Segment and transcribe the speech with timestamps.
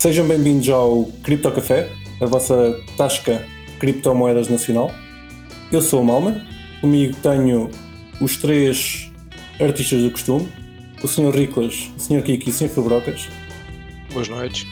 [0.00, 1.92] Sejam bem-vindos ao Cripto Café,
[2.22, 3.46] a vossa tasca
[3.78, 4.90] criptomoedas nacional.
[5.70, 6.40] Eu sou o Malman,
[6.80, 7.68] comigo tenho
[8.18, 9.12] os três
[9.60, 10.48] artistas do costume,
[11.04, 11.36] o Sr.
[11.36, 12.22] Riclas, o Sr.
[12.22, 12.70] Kiki e o Sr.
[12.70, 13.28] Fabrocas.
[14.10, 14.66] Boas noites.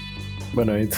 [0.55, 0.97] Boa noite.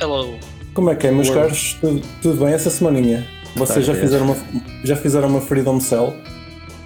[0.00, 0.38] Hello.
[0.72, 1.76] Como é que é, meus caros?
[1.78, 3.28] Tudo, tudo bem essa semaninha?
[3.54, 4.36] Vocês já fizeram, uma,
[4.82, 6.16] já fizeram uma Freedom Cell?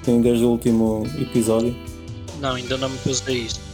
[0.03, 1.76] Sim, desde o último episódio?
[2.40, 3.71] Não, ainda não me pus a isso.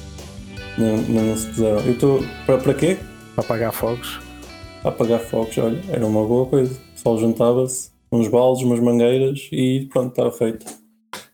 [0.78, 1.80] Não, não, se puseram.
[1.80, 2.20] Eu estou.
[2.46, 2.96] Para, para quê?
[3.34, 4.20] Para apagar fogos.
[4.82, 6.72] Para apagar fogos, olha, era uma boa coisa.
[6.74, 10.64] O pessoal juntava-se, uns baldes, umas mangueiras e pronto, estava feito.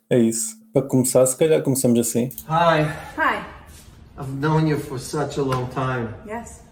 [0.09, 0.57] É isso.
[0.73, 2.31] Para começar, se calhar começamos assim.
[2.49, 2.83] Hi,
[3.19, 3.45] Hi.
[4.19, 6.09] I've known you for such a long time.
[6.27, 6.63] Yes.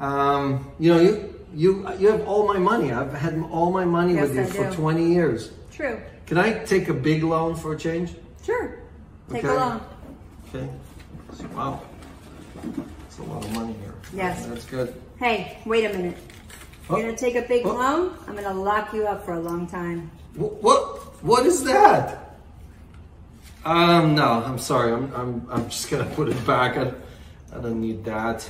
[0.00, 2.92] Um, you know, you you you have all my money.
[2.92, 4.76] I've had all my money Yes, with you I for do.
[4.76, 5.50] 20 years.
[5.72, 5.96] True.
[6.26, 8.14] Can I take a big loan for a change?
[8.44, 8.78] Sure.
[9.32, 9.48] Take Okay.
[9.48, 9.80] a loan.
[10.54, 10.68] Okay.
[11.56, 11.80] Wow.
[12.62, 13.94] That's a lot of money here.
[14.14, 14.46] Yes.
[14.46, 14.94] That's good.
[15.18, 16.16] Hey, wait a minute.
[16.88, 17.02] You're Oh.
[17.02, 17.74] gonna take a big Oh.
[17.74, 18.12] loan?
[18.26, 20.10] I'm gonna lock you up for a long time.
[20.36, 20.82] Wh- What
[21.22, 22.36] what is that?
[23.64, 24.92] Um, no, I'm sorry.
[24.92, 26.76] I'm I'm I'm just gonna put it back.
[26.78, 26.92] I,
[27.54, 28.48] I don't need that.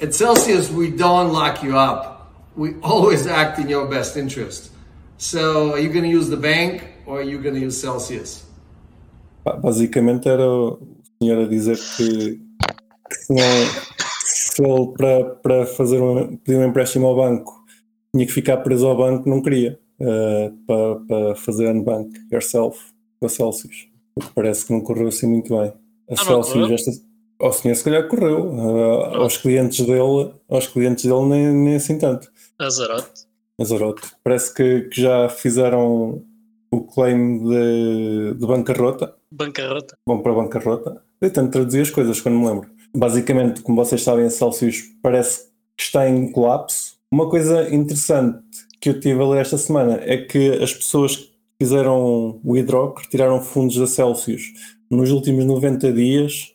[0.00, 2.32] At Celsius, we don't lock you up.
[2.56, 4.70] We always act in your best interest.
[5.18, 8.44] So, are you gonna use the bank or are you gonna use Celsius?
[9.62, 10.78] Basicamente era o
[11.20, 12.40] senhor a dizer que, que
[13.14, 17.52] se, ele para, para fazer um, pedir um empréstimo ao banco
[18.14, 19.78] tinha que ficar preso ao banco, não queria.
[20.00, 22.78] eh, para, para fazer unbank yourself
[23.20, 23.88] com a Celsius.
[24.16, 25.72] O que parece que não correu assim muito bem.
[26.10, 26.90] A Ah, Celsius, esta,
[27.40, 28.52] ao senhor se calhar correu.
[28.56, 32.30] eh, aos clientes dele, aos clientes dele nem, nem assim tanto.
[32.58, 33.26] Azarote.
[33.60, 34.02] Azarote.
[34.24, 36.22] Parece que, que já fizeram
[36.70, 39.96] o claim de, de bancarrota Bancarrota.
[40.06, 41.02] vão para bancarrota.
[41.20, 42.70] Eu tento traduzir as coisas quando me lembro.
[42.94, 46.96] Basicamente, como vocês sabem, a Celsius parece que está em colapso.
[47.10, 48.42] Uma coisa interessante
[48.80, 52.54] que eu tive a ler esta semana é que as pessoas que fizeram o
[52.94, 54.52] que retiraram fundos da Celsius
[54.90, 56.54] nos últimos 90 dias,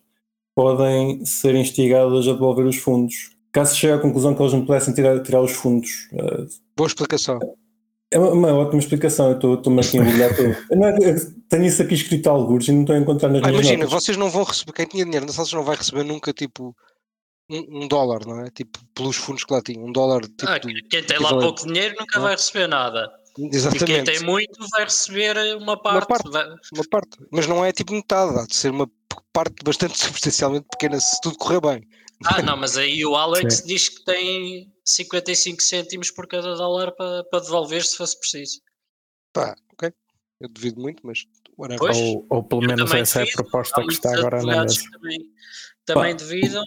[0.56, 3.32] podem ser instigadas a devolver os fundos.
[3.52, 6.10] Caso chegue à conclusão que eles não pudessem tirar, tirar os fundos.
[6.14, 6.46] Eh,
[6.76, 7.40] Boa explicação.
[8.14, 10.56] É uma, uma ótima explicação, eu estou- estou-me aqui a embrulhar todo.
[10.72, 10.96] Não
[11.50, 13.84] tenho isso aqui escrito a algures e não estou a encontrar nas Ah, minhas imagina,
[13.86, 14.04] notas.
[14.04, 16.76] vocês não vão receber, quem tinha dinheiro na Celsius não vai receber nunca tipo
[17.50, 18.50] um, um dólar, não é?
[18.50, 19.84] Tipo, pelos fundos que lá tinham.
[19.86, 20.46] Um dólar tipo.
[20.48, 21.42] Ah, quem tem lá equivalente.
[21.44, 23.12] pouco dinheiro nunca vai receber nada.
[23.38, 24.04] E quem Exatamente.
[24.12, 26.08] tem muito vai receber uma parte.
[26.08, 26.30] parte.
[26.32, 27.18] Vai- Uma parte.
[27.32, 28.90] Mas não é tipo metade, há de ser uma
[29.34, 31.84] parte bastante substancialmente pequena se tudo correr bem.
[32.26, 37.24] Ah, não, mas aí o Alex diz que tem 55 cêntimos por cada dólar para,
[37.26, 38.62] para devolver se fosse preciso.
[39.32, 39.92] Pá, ok.
[40.40, 41.26] Eu duvido muito, mas.
[41.78, 41.98] Pois.
[41.98, 43.36] Ou, ou pelo menos essa é a devido.
[43.36, 44.80] proposta Há que está agora na mesa.
[44.80, 45.20] que Também,
[45.86, 46.62] também devido.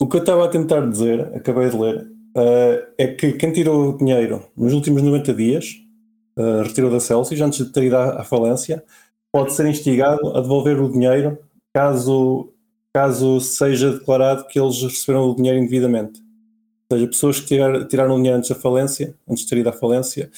[0.00, 2.06] O que eu estava a tentar dizer, acabei de ler,
[2.36, 5.74] eh, é que quem tirou o dinheiro nos últimos 90 dias,
[6.38, 8.84] eh, retirou da Celsius antes de ter ido à, à falência,
[9.32, 11.38] pode ser instigado a devolver o dinheiro
[11.74, 12.52] caso,
[12.94, 16.25] caso seja declarado que eles receberam o dinheiro indevidamente.
[16.90, 19.68] Ou seja, pessoas que tirar- tiraram o dinheiro antes da falência, antes de ter ido
[19.68, 20.30] à falência,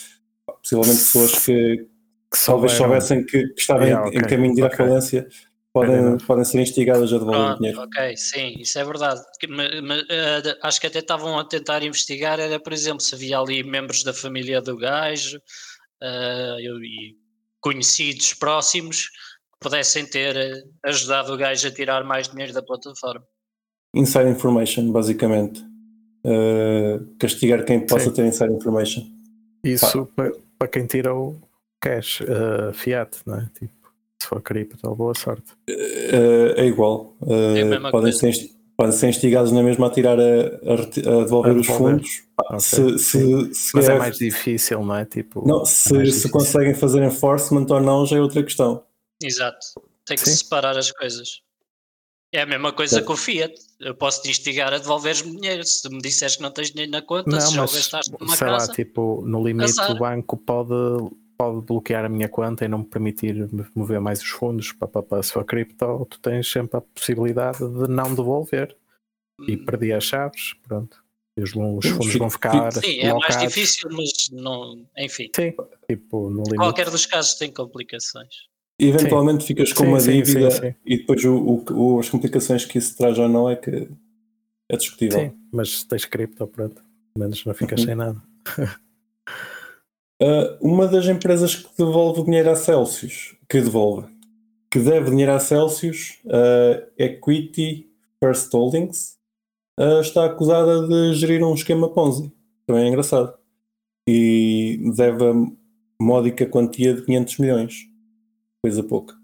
[0.63, 1.87] possivelmente pessoas que
[2.31, 4.77] Que talvez soubessem que, que estavam em- Yeah, em ok, caminho de ir à ok.
[4.77, 5.29] falência,
[5.73, 7.81] podem, podem ser instigadas a devolver o Pronto, dinheiro.
[7.83, 9.21] ok, sim, isso é verdade.
[10.11, 14.03] Eh, acho que até estavam a tentar investigar, era, por exemplo, se havia ali membros
[14.03, 15.39] da família do gajo
[16.01, 17.17] eu- e
[17.61, 23.25] conhecidos próximos que pudessem ter eh, ajudado o gajo a tirar mais dinheiro da plataforma.
[23.95, 25.63] Inside information, basicamente.
[26.25, 28.13] Uh, castigar quem possa Sim.
[28.13, 29.03] ter inside information.
[29.65, 31.37] Isso para, para quem tira o
[31.81, 33.49] cash, uh, fiat, não é?
[33.59, 33.73] Tipo,
[34.21, 35.53] se for cripto, boa sorte.
[35.71, 37.17] Uh, é igual.
[37.23, 38.33] Uh, É podem, ser,
[38.77, 40.73] podem ser instigados na mesma a tirar a, a
[41.21, 42.23] a devolver A os fundos.
[42.37, 45.05] Pá, Ok, Se, se, se, Mas é é- mais difícil, não é?
[45.05, 48.83] Tipo, não, é se, mais se conseguem fazer enforcement ou não, já é outra questão.
[49.23, 49.59] Exato,
[50.05, 50.37] tem que Sim.
[50.37, 51.43] separar as coisas.
[52.33, 53.55] É a mesma coisa com o Fiat.
[53.81, 55.65] Eu posso te instigar a devolveres-me dinheiro.
[55.65, 58.13] Se me disseres que não tens dinheiro na conta, Não, se já o mas gastaste
[58.21, 58.67] numa sei casa.
[58.71, 59.93] lá, tipo, no limite azar.
[59.97, 60.75] o banco pode,
[61.39, 65.03] pode bloquear a minha conta e não me permitir mover mais os fundos para, para,
[65.03, 68.77] para se for cripto, tu tens sempre a possibilidade de não devolver
[69.47, 71.03] e Hum, perdi as chaves, pronto.
[71.37, 74.85] E os, os fundos vão ficar Sim, é mais difícil, mas não.
[74.99, 75.55] Enfim, Sim,
[75.89, 76.57] tipo, no limite.
[76.57, 78.49] qualquer dos casos tem complicações.
[78.81, 80.75] Eventualmente ficas com Sim, uma sim, dívida sim, sim.
[80.87, 83.89] e depois o, o- as complicações que isso traz ou não é que
[84.71, 85.19] é discutível.
[85.19, 86.77] Sim, mas tens cripto, pronto.
[87.15, 87.87] Pelo menos não ficas Uhum.
[87.87, 88.23] sem nada.
[90.21, 94.09] Uh, uma das empresas que devolve dinheiro à Celsius, que devolve,
[94.71, 97.89] que deve dinheiro à Celsius, uh, Equity
[98.23, 99.17] First Holdings,
[99.79, 102.33] ah, está acusada de gerir um esquema Ponzi.
[102.67, 103.33] Também é engraçado.
[104.09, 105.33] E deve a
[106.03, 107.88] módica quantia de 500 milhões.
[108.69, 109.15] Coisa pouca.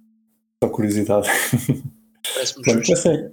[0.63, 1.29] Só curiosidade.
[2.35, 3.31] Parece-me vai,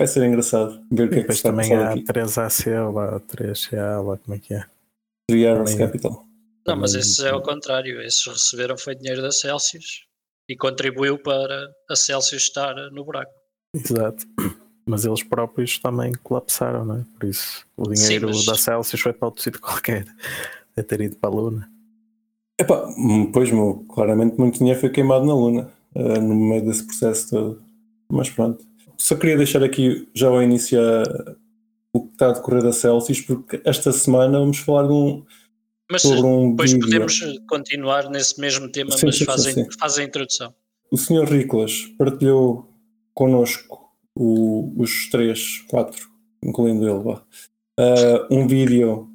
[0.00, 2.02] vai ser engraçado ver o que é que está a também há aqui.
[2.04, 4.64] 3AC, lá 3CA, lá como é que é.
[5.30, 6.24] Three Arrows também- Capital.
[6.66, 8.02] Não, mas também- esse é o contrário.
[8.02, 10.06] Esses receberam foi dinheiro da Celsius
[10.48, 13.32] e contribuiu para a Celsius estar no buraco.
[13.72, 14.26] Exato.
[14.86, 17.04] Mas eles próprios também colapsaram, não é?
[17.18, 20.04] Por isso o Sim, dinheiro mas- da Celsius foi para outro sítio qualquer.
[20.74, 21.70] Deve ter ido para a Luna.
[22.60, 26.86] Epá, hum, pois, meu, claramente muito dinheiro foi queimado na Luna ah, no meio desse
[26.86, 27.62] processo todo.
[28.10, 28.64] Mas pronto.
[28.96, 31.34] Só queria deixar aqui já ao início ah,
[31.92, 35.24] o que está a decorrer da Celsius, porque esta semana vamos falar de um,
[35.90, 36.84] Mas sobre um depois vídeo.
[36.86, 39.66] podemos continuar nesse mesmo tema, Sim, mas sim, sim, a- sim.
[39.78, 40.54] faz a introdução.
[40.90, 41.24] O Sr.
[41.24, 42.68] Riclas partilhou
[43.14, 46.08] connosco o- os três, quatro,
[46.42, 47.18] incluindo ele,
[47.80, 49.08] ah, um vídeo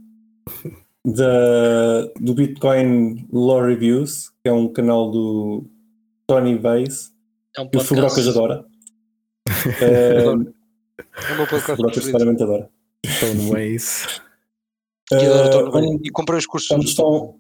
[1.06, 5.66] da, do Bitcoin Law Reviews, que é um canal do
[6.28, 7.12] Tony Weiss,
[7.58, 8.66] É um que o Fubrocas adora.
[9.82, 12.70] É o meu o podcast Fubrocas claramente adora.
[13.20, 14.22] Tony Weiss.
[15.74, 17.36] onde- E comprei os cursos onde estão,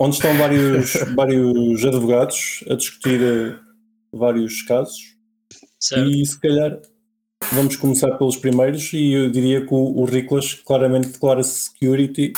[0.00, 3.56] onde estão vários, vários advogados a discutir eh,
[4.12, 5.16] vários casos
[5.78, 6.10] Certo?
[6.10, 6.80] e se calhar
[7.52, 12.32] vamos começar pelos primeiros e eu diria que o, o Riclas claramente declara security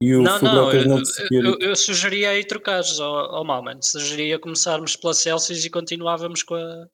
[0.00, 1.64] e o Não, não, Fubrocas eu, não eu, security.
[1.64, 3.80] eu sugeria aí trocares ao, ao Malman.
[3.82, 6.86] Sugeria começarmos pela Celsius e continuávamos com a.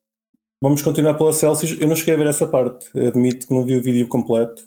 [0.62, 1.78] Vamos continuar pela Celsius.
[1.80, 4.64] Eu não cheguei a ver essa parte, admito que não vi o vídeo completo,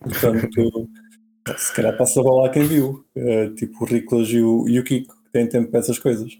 [0.00, 0.88] portanto
[1.58, 4.80] se calhar passa a bola a quem viu, Eh, tipo o Riclas e o, e
[4.80, 6.32] o Kiko, que têm tempo para essas coisas.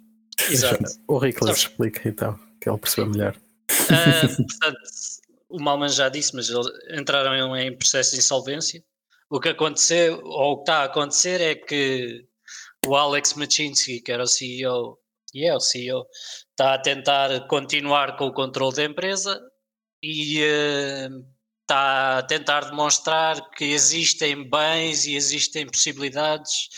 [0.50, 0.82] Exato.
[1.06, 3.36] O Riclas Sabes- explica então, que ele percebeu melhor.
[3.90, 4.78] Ah, portanto,
[5.50, 6.66] o Malman já disse, mas eles
[6.98, 8.82] entraram em processo de insolvência.
[9.34, 12.24] O que aconteceu, ou o que está a acontecer, é que
[12.86, 14.96] o Alex Machinsky, que era o CEO,
[15.34, 16.06] e é o CEO,
[16.50, 19.42] está a tentar continuar com o controle da empresa
[20.00, 21.08] e eh,
[21.62, 26.68] está a tentar demonstrar que existem bens e existem possibilidades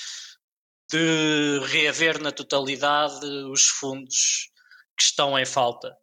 [0.91, 4.51] de reaver na totalidade os fundos
[4.97, 5.95] que estão em falta.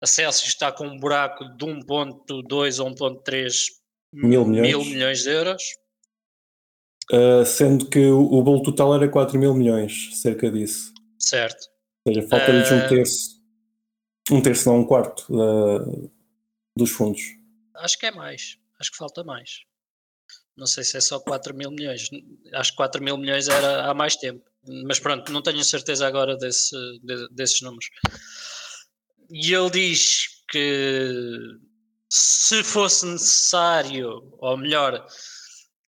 [0.00, 3.81] A Celsius está com um buraco de 1.2 ou 1.3
[4.12, 4.68] Mil milhões.
[4.68, 5.62] mil milhões de euros.
[7.10, 10.92] Uh, sendo que o, o bolo total era 4 mil milhões, cerca disso.
[11.18, 11.68] Certo.
[12.06, 13.42] Ou seja, falta-lhes um Eh, terço,
[14.30, 15.84] um terço, não um quarto da-
[16.76, 17.20] dos fundos.
[17.74, 18.58] Acho que é mais.
[18.80, 19.60] Acho que falta mais.
[20.56, 22.08] Não sei se é só 4 mil milhões.
[22.54, 24.42] Acho que 4 mil milhões era há mais tempo.
[24.86, 27.86] Mas pronto, não tenho certeza agora desse, de- desses números.
[29.30, 31.38] E ele diz que
[32.14, 35.06] se fosse necessário, ou melhor,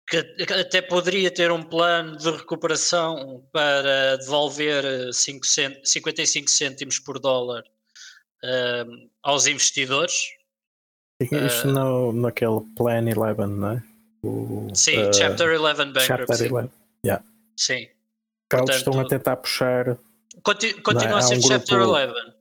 [0.05, 0.17] que
[0.51, 7.19] até poderia ter um plano de recuperação para devolver eh, 5 cent- 55 cêntimos por
[7.19, 7.63] dólar
[8.43, 8.85] eh,
[9.23, 10.13] aos investidores.
[11.21, 13.83] Isto Eh, no, naquele Plan 11, não é?
[14.21, 15.65] O, Sim, eh, Chapter 11
[16.05, 16.53] Chapter Bankruptcy.
[16.53, 16.69] 11.
[17.55, 17.75] Sim.
[17.75, 17.91] Que eles
[18.49, 19.97] Portanto- estão a tentar puxar,
[20.43, 22.33] Conti- continua Não, a ser um Chapter grupo- 11.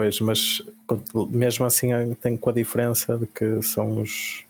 [0.00, 0.62] Pois, mas
[1.30, 4.44] mesmo assim tem com a diferença de que são os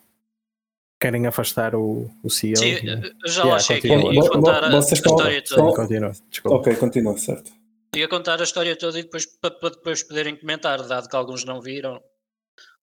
[1.01, 2.55] querem afastar o, o CEO.
[2.57, 3.11] Sim, é?
[3.25, 4.13] eu já lá Yeah, continua.
[4.13, 5.75] e contar a, a vocês estão- história estão- toda.
[5.75, 6.57] Continua, desculpa.
[6.57, 7.51] Ok, continua, certo.
[7.95, 11.59] Ia contar a história toda e depois para, depois poderem comentar, dado que alguns não
[11.61, 12.01] viram.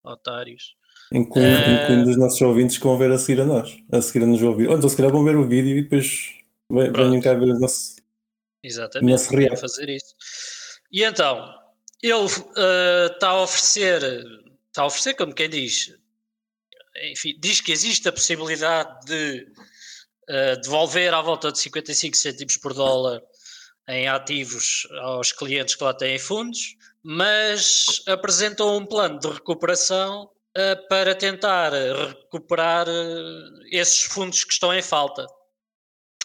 [0.04, 0.74] Otários.
[1.12, 4.24] Incluindo, Eh, incluindo os nossos ouvintes que vão ver a seguir a nós, a seguir
[4.24, 4.68] a nos ouvir.
[4.68, 6.34] Ou então, se calhar, vão ver o vídeo e depois
[6.70, 7.96] venham cá ver o nosso.
[8.62, 10.14] Exatamente, Nosso fazer isso.
[10.92, 11.54] E então,
[12.02, 12.26] ele
[12.56, 14.02] eh, está a oferecer,
[14.68, 15.92] está a oferecer como quem diz,
[17.10, 19.46] enfim, diz que existe a possibilidade de
[20.28, 23.20] eh, devolver à volta de 55 cêntimos por dólar
[23.88, 30.76] em ativos aos clientes que lá têm fundos, mas apresentou um plano de recuperação eh,
[30.88, 32.86] para tentar recuperar
[33.70, 35.26] esses fundos que estão em falta.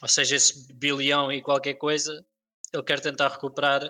[0.01, 2.25] Ou seja, esse bilhão e qualquer coisa,
[2.73, 3.89] ele quer tentar recuperar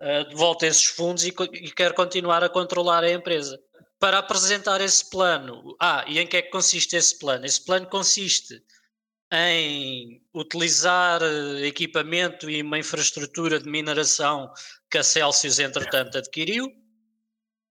[0.00, 3.58] eh, de volta esses fundos e, e quer continuar a controlar a empresa.
[3.98, 7.44] Para apresentar esse plano, ah, e em que é que consiste esse plano?
[7.44, 8.62] Esse plano consiste
[9.32, 14.50] em utilizar eh, equipamento e uma infraestrutura de mineração
[14.90, 16.68] que a Celsius, entretanto, adquiriu,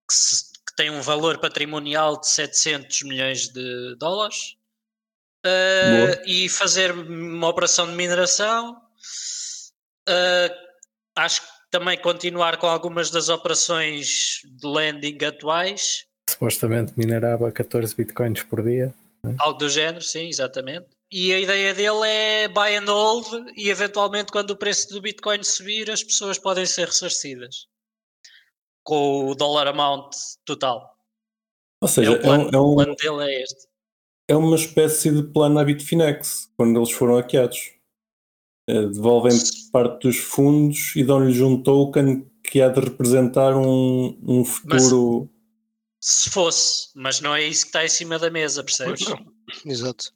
[0.07, 4.55] que, se- que tem um valor patrimonial de 700 milhões de dólares,
[5.45, 8.79] eh, e fazer uma operação de mineração.
[10.07, 10.55] Eh,
[11.15, 16.05] acho que também continuar com algumas das operações de lending atuais.
[16.29, 18.93] Supostamente minerava 14 bitcoins por dia.
[19.39, 20.87] Algo do género, sim, exatamente.
[21.11, 25.41] E a ideia dele é buy and hold e eventualmente quando o preço do Bitcoin
[25.41, 27.67] subir as pessoas podem ser ressarcidas
[28.83, 30.13] com o dollar amount
[30.45, 30.93] total.
[31.81, 33.67] Ou seja, é o é, plano, um, é, um- o plano dele é este.
[34.29, 37.71] é uma espécie de plano à Bitfinex, quando eles foram hackeados.
[38.67, 39.31] Eh, Devolvem
[39.71, 45.29] parte dos fundos e dão-lhes um token que há de representar um, um futuro.
[45.99, 49.07] Se fosse, mas não é isso que está em cima da mesa, percebes?
[49.07, 49.25] Não.
[49.65, 50.13] Exato.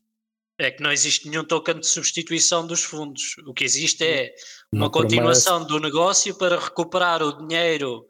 [0.58, 3.36] É que não existe nenhum token de substituição dos fundos.
[3.48, 4.36] O que existe é
[4.72, 8.06] uma Uma continuação do negócio para recuperar o dinheiro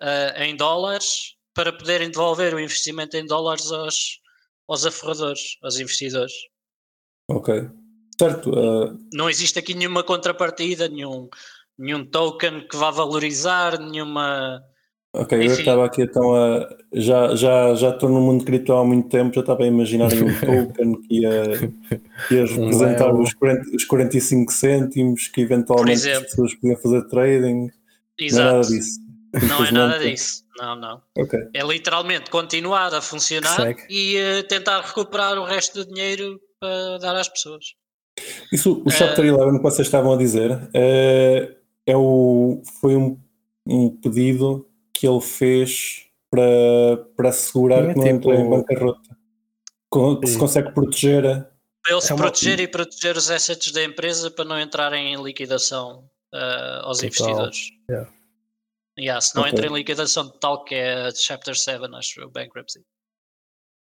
[0.00, 4.20] ah, em dólares para poderem devolver o investimento em dólares aos,
[4.68, 6.34] aos aforradores, aos investidores.
[7.30, 7.70] Ok.
[8.18, 8.50] Certo.
[8.56, 11.28] eh, Não existe aqui nenhuma contrapartida, nenhum,
[11.78, 14.62] nenhum token que vá valorizar, nenhuma.
[15.14, 15.60] ok, eu Enfim.
[15.60, 16.68] estava aqui então a.
[16.92, 20.32] Já, já, já estou no mundo cripto há muito tempo, já estava a imaginar um
[20.40, 21.42] token que ia,
[22.28, 23.22] que ia representar euro.
[23.22, 27.68] os, 40, os 45 cêntimos, que eventualmente as pessoas podiam fazer trading.
[28.20, 28.68] Não é nada Exato.
[28.68, 29.00] disso.
[29.48, 30.44] Não é nada disso.
[30.56, 31.02] Não, não.
[31.18, 31.36] Ok.
[31.52, 37.16] É literalmente continuar a funcionar e eh, tentar recuperar o resto do dinheiro para dar
[37.16, 37.74] às pessoas.
[38.52, 41.56] Isso, o Chapter 11 que vocês estavam a dizer eh,
[41.86, 43.18] é o, foi um,
[43.66, 48.50] um pedido que ele fez para, para assegurar Não é que não entrou em tipo-
[48.50, 50.20] bancarrota.
[50.20, 51.22] Que se consegue proteger.
[51.22, 55.12] Para ele se É uma- proteger e proteger os assets da empresa para não entrarem
[55.14, 57.06] em liquidação eh, aos Total.
[57.08, 57.58] investidores.
[57.90, 58.10] Yeah.
[58.98, 59.52] Yeah, se não Ok.
[59.52, 62.80] entra em liquidação total, que é Chapter 7, acho eu, bankruptcy,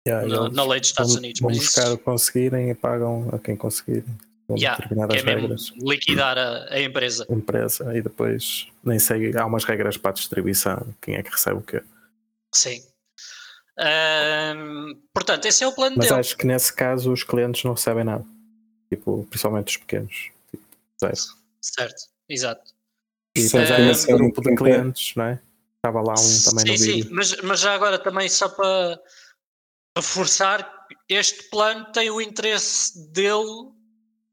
[0.09, 1.41] Yeah, na, eles na lei dos Estados vão, Unidos.
[1.41, 4.05] vão Mas buscar isso, o que conseguirem e pagam a quem conseguir.
[4.47, 5.73] Com yeah, que determinadas é mesmo regras.
[5.83, 7.27] liquidar a, a empresa.
[7.29, 11.59] empresa e depois nem sei, há umas regras para a distribuição, quem é que recebe
[11.59, 11.83] o quê.
[12.55, 12.83] Sim.
[15.12, 16.21] Portanto, esse é o plano Mas dele.
[16.21, 18.25] acho que nesse caso os clientes não recebem nada.
[18.88, 20.31] Tipo, principalmente os pequenos.
[20.50, 20.65] Tipo,
[20.99, 21.17] zero.
[21.61, 22.73] Certo, exato.
[23.37, 25.41] E Sim, depois há é, esse grupo de clientes, não é?
[25.77, 27.09] Estava lá um também sim, no sim, vídeo.
[27.12, 28.99] mas, mas já agora também só para
[30.00, 30.71] reforçar,
[31.09, 33.71] este plano tem o interesse dele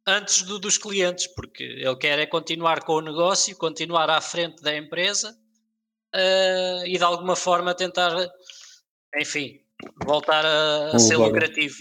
[0.08, 4.62] antes do dos clientes, porque ele quer é continuar com o negócio, continuar à frente
[4.62, 5.36] da empresa
[6.14, 8.12] eh, e de alguma forma tentar,
[9.20, 9.60] enfim,
[10.06, 11.28] voltar a, a ser Levar.
[11.28, 11.76] lucrativo.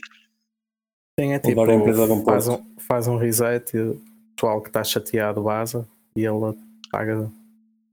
[1.21, 4.03] Sim, é tipo, a empresa bom faz, um, faz um reset e o
[4.35, 5.87] pessoal que está chateado vaza
[6.17, 6.57] e ele
[6.91, 7.31] paga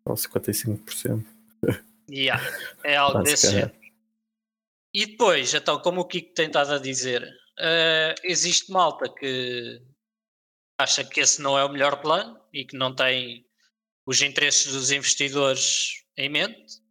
[0.08, 1.24] só 55%.
[2.10, 2.44] Yeah,
[2.84, 3.72] é algo desse Basicamente.
[3.72, 3.81] género.
[4.94, 7.28] E depois, então, como o Kiko tem estado a dizer,
[7.60, 9.82] eh, existe malta que
[10.78, 13.46] acha que esse não é o melhor plano e que não tem
[14.06, 16.82] os interesses dos investidores em mente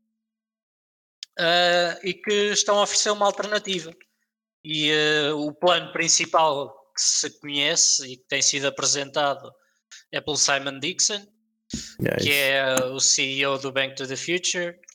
[1.38, 3.94] eh, e que estão a oferecer uma alternativa.
[4.64, 9.52] E eh, o plano principal que se conhece e que tem sido apresentado
[10.12, 11.26] é pelo Simon Dixon,
[12.00, 14.89] Yeah, que é o CEO do Bank to the Future, uh,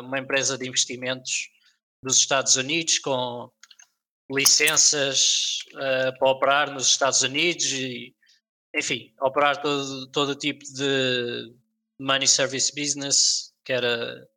[0.00, 1.48] uma empresa de investimentos
[2.02, 3.50] dos Estados Unidos com
[4.30, 8.14] licenças uh, para operar nos Estados Unidos e,
[8.74, 11.54] enfim, operar todo, todo tipo de
[11.98, 14.28] money service business, que era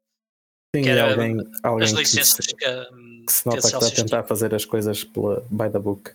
[0.75, 2.85] Sim, que era alguém, alguém as que, licenças se, que, a-
[3.25, 5.79] que se que a nota que está a tentar fazer as coisas pela, by the
[5.79, 6.11] book.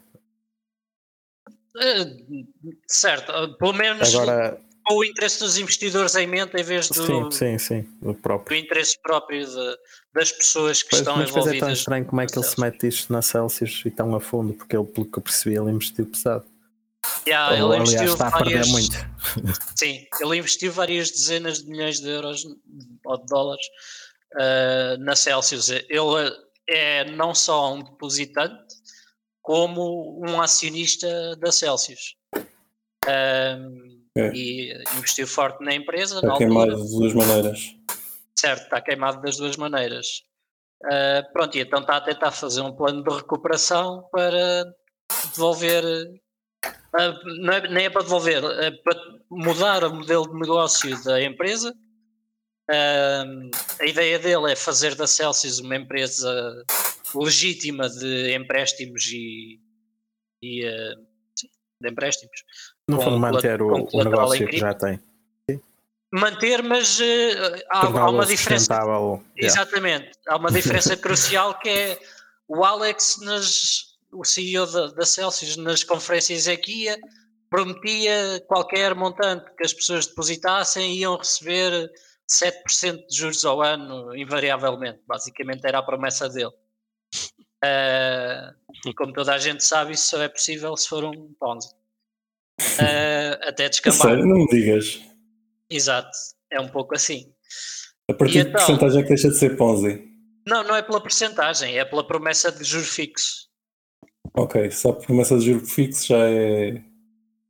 [1.76, 2.46] Uh,
[2.88, 7.30] certo, pelo menos Agora, com o interesse dos investidores em mente em vez do, sim,
[7.30, 8.56] sim, sim, do próprio.
[8.56, 9.76] interesse próprio de-
[10.14, 11.78] das pessoas que Pois, estão mas depois é tão envolvidas.
[11.80, 14.76] estranho como é que ele se mete isto na Celsius e tão a fundo, porque
[14.76, 16.46] ele, pelo que eu percebi, ele investiu pesado.
[17.26, 18.96] Yeah, Ou, ele aliás, investiu está a perder várias, muito.
[19.76, 22.44] Sim, ele investiu várias dezenas de milhões de euros
[23.04, 23.66] ou de dólares
[24.36, 25.68] ah, na Celsius.
[25.68, 25.86] Ele
[26.68, 28.74] é não só um depositante,
[29.42, 32.16] como um acionista da Celsius.
[33.06, 34.32] Ahm, É.
[34.34, 36.88] E investiu forte na empresa, na Está queimado altura.
[36.88, 37.76] de duas maneiras.
[38.38, 40.06] Certo, está queimado das duas maneiras.
[40.84, 44.64] Ah, pronto, e então está a tentar fazer um plano de recuperação para
[45.32, 45.84] devolver.
[46.92, 51.22] ah, não é, nem é para devolver, é para mudar o modelo de negócio da
[51.22, 51.74] empresa.
[52.70, 53.24] Ah,
[53.80, 56.64] a ideia dele é fazer da Celsius uma empresa
[57.14, 59.60] legítima de empréstimos e,
[60.42, 60.60] e
[61.80, 62.42] de empréstimos.
[62.88, 65.00] No fundo, manter o, o negócio que já tem.
[66.12, 67.00] Manter, mas
[67.70, 68.74] ah, há, há uma diferença.
[68.74, 69.22] Yeah.
[69.36, 70.12] Exatamente.
[70.28, 71.98] Há uma diferença crucial que é
[72.48, 76.86] o Alex, nas, o CEO da, da Celsius, nas conferências aqui,
[77.50, 81.90] prometia qualquer montante que as pessoas depositassem iam receber
[82.30, 85.00] 7% de juros ao ano, invariavelmente.
[85.06, 86.52] Basicamente era a promessa dele.
[87.64, 88.54] Ah,
[88.86, 91.74] e como toda a gente sabe, isso só é possível se for um Ponzi.
[92.80, 94.00] Ah, até descambar.
[94.10, 95.00] sério, não me digas.
[95.70, 96.10] Exato,
[96.50, 97.32] é um pouco assim.
[98.10, 98.66] A partir E de que então?
[98.66, 100.02] porcentagem é que deixa de ser Ponzi?
[100.46, 103.48] Não, não é pela porcentagem, é pela promessa de juros fixos.
[104.34, 106.82] Ok, só promessa de juro fixo já é.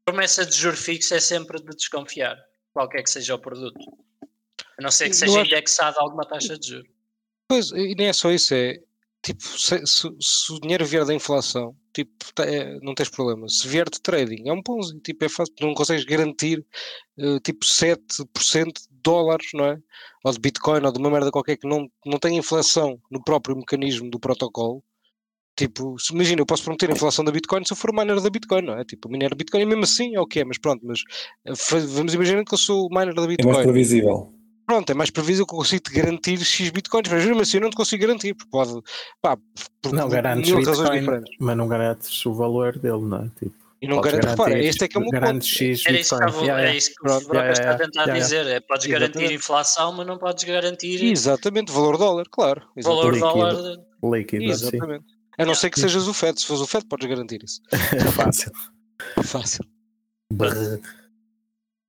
[0.05, 2.37] Promessa de juro fixo é sempre de desconfiar,
[2.73, 3.79] qualquer que seja o produto.
[4.79, 6.89] A não ser que seja acho- indexado a alguma taxa de juros.
[7.49, 8.81] Pois, e nem é só isso, é
[9.23, 13.49] tipo, se, se- se o dinheiro vier da inflação, tipo, é, não tens problema.
[13.49, 16.65] Se vier de trading, é um Ponzi, tipo, é fácil, não consegues garantir
[17.19, 19.79] eh, tipo 7% de dólares, não é?
[20.25, 23.57] Ou de Bitcoin ou de uma merda qualquer que não, não tem inflação no próprio
[23.57, 24.83] mecanismo do protocolo.
[25.57, 28.63] Tipo, imagina, eu posso prometer a inflação da Bitcoin se eu for miner da Bitcoin,
[28.63, 28.85] não é?
[28.85, 31.01] Tipo, mineiro Bitcoin, e mesmo assim é o que é, mas pronto, mas
[31.47, 31.53] eh,
[31.89, 33.63] vamos imaginar que eu sou miner da É mais Bitcoin.
[33.63, 34.36] previsível.
[34.67, 37.63] Pronto, é mais previsível que eu consigo te garantir X bitcoins, mas mesmo assim eu
[37.63, 38.73] não te consigo garantir, porque pode,
[39.23, 39.37] pá,
[39.81, 41.37] por Não garantes mil razões Bitcoin, diferentes.
[41.39, 43.29] mas não garantes o valor dele, não é?
[43.39, 45.21] Tipo, E não podes garante, repara, este é que é o meu ponto.
[45.21, 46.27] garantes X Era isso que, Bitcoin.
[46.27, 46.79] estava, Yeah, é yeah.
[46.79, 48.47] isso que o Broca yeah, está a tentar yeah, dizer.
[48.49, 52.63] É, podes garantir inflação, mas não podes garantir Exatamente, valor dólar, claro.
[52.83, 53.33] valor líquido.
[53.33, 53.77] dólar.
[54.03, 54.67] Líquido, assim.
[54.67, 55.05] Exatamente.
[55.39, 57.61] A não ser que sejas o FED, se fores o FED podes garantir isso.
[57.71, 57.77] É
[58.11, 58.51] fácil.
[59.23, 59.65] Fácil.
[60.33, 60.81] Brrr.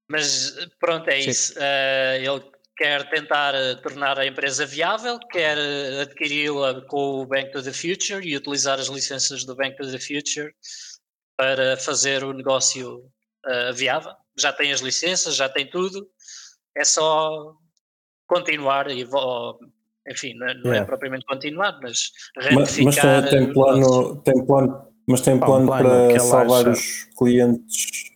[0.10, 1.30] Mas pronto, é Sim.
[1.30, 1.54] isso.
[1.58, 2.42] Eh, ele
[2.78, 7.74] quer tentar eh, tornar a empresa viável, quer eh, adquiri-la com o Bank to the
[7.74, 10.54] Future e utilizar as licenças do Bank to the Future
[11.36, 13.04] para fazer o negócio
[13.46, 14.14] eh, viável.
[14.40, 16.08] Já tem as licenças, já tem tudo.
[16.78, 17.54] É só
[18.28, 19.08] continuar e
[20.10, 20.86] enfim, não é, é Yeah.
[20.86, 25.66] propriamente continuar, mas Mas, mas retificar tem, plano, tem plano, mas tem Pá, um plano,
[25.68, 28.12] plano para salvar acha- os clientes,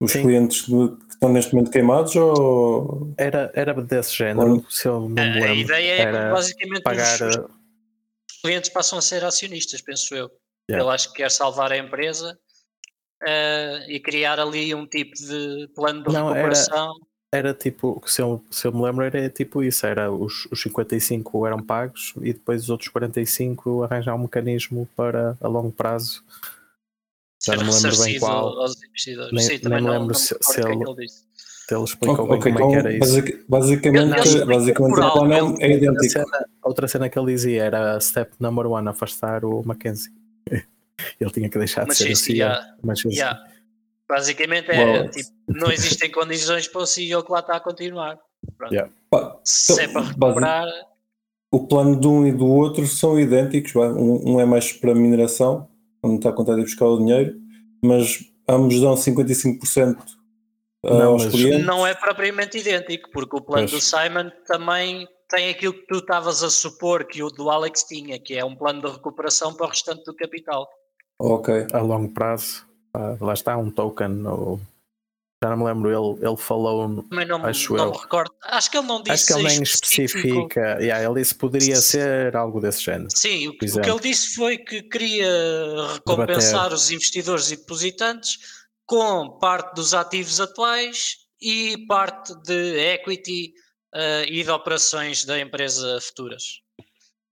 [0.00, 0.22] os Sim.
[0.22, 0.72] clientes que
[1.20, 5.34] estão neste momento queimados ou Era, era desse género, se eu não me A, a
[5.34, 5.54] lembro.
[5.54, 7.14] ideia é era que basicamente pagar.
[7.14, 7.44] os, os eh,
[8.42, 10.30] clientes passam a ser acionistas, penso eu.
[10.70, 10.82] Yeah.
[10.86, 12.38] Ele acho que quer salvar a empresa
[13.26, 16.92] eh, e criar ali um tipo de plano de Não, era- recuperação.
[17.32, 21.46] Era tipo, se eu, se eu me lembro, era tipo isso: era os, os 55
[21.46, 26.24] eram pagos e depois os outros 45 arranjar um mecanismo para a longo prazo.
[27.42, 28.54] Já ser não me lembro bem qual.
[29.32, 30.84] Nem- Sim, nem me lembro se- se é ele-
[31.68, 32.98] que ele explicou bem Ok, como é que era isso.
[33.00, 36.04] basic- basicamente, basicamente o plano é Outra idêntico.
[36.10, 40.10] cena, outra cena que ele dizia era step number one, afastar o Mackenzie.
[41.18, 42.36] Ele tinha que deixar de Mas ser sim, o CEO.
[42.36, 43.42] yeah, Mas yeah.
[44.06, 48.18] Basicamente é Well, tipo, não existem condições para o CEO que lá está a continuar.
[49.08, 50.66] Pá, Se é Então, para recuperar,
[51.52, 53.74] O plano de um e do outro são idênticos.
[53.76, 55.68] Um, um é mais para mineração,
[56.02, 57.34] onde está a contar de buscar o dinheiro,
[57.82, 59.96] mas ambos dão 55%
[60.82, 61.66] Não, aos mas- clientes.
[61.66, 63.70] não é propriamente idêntico, porque o plano Pois.
[63.70, 68.18] do Simon também tem aquilo que tu estavas a supor que o do Alex tinha,
[68.18, 70.66] que é um plano de recuperação para o restante do capital.
[71.18, 71.66] Ok.
[71.72, 72.66] a longo prazo.
[72.92, 74.26] pá, lá está um token.
[74.26, 74.58] Ou,
[75.42, 77.02] já não me lembro, ele, ele falou.
[77.04, 77.90] Também não, Acho não eu.
[77.92, 78.34] me recordo.
[78.42, 80.60] Acho que ele não disse Acho que ele em nem especifica.
[80.80, 83.08] Yeah, ele disse que poderia ser algo desse género.
[83.14, 85.26] Sim, o, que- o que ele disse foi que queria
[85.94, 88.38] recompensar os investidores e depositantes
[88.84, 93.54] com parte dos ativos atuais e parte de equity
[93.94, 96.42] eh, e de operações da empresa futuras.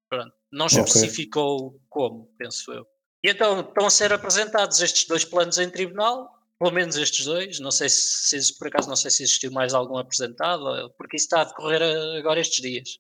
[0.09, 0.33] Pronto.
[0.51, 2.87] Não especificou como, penso eu.
[3.23, 7.61] E então estão a ser apresentados estes dois planos em tribunal, pelo menos estes dois.
[7.61, 11.27] Não sei se, se por acaso não sei se existiu mais algum apresentado, porque isso
[11.27, 12.99] está a decorrer eh, agora estes dias.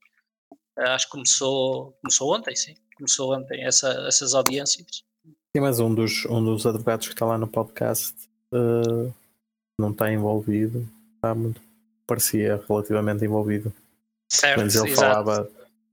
[0.79, 2.75] Eh, Acho que começou, começou ontem, sim.
[2.97, 5.03] Começou ontem essa, essas audiências.
[5.25, 8.15] Sim, mas um dos, um dos advogados que está lá no podcast
[8.53, 9.11] eh,
[9.81, 10.89] não está envolvido.
[11.17, 11.61] Está muito.
[12.07, 13.73] parecia relativamente envolvido.
[14.31, 15.01] Certo, Mas ele exato.
[15.25, 15.51] falava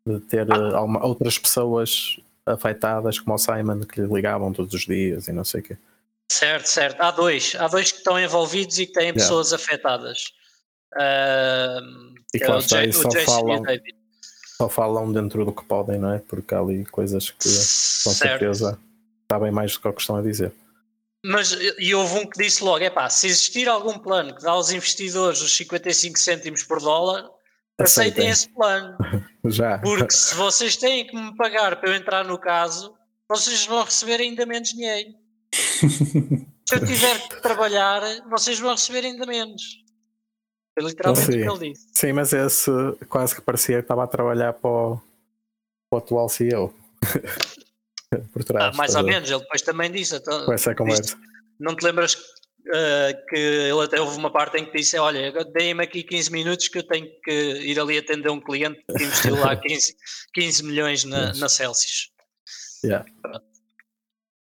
[0.07, 4.81] de ter eh, alguma- outras pessoas afetadas, como o Simon, que lhe ligavam todos os
[4.85, 5.77] dias e não sei o quê.
[6.31, 7.01] Certo, certo.
[7.01, 7.55] Há dois.
[7.57, 9.21] Há dois que estão envolvidos e que têm Yeah.
[9.21, 10.23] pessoas afetadas.
[10.97, 13.63] Ahm, E que é o, o só Jason o falam,
[14.57, 16.19] só falam dentro do que podem, não é?
[16.19, 18.15] Porque há ali coisas que com Certo.
[18.17, 18.79] certeza
[19.31, 20.51] sabem mais do que o que estão a dizer.
[21.23, 24.51] Mas e houve um que disse logo: é pá, se existir algum plano que dá
[24.51, 27.27] aos investidores os 55 cêntimos por dólar,
[27.79, 28.29] aceitem Aceitem.
[28.29, 28.97] esse plano.
[29.45, 29.79] Já.
[29.79, 32.95] Porque se vocês têm que me pagar para eu entrar no caso,
[33.29, 35.09] vocês vão receber ainda menos dinheiro.
[35.53, 39.61] Se eu tiver que trabalhar, vocês vão receber ainda menos.
[40.77, 41.39] Foi literalmente o Sim.
[41.41, 41.87] que ele disse.
[41.93, 42.71] Sim, mas esse
[43.07, 44.97] quase que parecia que estava a trabalhar para o,
[45.89, 46.73] para o atual CEO.
[48.31, 48.77] Por Ah, trás.
[48.77, 50.15] mais estás ou menos, ele depois também disse.
[50.15, 51.17] então, Com essa conversa.
[51.59, 52.17] Não te lembras
[52.73, 56.67] eh, que ele até houve uma parte em que disse: Olha, deem-me aqui 15 minutos
[56.67, 59.95] que eu tenho que ir ali atender um cliente que investiu lá 15,
[60.33, 62.09] 15 milhões na, na Celsius.
[62.83, 63.05] Yeah.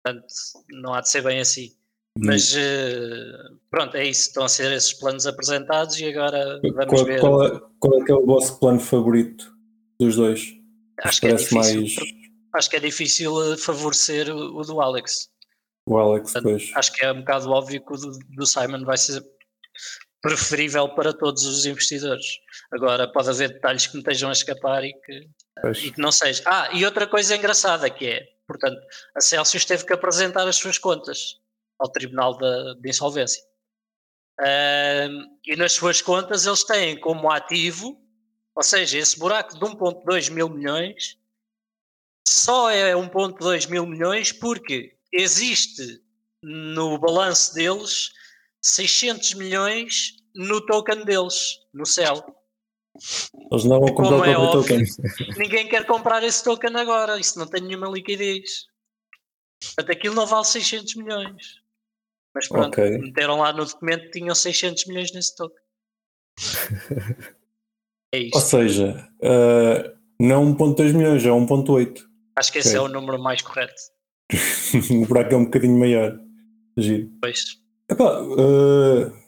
[0.04, 0.26] Portanto,
[0.70, 1.68] não há de ser bem assim.
[2.16, 2.22] Hum.
[2.26, 3.32] Mas eh,
[3.70, 4.28] pronto, é isso.
[4.28, 7.20] Estão a ser esses planos apresentados e agora vamos Qual, ver.
[7.20, 9.52] qual é, qual é que é o vosso plano favorito
[9.98, 10.52] dos dois?
[11.02, 11.58] Acho que é difícil.
[11.58, 11.94] mais
[12.54, 15.28] Acho que é difícil eh, favorecer o, o do Alex.
[15.88, 16.70] o Alex Portanto, depois.
[16.76, 19.22] Acho que é um bocado óbvio que o do, do Simon vai ser
[20.22, 22.24] preferível para todos os investidores.
[22.72, 25.28] Agora, pode haver detalhes que me estejam a escapar e que,
[25.60, 25.82] Pois.
[25.82, 26.42] e que não seja.
[26.46, 28.80] Ah, e outra coisa engraçada que é, portanto,
[29.14, 31.40] a Celsius teve que apresentar as suas contas
[31.78, 33.42] ao Tribunal de, de Insolvência.
[35.44, 38.00] E nas suas contas eles têm como ativo,
[38.54, 41.18] ou seja, esse buraco de 1.2 mil milhões
[42.26, 46.02] só é 1.2 mil milhões porque existe
[46.42, 48.12] no balanço deles
[48.60, 52.24] 600 milhões no token deles, no céu.
[53.50, 55.36] Eles não vão comprar o é próprio óbvio, token.
[55.38, 58.66] Ninguém quer comprar esse token agora, isso não tem nenhuma liquidez.
[59.76, 61.60] Portanto, aquilo não vale 600 milhões.
[62.34, 62.98] Mas pronto, Ok.
[62.98, 65.62] meteram lá no documento que tinham 600 milhões nesse token.
[68.12, 68.40] É Ou isto.
[68.40, 72.02] seja, eh, não 1.2 milhões, é 1.8.
[72.36, 72.78] Acho que esse ok.
[72.78, 73.80] é o número mais correto.
[75.02, 76.18] o buraco é um bocadinho maior.
[76.76, 77.08] Giro.
[77.20, 77.60] Pois.
[77.88, 79.23] Epá, eh,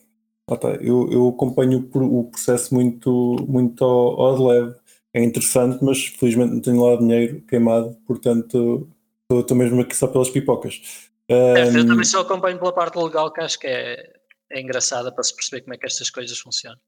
[0.49, 4.77] lá tá, eu, eu acompanho o pro- o processo muito, muito ao, ao de leve.
[5.15, 8.89] É interessante, mas felizmente não tenho lá dinheiro queimado, portanto
[9.31, 11.11] estou mesmo aqui só pelas pipocas.
[11.29, 14.13] Certo, eu também só acompanho pela parte legal que acho que é,
[14.51, 16.79] é engraçada para se perceber como é que estas coisas funcionam.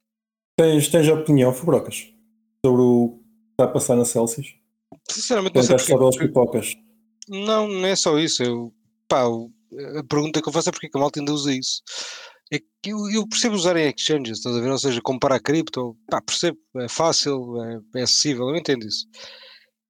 [0.57, 2.12] tens, tens opinião, Fubrocas,
[2.64, 4.55] sobre o que está a passar na Celsius?
[5.11, 6.29] Sinceramente, não sei só pelas porque.
[6.29, 6.75] pipocas.
[7.29, 8.42] Não, não é só isso.
[8.42, 8.73] Eu,
[9.09, 11.83] pá, a pergunta que eu faço é porque é que a malta ainda usa isso.
[12.50, 14.70] É que eu, eu percebo usar em exchanges, estás a ver?
[14.70, 19.06] Ou seja, comparar cripto, pá, percebo, é fácil, é, é acessível, eu entendo isso.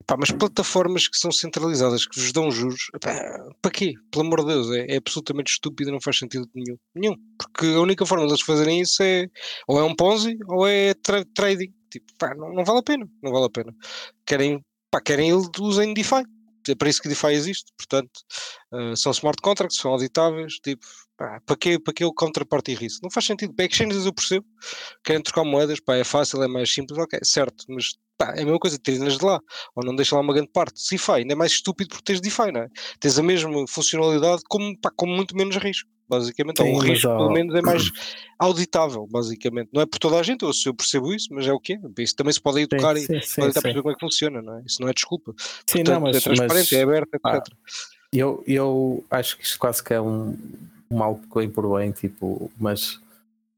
[0.06, 3.12] Pá, mas plataformas que são centralizadas, que vos dão juros, pá,
[3.60, 3.92] para quê?
[4.10, 6.78] Pelo amor de Deus, é, é absolutamente estúpido, não faz sentido nenhum.
[6.94, 7.14] Nenhum.
[7.38, 9.28] Porque a única forma de eles fazerem isso é
[9.66, 11.72] ou é um Ponzi ou é tra- trading.
[11.90, 13.74] Tipo, pá, não, não vale a pena, não vale a pena.
[14.26, 16.22] Querem, pá, querem usem DeFi.
[16.68, 18.10] É para isso que DeFi existe, portanto,
[18.72, 23.00] uh, são smart contracts, são auditáveis, tipo, pá, para que, para que o counterparty risco?
[23.02, 23.54] Não faz sentido.
[23.54, 24.46] Para exchanges eu percebo,
[25.04, 28.44] querem trocar moedas, pá, é fácil, é mais simples, ok, certo, mas pá, é a
[28.44, 29.40] mesma coisa, tirem-nas de lá,
[29.76, 30.80] ou não deixam lá uma grande parte.
[30.90, 32.68] DeFi ainda é mais estúpido porque tens DeFi, não é?
[33.00, 37.08] Tens a mesma funcionalidade como, pá, com muito menos risco, basicamente, ou Sim, o risco
[37.08, 37.90] pelo menos é mais
[38.38, 39.68] auditável, basicamente.
[39.72, 41.74] Não é por toda a gente, eu, se eu percebo isso, mas é o que
[41.74, 41.80] é.
[41.98, 43.62] Isso também se pode educar e sim, sim, pode tentar sim.
[43.62, 44.62] perceber como é que funciona, não é?
[44.66, 45.34] Isso não é desculpa.
[45.66, 47.54] Sim, Portanto, não, mas, é transparente, mas é aberto, etc.
[48.12, 50.36] eu, eu acho que isto quase que é um,
[50.90, 53.00] um mal por bem por bem, tipo, mas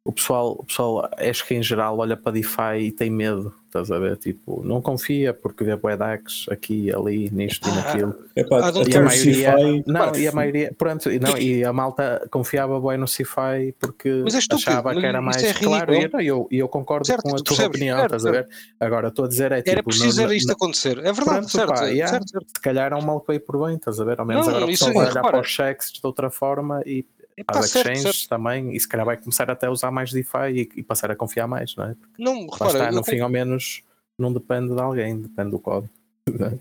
[0.02, 3.90] o pessoal, o pessoal acho que em geral olha para DeFi e tem medo, estás
[3.90, 4.16] a ver?
[4.16, 8.14] Tipo, não confia porque vê bué DAX aqui, ali, nisto e naquilo.
[8.50, 10.18] Ah, não até E a maioria, não, Claro.
[10.18, 14.54] e a maioria, pronto, e não, e a malta confiava bem no CeFi porque é
[14.54, 15.92] achava que era mais é claro.
[15.92, 18.30] E eu, eu, eu concordo Certo, com a tu tua percebes, opinião, certo, estás a
[18.30, 18.48] ver?
[18.80, 19.70] Agora estou a dizer é tipo.
[19.70, 20.96] Era preciso era isto no- acontecer.
[20.98, 23.66] É verdade, Pronto, certo, pá, yeah, certo, se calhar é um mal que veio por
[23.66, 24.18] bem, estás a ver?
[24.18, 27.04] Ao menos Não, agora o pessoal vai olhar para os cheques de outra forma e
[27.46, 28.28] as certo, exchanges certo.
[28.28, 31.16] também, e se calhar vai começar até a usar mais DeFi e, e passar a
[31.16, 31.94] confiar mais, não é?
[31.94, 33.82] Porque Não, repara, está, no fim ao menos
[34.18, 35.92] não depende de alguém, depende do código.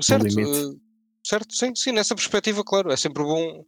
[0.00, 0.50] certo, limite.
[0.50, 0.78] eh,
[1.24, 3.64] certo, sim, sim, nessa perspectiva, claro, é sempre bom,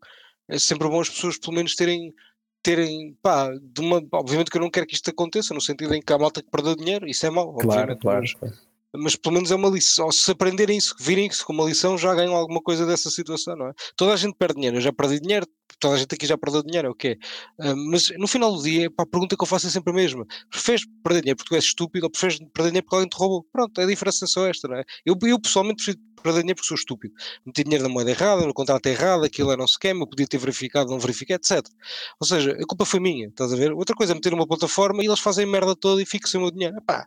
[0.48, 2.14] é sempre bom as pessoas pelo menos terem,
[2.62, 6.02] terem, pá, de uma, obviamente que eu não quero que isto aconteça, no sentido em
[6.02, 8.26] que há malta que perdeu dinheiro, isso é mau, Claro, obviamente, claro.
[8.38, 8.54] claro.
[8.96, 12.14] Mas pelo menos é uma lição, se aprenderem isso, virem isso como uma lição, já
[12.14, 13.72] ganham alguma coisa dessa situação, não é?
[13.96, 15.46] Toda a gente perde dinheiro, eu já perdi dinheiro,
[15.78, 17.18] toda a gente aqui já perdeu dinheiro, é o quê?
[17.59, 19.94] Ah, mas no final do dia, pá, a pergunta que eu faço é sempre a
[19.94, 20.26] mesma.
[20.50, 23.44] Preferes perder dinheiro porque tu és estúpido ou preferes perder dinheiro porque alguém te roubou?
[23.52, 24.85] Pronto, a diferença é só esta, não é?
[25.04, 27.14] Eu, eu pessoalmente prefiro perder dinheiro porque sou estúpido.
[27.44, 30.38] Meti dinheiro na moeda errada, no contrato errado, aquilo era um scam, eu podia ter
[30.38, 31.66] verificado, não verifiquei, etc.
[32.20, 33.72] Ou seja, a culpa foi minha, estás a ver?
[33.72, 36.44] Outra coisa é meter uma plataforma e eles fazem merda toda e ficam sem o
[36.44, 36.76] meu dinheiro.
[36.78, 37.07] Epá,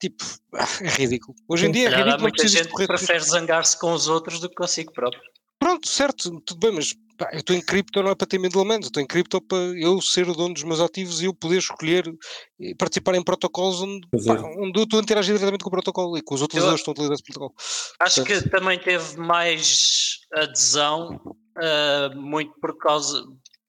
[0.00, 0.24] tipo,
[0.82, 1.36] é ridículo.
[1.48, 4.40] Hoje em dia é há ridículo, não muita gente que prefere zangar-se com os outros
[4.40, 5.22] do que consigo próprio.
[5.58, 8.52] Pronto, certo, tudo bem, mas pá, eu estou em cripto não é para ter medo
[8.52, 11.34] de lamentos, estou em cripto para eu ser o dono dos meus ativos e eu
[11.34, 12.10] poder escolher
[12.58, 16.16] e participar em protocolos onde, pá, onde eu estou a interagir diretamente com o protocolo
[16.16, 17.54] e com os utilizadores que estão a utilizar esse protocolo.
[18.00, 21.20] Acho Portanto- que também teve mais adesão,
[21.58, 23.22] ah, muito por causa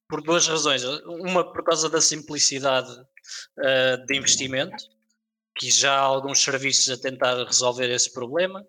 [0.08, 0.84] por duas razões.
[1.06, 2.90] Uma por causa da simplicidade
[3.60, 4.82] ah, de investimento,
[5.62, 8.66] que já há alguns serviços a tentar resolver esse problema,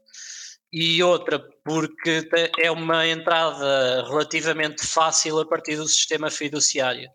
[0.71, 2.29] e outra porque
[2.59, 7.09] é uma entrada relativamente fácil a partir do sistema fiduciário,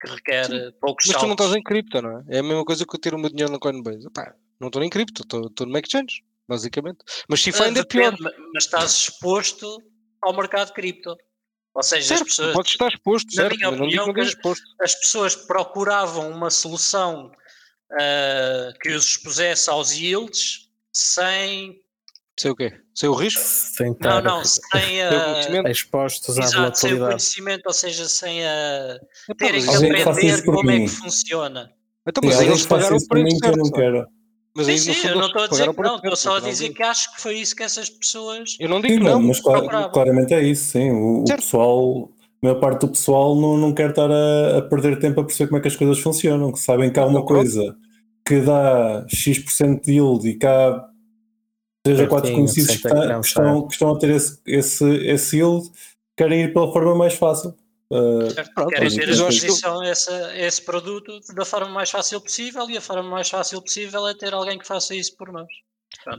[0.00, 0.48] que requer
[0.80, 2.24] poucos Mas tu não estás em cripto, não é?
[2.30, 4.06] É a mesma coisa que eu ter o meu dinheiro na Coinbase.
[4.06, 6.98] Epá, não estou em cripto, estou estou numa exchange, basicamente.
[7.28, 8.16] Mas DeFi Ah, ainda é pior.
[8.54, 9.76] mas estás exposto
[10.22, 11.14] ao mercado cripto.
[11.74, 13.56] Ou seja, as Certo, pessoas, podes estar exposto, na certo?
[13.56, 14.62] minha opinião, exposto.
[14.80, 17.30] as pessoas procuravam uma solução
[17.98, 21.80] ah, que os expusesse aos yields sem.
[22.38, 22.72] Sei o quê?
[22.94, 23.42] Sei o risco?
[23.42, 25.24] Sem Não, estar não, sem a.
[25.24, 25.68] conhecimento?
[25.68, 30.70] expostos à Exato, sem o conhecimento, ou seja, sem a Epá, terem que aprender como
[30.70, 31.72] é que funciona.
[32.06, 34.06] Então, mas eles pagaram o isso por mim preço que eu não quero.
[34.54, 36.82] Mas Sim, sim, eu não estou a dizer que não, estou só a dizer que
[36.82, 38.56] acho que foi isso que essas pessoas.
[38.60, 39.28] Eu não digo Sim, que não, não.
[39.28, 39.88] mas cla- procurava.
[39.90, 40.90] claramente é isso, sim.
[40.90, 42.10] O, o pessoal,
[42.42, 45.48] a maior parte do pessoal não, não quer estar a, a perder tempo a perceber
[45.48, 47.76] como é que as coisas funcionam, que sabem que há uma coisa
[48.26, 50.84] que dá X% de yield e que há
[51.84, 54.40] 3 ou 4 Certinho, conhecidos que, ter que tá- estão, que estão a ter esse,
[54.44, 55.70] esse, esse yield,
[56.16, 57.54] querem ir pela forma mais fácil.
[57.92, 58.66] Uh, Certo?
[58.68, 62.76] Querem mas ter a exposição a a esse produto da forma mais fácil possível e
[62.76, 65.48] a forma mais fácil possível é ter alguém que faça isso por nós.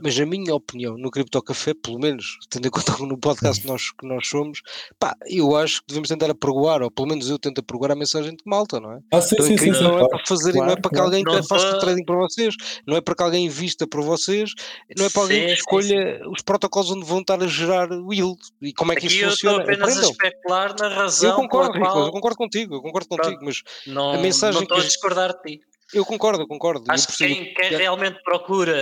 [0.02, 3.68] Mas a minha opinião no Cripto Café, pelo menos, tendo em conta no podcast que
[3.68, 4.60] nós, que nós somos,
[4.98, 8.32] pá, eu acho que devemos tentar apregoar, ou pelo menos eu tento apregoar a mensagem
[8.32, 8.98] de malta, não é?
[9.12, 10.08] ah, sim, Então, sim, sim, cripto sim, não é claro.
[10.08, 11.04] para fazer, não é claro, para que claro.
[11.06, 12.54] alguém Não que faça trading para vocês,
[12.86, 14.50] não é para que alguém invista para vocês,
[14.96, 17.90] não é para alguém que Sim, sim, escolha os protocolos onde vão estar a gerar
[17.92, 19.62] o yield e como é que Aqui isso eu estou funciona.
[19.62, 23.08] apenas a especular na razão Eu concordo, pela Ricolas, eu qual concordo contigo, eu concordo
[23.08, 25.64] contigo, mas não, a mensagem não que estou a a discordar de ti.
[25.94, 26.84] Eu concordo, eu concordo.
[26.88, 28.74] eu Acho que quem, quem que realmente procura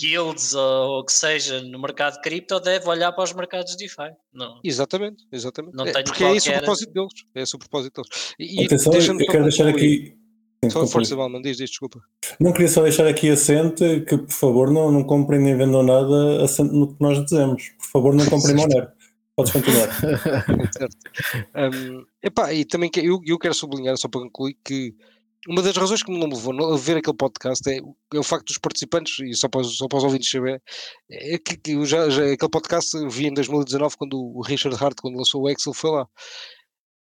[0.00, 4.10] yields ou o que seja no mercado cripto deve olhar para os mercados DeFi.
[4.32, 4.60] Não.
[4.62, 5.74] Exatamente, exatamente.
[5.74, 7.12] Não É, tenho porque é esse o qualquer- propósito deles.
[7.34, 8.34] É esse o propósito deles.
[8.38, 10.14] E, Atenção, eu quero deixar aqui.
[10.64, 12.00] Sim, Só força, Valman, diz, diz, desculpa.
[12.40, 16.42] Não queria só deixar aqui assente que, por favor, não, não comprem nem vendam nada
[16.42, 17.70] assente no que nós dizemos.
[17.78, 18.88] Por favor, não comprem Monero.
[19.36, 19.88] Podes continuar.
[20.76, 20.96] certo.
[21.54, 24.94] Um, epá, e também que, eu, eu quero sublinhar, só para concluir, que
[25.46, 28.22] uma das razões que me não levou a ver aquele podcast é, o- é o
[28.22, 30.62] facto dos participantes, e só para, os- só para os ouvintes saber,
[31.10, 34.96] é que, que já, já- aquele podcast eu vi em 2019 quando o Richard Hart,
[35.00, 36.08] quando lançou o Excel, foi lá.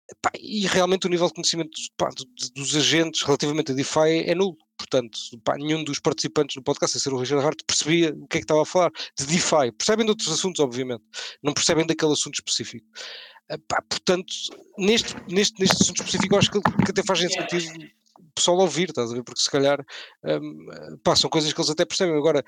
[0.10, 4.24] Epá, e realmente o nível de conhecimento dos, pá, do- dos agentes relativamente a DeFi
[4.26, 4.56] é nulo.
[4.78, 8.38] Portanto, pá, nenhum dos participantes do podcast, a ser o Richard Hart, percebia o que
[8.38, 9.72] é que estava a falar de DeFi.
[9.78, 11.04] Percebem de outros assuntos, obviamente,
[11.44, 12.86] não percebem daquele assunto específico.
[13.68, 14.32] Pá, portanto,
[14.78, 17.48] neste, neste, neste assunto específico, acho que, que até faz sentido o
[18.38, 19.24] pessoal ouvir, estás a ver?
[19.24, 19.84] Porque se calhar
[20.24, 22.16] hum, pá, são coisas que eles até percebem.
[22.16, 22.44] Agora,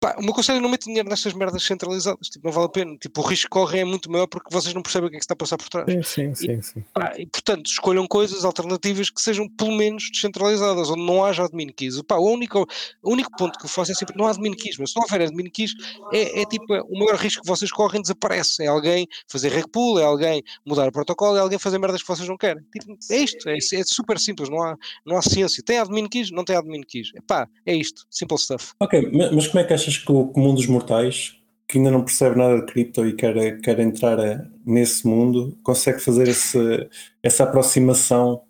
[0.00, 2.70] pá, o meu conselho é não meter dinheiro nestas merdas centralizadas, tipo, não vale a
[2.70, 2.96] pena.
[2.98, 5.18] Tipo, o risco que correm é muito maior porque vocês não percebem o que é
[5.18, 5.86] que está a passar por trás.
[5.90, 6.84] Sim, sim, sim, sim.
[6.92, 11.68] Pá, e, portanto, escolham coisas alternativas que sejam pelo menos descentralizadas, onde não haja admin
[11.68, 12.00] keys.
[12.02, 12.66] Pá, o, único,
[13.02, 15.02] o único ponto que eu faço é sempre, não há admin keys, mas se não
[15.02, 15.72] houver admin keys,
[16.12, 18.62] é, é tipo, é, o maior risco que vocês correm desaparece.
[18.62, 22.08] É alguém fazer reg pull, é alguém mudar o protocolo, é alguém fazer merdas que
[22.08, 22.62] vocês não querem.
[22.72, 25.62] Tipo, é isto, é, é super simples, não há, não há ciência.
[25.62, 26.30] Tem admin keys?
[26.30, 27.10] Não tem admin keys.
[27.26, 28.72] Pá, é isto, simple stuff.
[28.80, 32.04] Ok, ma- mas como é que achas que o comum dos mortais, que ainda não
[32.04, 36.88] percebe nada de cripto e quer, quer entrar eh, nesse mundo, consegue fazer esse,
[37.22, 38.42] essa aproximação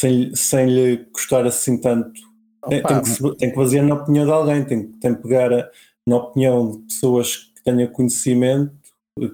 [0.00, 2.20] sem, sem lhe custar assim tanto?
[2.68, 5.68] Tem, tem que, tem que basear na opinião de alguém, tem, tem que pegar a-
[6.06, 8.72] na opinião de pessoas que tenham conhecimento,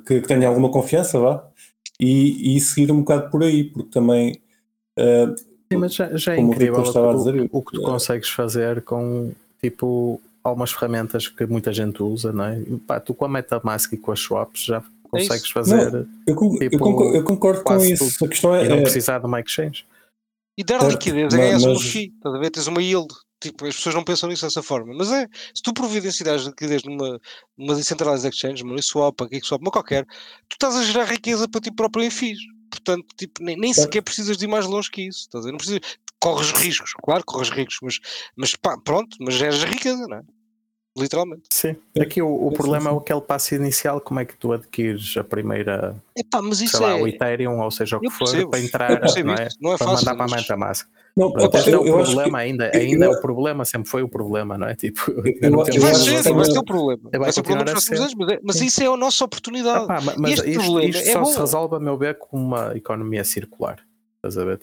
[0.07, 1.47] que, que tenham alguma confiança, vá,
[2.01, 4.41] e, e seguir um bocado por aí, porque também
[4.99, 5.35] eh,
[5.73, 7.85] Sim, mas já, já é incrível a o, o que tu é.
[7.85, 12.59] consegues fazer com tipo algumas ferramentas que muita gente usa, não é?
[12.61, 15.53] E, pá, tu com a Metamask e com as swaps já consegues isso.
[15.53, 18.25] fazer eu, con- eu Tipo, concordo, eu concordo com isso.
[18.25, 19.87] A questão é, e não é- precisar de uma exchange.
[20.57, 22.51] E dar Certo, liquidez é ma- ganhar-se uma mas- FII, estás a ver?
[22.51, 23.09] Tens uma yield.
[23.41, 24.93] Tipo, as pessoas não pensam nisso dessa forma.
[24.93, 27.21] Mas é, se tu providenciares liquidez numa,
[27.57, 30.05] numa decentralized exchange, uma Uniswap, uma Kickswap, uma qualquer,
[30.49, 32.39] tu estás a gerar riqueza para ti próprio em FIIs.
[32.69, 35.21] Portanto, tipo, nem, nem sequer precisas de ir mais longe que isso.
[35.21, 35.53] Estás a ver?
[35.53, 35.81] Não precisas,
[36.21, 38.01] corres riscos, claro, corres riscos, mas,
[38.37, 40.23] mas pá, pronto, mas geras riqueza, não é?
[40.97, 41.43] Literalmente.
[41.53, 41.77] Sim.
[41.97, 42.97] É, Aqui o, o sim, problema sim.
[42.97, 46.87] é aquele passo inicial, como é que tu adquires a primeira, Epá, mas isso sei
[46.87, 47.01] lá, é.
[47.03, 49.49] o Ethereum, ou seja o que Eu for, percebo, para eu entrar, não é?
[49.61, 50.89] não é para fácil, mandar para a mas- Metamask.
[51.17, 53.09] não, Pronto, opa, este é eu, o eu acho que problema ainda, eu- ainda é
[53.09, 54.75] eu- o problema, sempre foi o problema, não é?
[54.75, 57.11] Tipo, eu- ainda não eu Vai ser, vai ser o problema.
[57.13, 58.65] Vai Vai ser o problema nos próximos anos, mas, é- mas Sim.
[58.67, 59.85] isso é a nossa oportunidade.
[59.85, 61.27] Ah, pá, mas este isto, problema isto é só bom.
[61.27, 63.79] se resolve, a meu ver, com uma economia circular.
[64.17, 64.61] Estás a ver?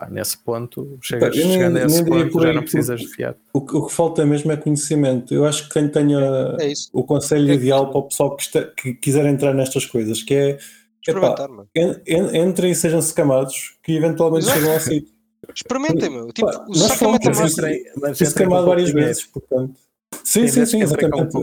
[0.00, 3.36] Pá, nesse ponto, chegas, nem- chegando a esse ponto, já aí, não precisas de fiar.
[3.52, 5.34] O, que- o que falta mesmo é conhecimento.
[5.34, 6.18] Eu acho que quem tenha
[6.58, 10.22] É o conselho É ideal para o pessoal que, está- que quiser entrar nestas coisas,
[10.22, 10.60] que é epá,
[11.06, 11.68] Experimentar, mano.
[11.76, 14.58] en- en- entrem e sejam camados que eventualmente Exato.
[14.58, 15.12] chegam ao sítio.
[15.54, 16.26] Experimentem, meu.
[16.28, 17.40] Tipo, Pá, o nós saca fomos, Metamask.
[17.42, 19.74] mas entrem- mas Fiz entrem com camado pouco várias vezes, portanto.
[20.24, 20.94] Sim, sim, sim, pouco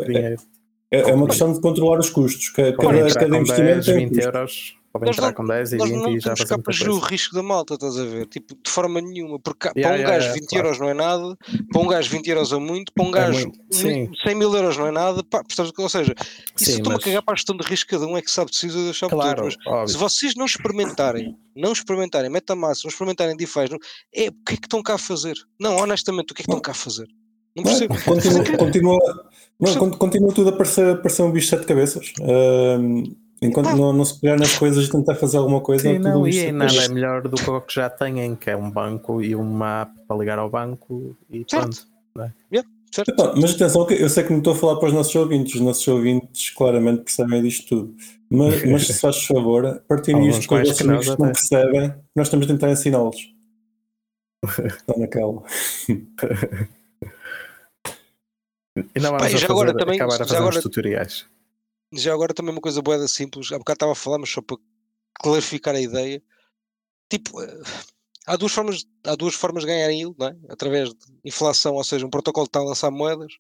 [0.02, 0.41] exatamente.
[0.89, 2.50] É, é uma questão de controlar os custos.
[2.50, 4.24] Cada, investimento 10, tem um 20 custo.
[4.24, 6.91] euros, Pode Nós entrar não- com 10 e Nós 20 não e já cá muita
[6.91, 8.25] o risco da malta, estás a ver?
[8.27, 9.39] Tipo, de forma nenhuma.
[9.39, 10.67] Porque Yeah, para um yeah, gajo yeah, 20 claro.
[10.67, 11.38] euros não é nada,
[11.71, 14.10] para um gajo 20 euros é muito, para um É gajo muito, sim.
[14.23, 15.71] 100 mil euros não é nada, pá, percebes?
[15.77, 18.17] ou seja, isso Sim, estou-me mas- a cagar para a gestão de risco, cada um
[18.17, 19.88] é que sabe eu deixar Claro, todos, mas óbvio.
[19.89, 23.77] se vocês não experimentarem, não experimentarem MetaMask, não experimentarem DeFi, não,
[24.15, 25.36] é, o que é que estão cá a fazer?
[25.60, 27.07] Não, honestamente, o que é que estão cá a fazer?
[27.55, 27.88] Não Não é?
[27.88, 27.95] percebo.
[28.03, 28.99] continua, Fazer- continua,
[29.60, 32.13] não, continua tudo a parecer, a parecer um bicho de sete cabeças.
[32.21, 33.03] Ahm,
[33.41, 36.10] enquanto não, não se pegar nas coisas e tentar fazer alguma coisa, é Sim, tudo
[36.10, 38.69] um não, e nada é melhor do que o que já têm, que é um
[38.71, 41.76] banco e uma app para ligar ao banco e pronto.
[41.76, 41.88] Certo.
[42.15, 42.34] não é?
[42.52, 43.10] Yeah, certo.
[43.10, 45.62] Epá, mas atenção, eu sei que não estou a falar para os nossos ouvintes, os
[45.62, 47.95] nossos ouvintes claramente percebem disto tudo.
[48.30, 52.28] Mas, mas se faz favor, partilhem isto com os vossos amigos que não percebem, nós
[52.28, 53.34] estamos a tentar ensiná-los.
[54.60, 55.43] Estão naquela.
[58.95, 61.26] E não vamos a já agora fazer- também- acabar a já fazer agora- tutoriais.
[61.93, 64.58] Já agora também uma coisa boeda simples, há bocado estava a falar, mas só para
[65.21, 66.21] clarificar a ideia.
[67.10, 67.62] Tipo, eh,
[68.28, 70.38] há duas formas, há duas formas de ganhar yield, não é?
[70.50, 73.34] Através de inflação, ou seja, um protocolo está a lançar moedas,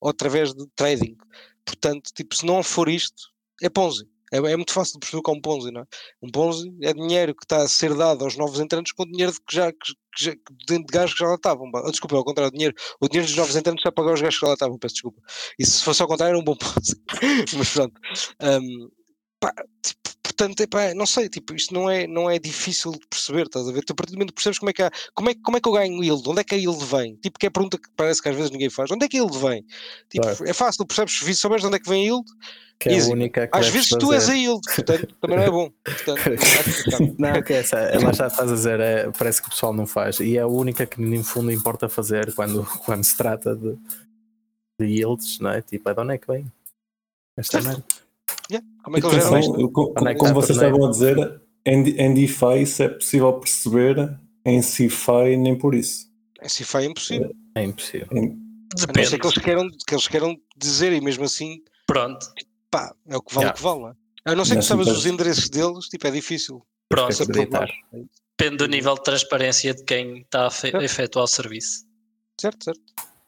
[0.00, 1.16] ou através de trading.
[1.64, 3.24] Portanto, tipo, se não for isto,
[3.62, 4.06] é Ponzi.
[4.34, 5.84] É, é muito fácil de perceber que é um Ponzi, não é?
[6.20, 9.54] Um Ponzi é dinheiro que está a ser dado aos novos entrantes com dinheiro que
[9.54, 9.78] já, que,
[10.16, 11.70] que já, de gajos que já lá estavam.
[11.88, 14.44] Desculpa, ao contrário, o dinheiro, o dinheiro dos novos entrantes já pagar os gajos que
[14.44, 15.22] já lá estavam, peço desculpa.
[15.56, 17.00] E se fosse ao contrário, era um bom Ponzi.
[17.56, 18.00] Mas pronto.
[18.42, 18.90] Hum,
[19.38, 20.03] pá, tipo,
[20.36, 23.72] portanto, epá, não sei, tipo, isto não é, não é difícil de perceber, estás a
[23.72, 23.84] ver?
[23.84, 25.60] Tu a partir do momento que percebes como é que há, como é, como é
[25.60, 27.16] que eu ganho yield, onde é que a yield vem?
[27.16, 29.16] Tipo, que é a pergunta que parece que às vezes ninguém faz, onde é que
[29.16, 29.64] a yield vem?
[30.10, 30.48] Tipo, Claro.
[30.48, 32.24] é fácil, percebes, se souberes de onde é que vem a yield,
[32.80, 33.10] Que é Easy.
[33.10, 34.32] a única que às vezes tu és fazer.
[34.32, 35.70] a yield, portanto, também não é bom.
[35.84, 36.20] Portanto,
[37.18, 39.86] Não, que é essa, ela já estás a dizer, é, parece que o pessoal não
[39.86, 40.18] faz.
[40.18, 43.78] E é a única que no fundo importa fazer quando, quando se trata de,
[44.80, 45.62] de yields, não é?
[45.62, 46.52] Tipo, é de onde é que vem?
[47.36, 47.84] Esta merda.
[48.50, 49.26] Yeah, como é que eles?
[49.26, 54.18] Atenção, é como está vocês estavam a dizer, em, em DeFi isso é possível perceber,
[54.44, 56.12] em CeFi nem por isso.
[56.40, 57.34] É CFI é impossível.
[57.54, 58.08] É impossível.
[58.12, 58.18] Em-
[58.76, 59.08] A não Depende.
[59.08, 62.26] ser que eles queiram, que eles queiram dizer e mesmo assim, Pronto,
[62.70, 63.52] pá, é o que vale Yeah.
[63.52, 63.94] o que vale, não é?
[64.32, 66.62] A não ser que Nessa sabes os endereços deles, tipo, é difícil.
[66.88, 67.14] pronto.
[68.36, 70.76] Depende do nível de transparência de quem está a fe- Certo.
[70.78, 71.84] a efetuar o serviço.
[72.40, 72.80] Certo, certo.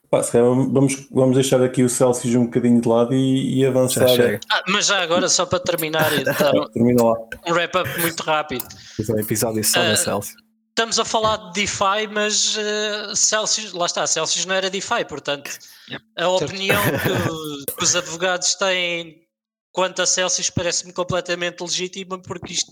[0.09, 3.61] Pá, se calhar vamos, vamos deixar aqui o Celsius um bocadinho de lado e, e
[3.61, 4.07] Já avançar.
[4.07, 4.39] chega.
[4.49, 6.23] Ah, mas já agora, só para terminar e
[6.73, 7.13] Termina lá.
[7.45, 8.65] um wrap-up muito rápido.
[8.95, 10.41] Fiz um episódio só da Celsius.
[10.69, 15.49] Estamos a falar de DeFi, mas eh, Celsius, lá está, Celsius não era DeFi, portanto,
[16.15, 19.23] a opinião que, que os advogados têm
[19.71, 22.71] quanto a Celsius parece-me completamente legítima, porque isto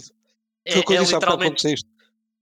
[0.65, 1.75] é, é literalmente.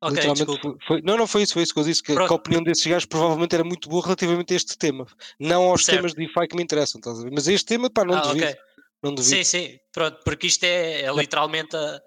[0.03, 2.21] Ok, Literalmente foi, foi- Não, não foi isso, foi isso que eu disse, que, que
[2.21, 5.05] a opinião desses gajos provavelmente era muito boa relativamente a este tema.
[5.39, 5.97] Não aos Certo.
[5.97, 7.31] temas de DeFi que me interessam, estás a ver?
[7.31, 8.45] Mas este tema, pá, não Ah, duvido.
[8.45, 8.55] ok.
[9.01, 9.35] Não duvido.
[9.35, 12.01] Sim, sim, pronto, porque isto é, é literalmente a-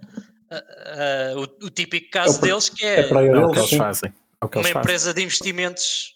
[0.50, 3.50] a- a- o, o típico É caso pr- deles, que É é para É o
[3.52, 4.10] que eles, fazem.
[4.10, 4.80] É que uma eles fazem.
[4.80, 6.14] empresa de investimentos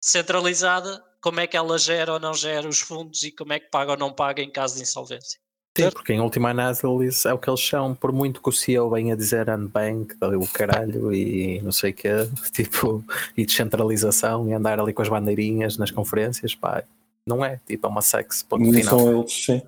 [0.00, 3.68] centralizada, como é que ela gera ou não gera os fundos e como é que
[3.70, 5.38] paga ou não paga em caso de insolvência.
[5.76, 6.82] Sim, porque em última análise
[7.26, 11.14] é o que eles são, por muito que o CEO venha dizer unbank, o caralho
[11.14, 12.08] e não sei o quê,
[12.52, 13.04] tipo,
[13.36, 16.82] e descentralização e andar ali com as bandeirinhas nas conferências, pá,
[17.24, 18.98] não é, tipo, é uma sex, ponto Não final.
[18.98, 19.62] são eles, sim.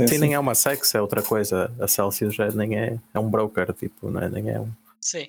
[0.00, 0.18] Sim, Sim, sim.
[0.20, 1.70] nem é uma sex, é outra coisa.
[1.78, 4.68] A Celsius já nem é, é um broker, tipo, não é, nem é um.
[4.98, 5.28] Sim,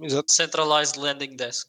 [0.00, 1.68] Exato, Centralized Lending Desk.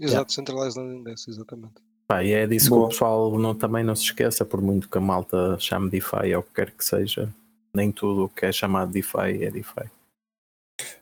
[0.00, 1.74] exato, Centralized Lending Desk, exatamente.
[2.08, 2.86] Pá, e é disso que Boa.
[2.86, 6.40] o pessoal não, também não se esqueça, por muito que a malta chame DeFi ou
[6.40, 7.28] o que quer que seja,
[7.74, 9.90] nem tudo o que é chamado DeFi é DeFi.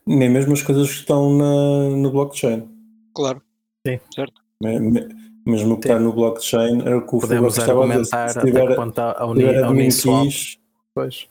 [0.06, 2.66] Nem mesmo as coisas que estão na, no blockchain.
[3.14, 3.42] Claro.
[3.86, 4.00] Sim.
[4.14, 4.40] Certo.
[4.62, 5.92] Me- me- Mesmo o que Sim.
[5.92, 7.70] está no blockchain era o que o Podemos dizer.
[7.70, 10.26] argumentar até tiver, que ponto a, uni, a Uniswap.
[10.94, 11.28] Pois.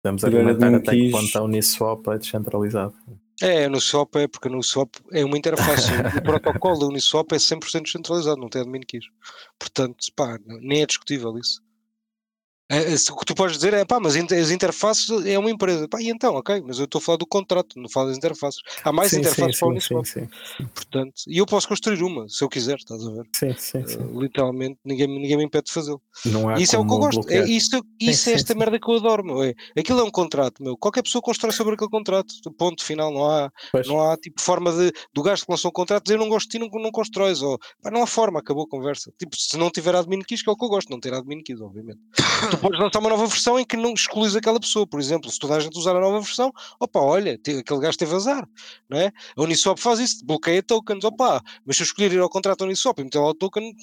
[0.00, 2.94] Podemos argumentar até que ponto a Uniswap é descentralizado.
[3.40, 5.90] É, no Swap é, porque no Swap é uma interface.
[6.18, 9.06] o protocolo da Uniswap é 100% descentralizado, não tem admin keys.
[9.58, 11.63] Portanto, pá, nem é discutível isso.
[12.70, 15.86] É, é, o que tu podes dizer é, pá, mas as interfaces é uma empresa.
[15.86, 18.60] Pá, e então, ok, mas eu estou a falar do contrato, não falo das interfaces.
[18.82, 21.14] Há mais sim, interfaces sim, para o sim, Uniswap, sim, sim, portanto.
[21.28, 23.26] E eu posso construir uma, se eu quiser, estás a ver?
[23.36, 23.98] sim, sim, sim.
[23.98, 26.00] Uh, literalmente, ninguém, me- ninguém me impede de fazê-lo.
[26.58, 27.28] Isso é o que eu gosto.
[27.28, 29.42] É, isso isso é esta merda que eu adoro, meu.
[29.42, 30.76] É, aquilo é um contrato, meu.
[30.76, 32.34] Qualquer pessoa constrói sobre aquele contrato.
[32.56, 33.12] Ponto final.
[33.12, 33.86] Não há, Pois.
[33.86, 36.48] não há tipo forma de do gajo que lançou um contrato dizer eu não gosto
[36.48, 37.42] de ti, não, não constróis.
[37.42, 39.12] Ou, pá, não há forma, acabou a conversa.
[39.18, 41.42] Tipo, se não tiver admin keys, que é o que eu gosto, não ter admin
[41.42, 41.98] keys, obviamente.
[42.56, 45.30] tu podes lançar uma nova versão em que não excluís aquela pessoa, por exemplo.
[45.30, 48.48] Se toda a gente usar a nova versão, opa, olha, aquele gajo teve azar,
[48.88, 49.12] não é?
[49.36, 52.64] A Uniswap faz isso, bloqueia tokens, opa, mas se eu escolher ir ao contrato da
[52.66, 53.74] Uniswap e meter lá o token,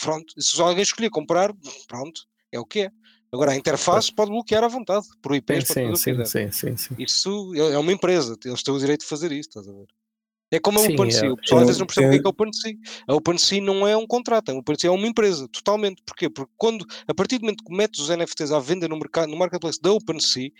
[0.00, 0.34] pronto.
[0.40, 1.52] Se alguém escolher comprar,
[1.88, 2.90] pronto, é o que é.
[3.32, 5.32] Agora, a interface pode bloquear à vontade, por
[5.66, 6.94] fazer sim, sim, sim, sim, sim.
[6.98, 9.86] Isso é é uma empresa, eles têm o direito de fazer isso, estás a ver?
[10.54, 12.26] É como a OpenSea, é- o pessoal às vezes não percebe o que é que
[12.26, 12.74] é a OpenSea.
[13.08, 16.00] A OpenSea não é um contrato, a OpenSea é uma empresa, totalmente.
[16.06, 16.30] Porquê?
[16.30, 19.36] Porque quando, a partir do momento que metes os NFTs à venda no, mercado, no
[19.36, 20.50] marketplace da OpenSea,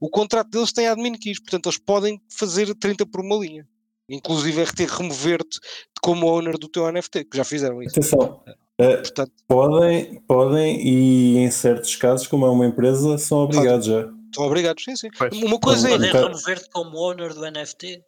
[0.00, 3.64] o contrato deles tem admin keys, portanto eles podem fazer 30 por uma linha.
[4.08, 5.60] Inclusive RT remover-te
[6.02, 7.98] como owner do teu NFT, que já fizeram isso.
[7.98, 8.42] Atenção,
[8.78, 14.10] eh, Portanto, podem, podem e em certos casos, como é uma empresa, são obrigados já.
[14.26, 15.08] estão obrigados, sim, sim.
[15.16, 15.32] Pois.
[15.40, 18.02] Uma coisa é, Podem remover-te como owner do NFT.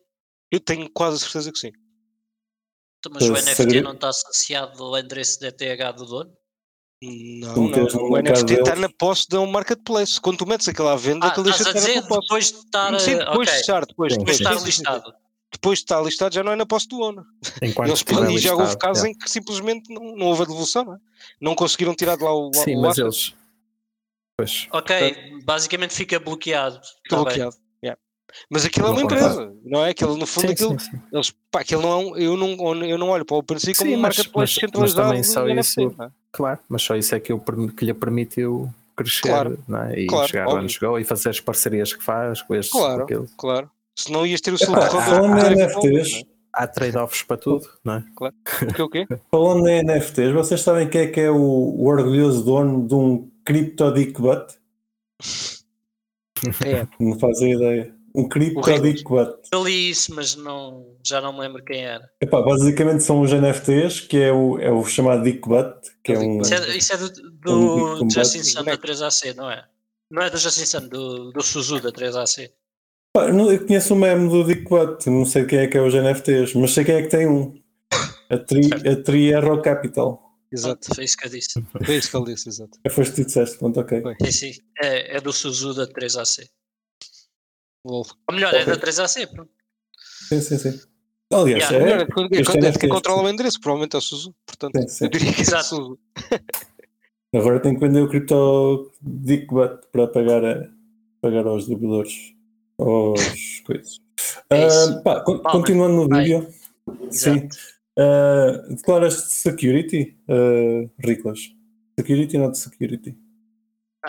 [0.51, 1.73] Eu tenho quase a certeza que sim.
[2.99, 6.33] Então, Mas o NFT segredo- não está associado ao endereço de ETH do dono?
[7.03, 8.11] Não, não, não.
[8.11, 10.19] O NFT está na posse de um marketplace.
[10.21, 12.21] Quando tu metes aquilo à venda, Ah, aquilo deixa de estar na dizer posse.
[12.23, 13.01] depois de estar.
[13.01, 14.67] Sim, depois ok, de estar, depois, Sim, depois depois, de estar sim, sim.
[14.67, 15.15] listado.
[15.53, 16.97] depois de estar listado já não é na posse do.
[17.63, 19.09] Enquanto Eles, e já houve casos é.
[19.09, 20.99] em que simplesmente não, não houve a devolução, não é?
[21.41, 23.35] Não conseguiram tirar de lá o, Sim, o mas asset, eles.
[24.39, 26.77] Pois, Ok, basicamente fica bloqueado.
[27.05, 27.25] fica Tá bem.
[27.25, 27.57] bloqueado.
[28.51, 29.91] Mas aquilo é uma empresa, não é?
[29.91, 31.01] Aquilo, no fundo, sim, aquilo, sim, sim.
[31.13, 33.91] Eles, pá, aquilo não é um, eu, não, eu não olho para o OpenSea como
[33.91, 36.09] Sim, um mas- marketplace mas- mas centralizado também só isso- é?
[36.33, 40.01] Claro, mas só isso é que, eu, que lhe permitiu crescer Claro, não é?
[40.01, 40.63] e claro, chegar óbvio.
[40.65, 43.03] onde chegou e fazer as parcerias que faz com estes Claro.
[43.05, 43.29] aquilo.
[43.39, 43.71] Claro.
[43.95, 48.05] Se não ias ter o Road falando em NFTs, Há trade-offs para tudo, não é?
[48.19, 48.31] O
[48.75, 49.07] quê, o quê?
[49.31, 53.31] falando em NFTs, vocês sabem quem é que é o, o orgulhoso dono de um
[53.45, 54.55] Crypto Dickbutt?
[56.65, 57.95] É, Não fazem ideia.
[58.17, 58.83] Um Crypto Riclas.
[58.83, 59.49] Dickbutt.
[59.53, 62.09] Eu li isso, mas não, já não me lembro quem era.
[62.21, 66.41] Epá, basicamente são os NFTs, que é o, é o chamado Dickbutt, que é um.
[66.41, 67.11] Isso é, isso é do, Um
[67.93, 68.15] do combate.
[68.15, 68.87] Justin Sun da boneco.
[68.87, 69.65] 3AC, não é?
[70.11, 72.51] Não é do Justin Sun, do, do Suzu da 3AC.
[73.13, 75.83] Pá, eu não- eu conheço o meme do Dickbutt, não sei quem é que é
[75.83, 77.55] os NFTs, mas sei quem é que tem um.
[78.29, 80.21] A Tri, a tri Arrow Capital.
[80.51, 80.95] exato.
[80.95, 81.63] Foi isso que eu disse.
[81.85, 82.79] Foi isso que ele disse, exato.
[82.85, 84.01] É, Foste tu que disseste, pronto, ok.
[84.03, 84.15] Foi.
[84.25, 84.61] Sim, sim.
[84.83, 86.49] É, é do Suzu da 3AC.
[87.87, 88.07] Lol.
[88.29, 89.51] Ou melhor, é da 3AC, pronto.
[90.29, 90.81] Sim, sim, sim.
[91.33, 91.77] Aliás, Yeah.
[91.77, 92.01] é, Melhor,
[92.33, 94.35] é é este é quem controla o endereço, provavelmente é o Suzu.
[94.47, 95.05] Portanto, Sim, sim.
[95.05, 95.65] eu diria que é o Exato.
[95.65, 95.99] Suzu.
[97.35, 100.69] agora tenho que vender o Crypto Dickbutt para pagar, a,
[101.21, 102.13] pagar aos devedores.
[102.79, 103.21] Aos
[103.67, 103.99] coisas.
[104.51, 104.67] É.
[104.67, 105.53] Ah, pá, con- Palmer.
[105.61, 106.49] continuando no vídeo.
[107.11, 107.49] Sim.
[107.99, 111.41] Ah, declaraste security, uh, Riclas?
[111.99, 113.17] Security, not security.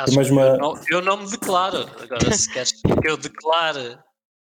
[0.03, 1.79] Acho mais que uma- eu, não, eu não me declaro.
[2.01, 3.97] Agora, se queres que eu declare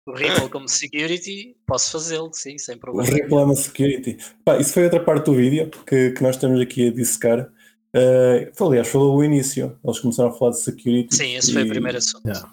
[0.08, 3.10] o Ripple como security, posso fazê-lo, sim, sem O problema.
[3.10, 4.18] Ripple é uma security.
[4.46, 7.52] Pá, isso foi outra parte do vídeo que, que nós estamos aqui a dissecar.
[7.96, 9.78] Ah, aliás, falou o início.
[9.84, 11.16] Eles começaram a falar de security.
[11.16, 12.26] Sim, esse foi o e- primeiro assunto.
[12.28, 12.50] Yeah.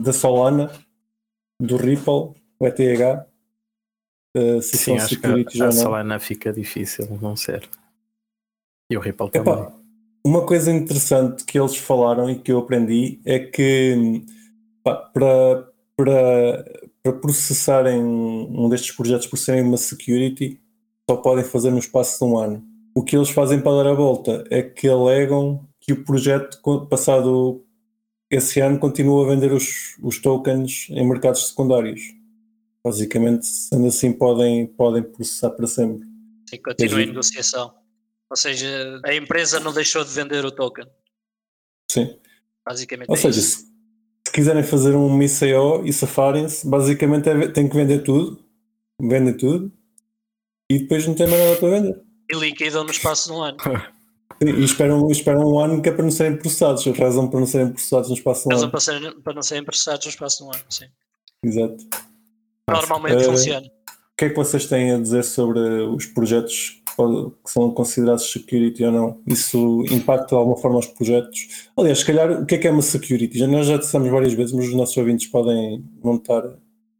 [0.00, 0.70] Da Solana,
[1.60, 3.00] do Ripple, o ETH.
[3.00, 5.72] ah, se Sim, são acho que a, a.
[5.72, 7.68] Solana fica difícil não ser.
[8.90, 9.79] E o Ripple também.
[10.24, 14.22] Uma coisa interessante que eles falaram e que eu aprendi é que
[14.82, 16.64] pá, para, para,
[17.02, 20.60] para processarem um destes projetos por serem uma security
[21.08, 22.62] só podem fazer no espaço de um ano.
[22.94, 27.64] O que eles fazem para dar a volta é que alegam que o projeto, passado
[28.30, 32.14] esse ano, continua a vender os, os tokens em mercados secundários.
[32.84, 36.06] Basicamente, sendo assim, podem, podem processar para sempre.
[36.48, 37.12] Sim, continua em giro.
[37.12, 37.79] negociação.
[38.30, 40.86] Ou seja, a empresa não deixou de vender o token.
[41.90, 42.16] Sim.
[42.64, 43.58] Basicamente Ou é seja, isso.
[43.58, 43.64] se,
[44.26, 48.42] se quiserem fazer um MICO e safarem-se, basicamente é, têm que vender tudo,
[49.00, 49.72] vendem tudo
[50.70, 52.00] e depois não tem mais nada para vender.
[52.30, 53.56] E liquidam no espaço de um ano.
[54.42, 57.68] E esperam, esperam um ano que é para não serem processados, rezam para não serem
[57.72, 58.70] processados no espaço de um Razão ano.
[58.70, 60.64] para, serem, para não serem processados no espaço de um ano.
[60.70, 60.86] Sim.
[61.44, 61.76] Exato.
[62.70, 63.66] Normalmente Eh, funciona.
[63.66, 68.84] O que é que vocês têm a dizer sobre os projetos que são considerados security
[68.84, 69.22] ou não?
[69.26, 71.68] Isso impacta de alguma forma os projetos?
[71.76, 73.38] Aliás, se calhar, o que é que é uma security?
[73.38, 76.42] Já, nós já dissemos várias vezes, mas os nossos ouvintes podem montar.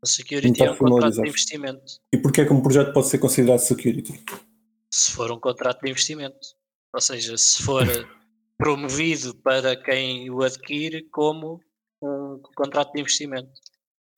[0.02, 1.82] O security é um contrato de investimento.
[2.12, 4.18] E porquê é que um projeto pode ser considerado security?
[4.92, 6.38] Se for um contrato de investimento.
[6.94, 7.84] Ou seja, se for
[8.58, 11.60] promovido para quem o adquire como
[12.02, 13.50] um contrato de investimento.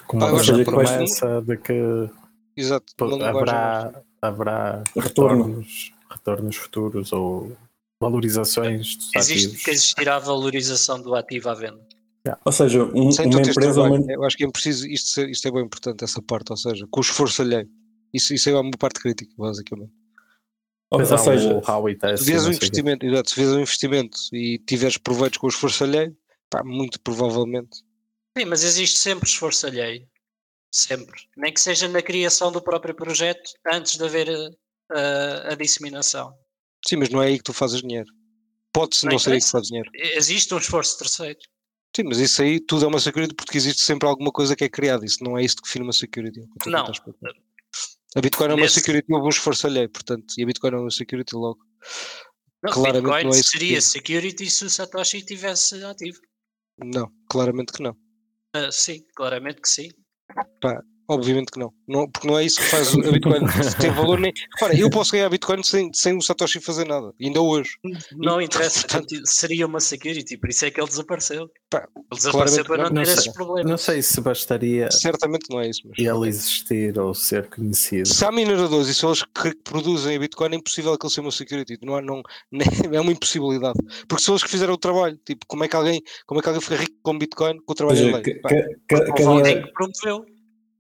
[0.06, 2.08] Com Pá, uma eu acho que vai- promessa de que
[2.56, 2.92] Exato.
[3.22, 4.02] haverá,
[4.32, 5.42] haverá Retorno.
[5.44, 7.56] retornos, retornos futuros ou
[8.00, 9.64] valorizações dos Existe, ativos.
[9.64, 11.80] que existirá a valorização do ativo à venda.
[12.44, 13.60] Ou seja, um- Sem uma empresa.
[13.74, 13.94] trabalho.
[14.02, 16.56] Uma, Eu acho que é preciso, isto, ser- isto é bem importante, essa parte, ou
[16.56, 17.68] seja, com o esforço alheio.
[18.14, 19.90] Isso, isso é uma parte crítica, basicamente.
[20.90, 24.18] ou, ou seja, o Howie Se vês e um investimento, exato, se vês um investimento
[24.32, 26.14] e tiveres proveitos com o esforço alheio,
[26.50, 27.78] pá, muito provavelmente.
[28.38, 30.06] Sim, mas existe sempre esforço alheio.
[30.74, 31.20] Sempre.
[31.36, 36.32] Nem que seja na criação do próprio projeto antes de haver a, a- a disseminação.
[36.88, 38.08] Sim, mas não é aí que tu fazes dinheiro.
[38.72, 39.50] pode-se Não não ser aí que interessa.
[39.52, 39.90] faz dinheiro.
[39.94, 41.38] Existe um esforço terceiro.
[41.94, 44.68] Sim, mas isso aí tudo é uma security porque existe sempre alguma coisa que é
[44.68, 45.04] criada.
[45.04, 46.40] Isso não é isso que define uma security.
[46.40, 46.86] é Não.
[48.16, 50.76] A Bitcoin é uma Nesse- security, houve um esforço alheio, portanto, e a Bitcoin é
[50.76, 51.60] uma security logo.
[52.62, 56.18] Não, Claramente Bitcoin não é isso seria security se o Satoshi estivesse ativo.
[56.82, 57.94] Não, claramente que não.
[58.54, 59.88] Ah, sim, claramente que sim.
[60.60, 60.78] But
[61.14, 61.72] Obviamente que não.
[61.86, 62.08] não.
[62.10, 63.40] Porque não é isso que faz a Bitcoin
[63.80, 64.32] ter valor nem.
[64.58, 67.70] Repara, eu posso ganhar Bitcoin sem, sem o Satoshi fazer nada, ainda hoje.
[68.16, 71.48] Não interessa, portanto- seria uma security, por isso é que ele desapareceu.
[71.70, 73.14] Pá, ele desapareceu para não, não ter sei.
[73.14, 73.70] esses problemas.
[73.70, 75.82] Não sei se bastaria Certamente não é isso.
[75.88, 75.98] Mas...
[75.98, 78.06] ele existir ou ser conhecido.
[78.08, 81.22] Se há mineradores e são eles que produzem a Bitcoin, é impossível que ele seja
[81.22, 81.78] uma security.
[81.82, 83.78] Não, há- não, nem- é uma impossibilidade.
[84.08, 85.18] Porque são eles que fizeram o trabalho.
[85.24, 87.74] Tipo, como é que alguém, como é que alguém fica rico com Bitcoin com o
[87.74, 88.22] trabalho seja, alheio?
[88.24, 90.26] que- Pá, que- que- Houve cada- alguém que promoveu.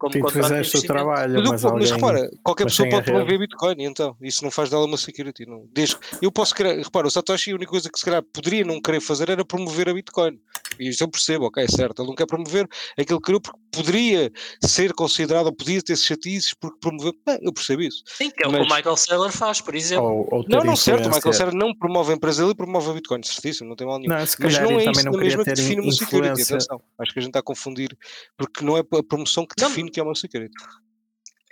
[0.02, 1.92] Como Tu fizeste o trabalho, Mas, mas, mas alguém...
[1.92, 5.46] repara, qualquer mas pessoa pode promover Bitcoin, então isso não faz dela uma security.
[5.46, 5.64] Não.
[5.72, 8.80] Desde, eu posso querer, repara, o Satoshi a única coisa que se calhar poderia não
[8.82, 10.40] querer fazer era promover a Bitcoin.
[10.80, 12.02] E isso eu percebo, ok, certo.
[12.02, 12.66] Ele não quer promover
[12.98, 14.32] aquilo que criou porque poderia
[14.64, 17.14] ser considerado, ou podia ter chatices porque promoveu.
[17.24, 18.02] Bem, eu percebo isso.
[18.06, 20.04] Sim, que é o que Mas- o Michael Saylor faz, por exemplo.
[20.04, 21.06] Ou, ou Não, não, certo.
[21.06, 21.32] O Michael.
[21.32, 24.12] Saylor não promove a empresa dele e promove a Bitcoin, certíssimo, não tem mal nenhum.
[24.14, 26.56] Não, se Mas não é ele isso não mesma que define uma security, influência.
[26.56, 26.80] atenção.
[26.98, 27.96] Acho que a gente está a confundir,
[28.36, 29.68] porque não é a promoção que Não.
[29.68, 30.54] define que é uma security.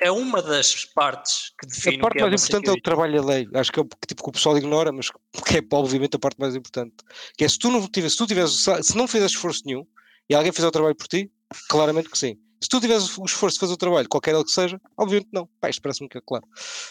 [0.00, 2.82] É uma das partes que define A o parte que é mais importante é o
[2.82, 3.50] trabalho alheio.
[3.54, 6.18] Acho que é o que, tipo, que o pessoal ignora, mas que é obviamente a
[6.18, 6.94] parte mais importante.
[7.36, 9.86] Que é se tu não tivesse, se tu tivesse, se não fizesse esforço nenhum
[10.28, 11.30] e alguém fizer o trabalho por ti,
[11.68, 12.38] claramente que sim.
[12.62, 15.46] Se tu tivesse o esforço de fazer o trabalho, qualquer ele que seja, obviamente não.
[15.60, 16.46] Pá, isto parece-me que é claro.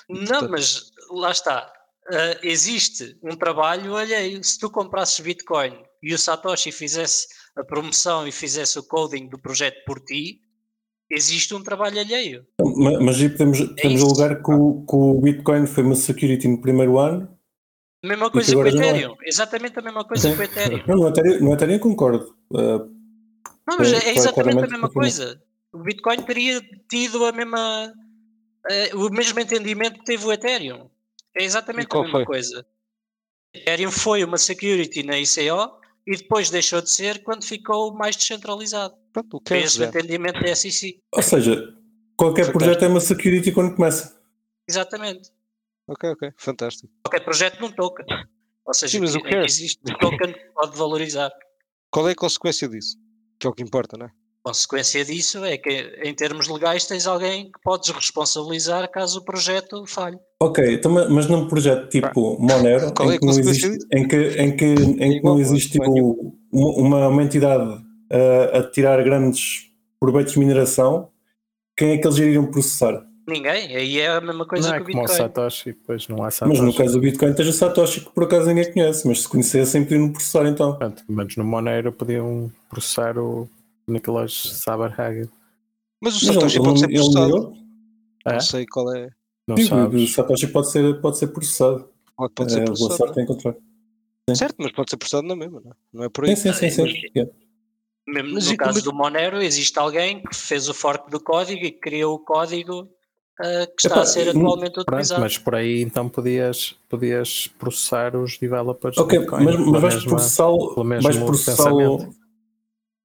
[0.07, 1.71] E, Não, portanto, mas lá está.
[2.11, 4.43] Ah, existe um trabalho alheio.
[4.43, 9.39] Se tu comprasses Bitcoin e o Satoshi fizesse a promoção e fizesse o coding do
[9.39, 10.41] projeto por ti,
[11.09, 12.45] existe um trabalho alheio.
[12.61, 14.05] Ma- Mas aí podemos, podemos É isso.
[14.21, 17.27] alegar que o, que o Bitcoin foi uma security no primeiro ano.
[18.03, 18.69] A mesma coisa com o é.
[18.69, 19.15] Ethereum.
[19.25, 20.35] Exatamente a mesma coisa Sim.
[20.35, 20.83] com o Ethereum.
[20.87, 22.33] Não, no Ethereum, no Ethereum concordo.
[22.51, 22.89] Uh,
[23.67, 25.41] Não, mas É, é exatamente a mesma coisa.
[25.73, 27.93] O Bitcoin teria tido a mesma,
[28.71, 30.89] eh, o mesmo entendimento que teve o Ethereum.
[31.37, 32.25] É exatamente a mesma foi?
[32.25, 32.65] coisa.
[33.53, 35.78] O Ethereum foi uma security na ICO
[36.11, 38.95] e depois deixou de ser quando ficou mais descentralizado.
[39.13, 40.99] pronto, o que é esse entendimento da SEC.
[41.13, 41.55] ou seja,
[42.17, 42.57] qualquer Fantástico.
[42.59, 44.19] projeto é uma security quando começa.
[44.67, 45.29] Exatamente.
[45.87, 46.91] Ok, ok, fantástico.
[47.03, 48.05] Qualquer projeto num token.
[48.65, 49.45] Ou seja, Sim, mas o que- que é?
[49.45, 51.31] existe um token que pode valorizar.
[51.91, 52.97] Qual é a consequência disso?
[53.39, 54.11] Que é o que importa, não é?
[54.43, 55.69] Consequência disso é que,
[56.03, 60.17] em termos legais, tens alguém que podes responsabilizar caso o projeto falhe.
[60.41, 63.77] Ok, então, ma- mas num projeto tipo Monero, Qual é em a que, não existe,
[63.93, 65.41] em que, em que, em que não é?
[65.41, 69.69] existe é tipo, uma, uma entidade uh, a tirar grandes
[69.99, 71.09] proveitos de mineração,
[71.77, 73.05] quem é que eles iriam processar?
[73.27, 75.17] Ninguém, aí é a mesma coisa Não é que o como o Bitcoin.
[75.17, 76.57] Satoshi, pois não há Satoshi.
[76.61, 79.29] Mas no caso do Bitcoin, tens o Satoshi que por acaso ninguém conhece, mas se
[79.29, 80.75] conhecessem podiam processar então.
[80.77, 83.47] Pronto, mas no Monero podiam processar o
[83.89, 85.29] Nicolas Saberhagen.
[86.01, 87.53] Mas o Mas Satoshi pode ser processado.
[88.25, 88.33] É?
[88.33, 89.09] Não sei qual é.
[89.47, 90.13] Não Sim, o sabes?
[90.13, 91.89] Satoshi pode ser, pode ser processado.
[92.15, 92.97] Pode, pode ser É, boa processado.
[92.97, 93.55] sorte a encontrar.
[94.35, 95.73] Certo, mas pode ser processado na mesma, não é?
[95.91, 96.35] Não é por aí.
[96.37, 96.85] Sim, sim, sim.
[96.87, 97.29] sim.
[98.07, 101.63] Mesmo Mas no caso como- do Monero, existe alguém que fez o fork do código
[101.65, 102.89] e criou o código
[103.39, 105.21] ah, que está Epá, a ser atualmente Pronto, utilizado.
[105.21, 109.45] mas por aí então podias, podias processar os developers Ok, Bitcoin.
[109.45, 110.73] mas, mas vais processá-lo.
[110.73, 112.13] pelo mesmo Vais processá-lo.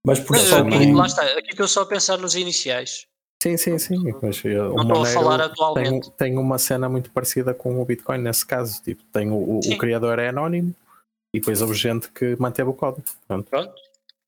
[0.05, 0.07] Pensamento.
[0.07, 3.07] Vais Mas, processá-lo aqui, com- lá está, aqui estou só a pensar nos iniciais.
[3.43, 3.97] Sim, sim, sim.
[4.23, 6.11] Mas, o Não estou a falar tem, atualmente.
[6.13, 8.83] tem uma cena muito parecida com o Bitcoin nesse caso.
[8.83, 10.75] Tipo, tem o, o- o criador é anónimo
[11.33, 13.05] e depois houve gente que manteve o código.
[13.29, 13.51] Pronto.
[13.51, 13.73] Pronto,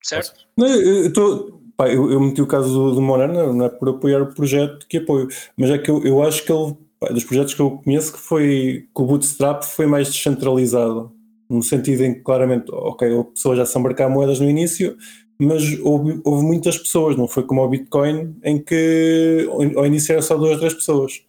[0.02, 0.34] certo?
[0.56, 3.88] Não, eu, eu, tô- pá, eu, eu meti o caso do, do não é por
[3.88, 7.24] apoiar o projeto que apoio, mas é que eu, eu acho que ele, pá, dos
[7.24, 11.10] projetos que eu conheço, que foi que o Bootstrap foi mais descentralizado,
[11.48, 14.96] no sentido em que claramente, ok, a pessoa já se embarcar moedas no início,
[15.38, 20.22] mas houve, houve muitas pessoas, não foi como o Bitcoin, em que ao início era
[20.22, 21.22] só duas, três pessoas.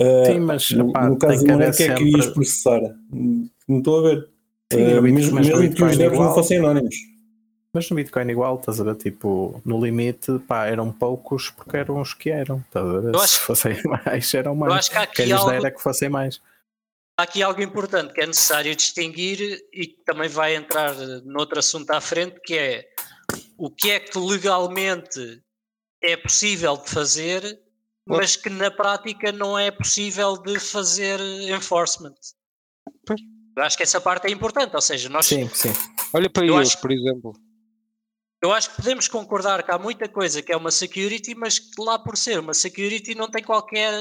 [0.00, 2.80] Ah, Sim, mas no, no caso tem do que é que irias processar?
[3.10, 4.28] Não estou a ver.
[4.72, 6.94] Sim, Bit- mesmo mas no mesmo que Bitcoin os devs não fossem anónimos.
[7.72, 8.94] Mas no Bitcoin igual, estás a ver?
[8.96, 12.58] Tipo, no limite, pá, eram poucos porque eram os que eram.
[12.66, 13.08] Estás a ver?
[13.14, 14.74] Eu Se acho- fossem mais, eram Eu mais.
[14.74, 16.40] acho que há aqui, algo, dera que fossem mais.
[17.18, 19.40] há aqui algo importante que é necessário distinguir
[19.72, 22.86] e que também vai entrar noutro assunto à frente, que é
[23.58, 25.42] o que é que legalmente
[26.00, 27.60] é possível de fazer,
[28.06, 32.14] mas que na prática não é possível de fazer enforcement.
[33.04, 33.20] Pois.
[33.56, 35.72] Eu acho que essa parte é importante, ou seja, nós Sim, sim.
[36.14, 37.32] Olha para Eu eles, acho- por exemplo.
[38.40, 41.82] Eu acho que podemos concordar que há muita coisa que é uma security, mas que
[41.82, 43.92] lá por ser uma security não tem qualquer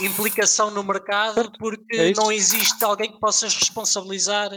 [0.00, 4.50] implicação no mercado porque é não existe alguém que possas responsabilizar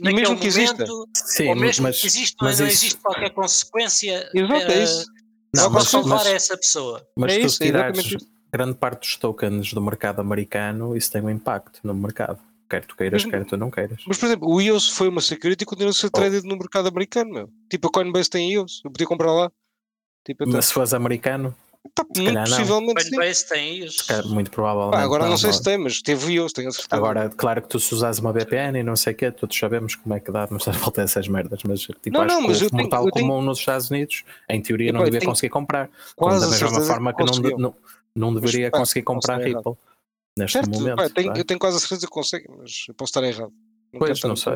[0.00, 0.72] naquele mesmo que exista.
[0.74, 4.82] momento, Sim, ou mesmo mas, que existe, mas não isso- existe qualquer consequência Exato, é
[4.84, 5.06] isso.
[5.54, 7.06] Não, mas- para salvar mas- essa pessoa.
[7.16, 8.16] Mas É se tu isso, é tirares
[8.52, 12.38] grande parte dos tokens do mercado americano, isso tem um impacto no mercado.
[12.68, 14.02] Quer tu queiras, Mas- quer tu não queiras.
[14.06, 16.10] Mas, por exemplo, o EOS foi uma security e continua a ser Oh.
[16.10, 17.50] traded no mercado americano, meu.
[17.70, 19.50] Tipo, a Coinbase tem EOS, eu podia comprar lá.
[20.24, 21.54] Tipo, Mas se fores americano,
[21.94, 22.44] pá, muito não.
[22.44, 23.10] possivelmente sim.
[23.10, 24.28] Coinbase tem isso.
[24.28, 24.92] muito provavelmente.
[24.96, 26.96] Pá, agora não, sei mas- se tem, mas teve EOS, tenho a certeza.
[26.96, 29.94] Agora, claro que tu se usares uma VPN e não sei o quê, todos sabemos
[29.94, 31.60] como é que dá, mas volta essas merdas.
[31.64, 34.24] Mas tipo, Não, acho não, que mas o eu tenho- eu comum nos Estados Unidos,
[34.48, 35.88] em teoria, não eu devia conseguir comprar.
[36.14, 37.74] Quase da mesma forma que não, não,
[38.14, 39.38] não deveria pá, conseguir comprar.
[39.40, 39.74] Ripple
[40.38, 40.96] neste Certo, momento.
[40.96, 43.22] pá, eu, tenho, não eu tenho quase a certeza que consegue, mas eu posso estar
[43.24, 43.52] errado.
[43.92, 44.54] Não Pois, não sei.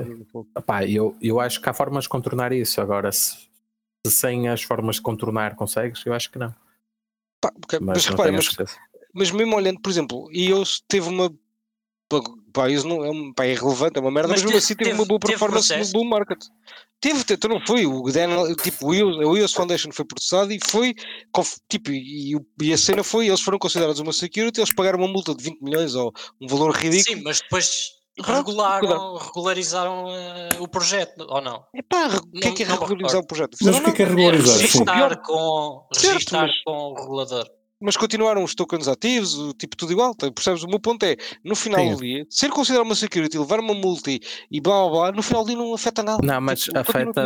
[0.58, 2.80] Epá, eu, eu acho que há formas de contornar isso.
[2.80, 3.34] Agora, se,
[4.06, 6.54] se sem as formas de contornar consegues, eu acho que não.
[7.41, 8.49] Pá, Mas, mas a mas,
[9.14, 11.32] mas mesmo olhando, por exemplo, EOS teve uma.
[12.53, 14.74] Pá, EOS não é, pá, é relevante, é uma merda, Mas mas, mesmo teve- assim
[14.74, 16.38] teve, teve- uma boa performance no bull market.
[17.01, 17.86] Teve, te- então não foi.
[17.86, 20.95] O Daniel, tipo, o EOS Foundation foi processado e foi.
[21.68, 25.34] Tipo, e, e a cena foi: eles foram considerados uma security, eles pagaram uma multa
[25.34, 27.16] de 20 milhões ou um valor ridículo.
[27.16, 31.64] Sim, mas depois regularam, regularizaram eh, o projeto, ou não?
[31.74, 33.56] Epá, o que é que é regularizar o projeto?
[33.62, 34.56] Mas o que é que é regularizar?
[34.56, 34.62] Sim.
[34.62, 37.46] Registar com, Certo, registar mas- com o regulador.
[37.80, 40.30] Mas continuaram os tokens ativos, o tipo tudo igual, tá?
[40.30, 40.62] percebes?
[40.62, 41.94] O meu ponto é, no final Sim.
[41.94, 44.20] do dia, ser considerado uma security, levar uma multi
[44.50, 46.24] e blá blá blá, no final do dia não afeta nada.
[46.24, 47.22] Não, mas Tipo, afeta,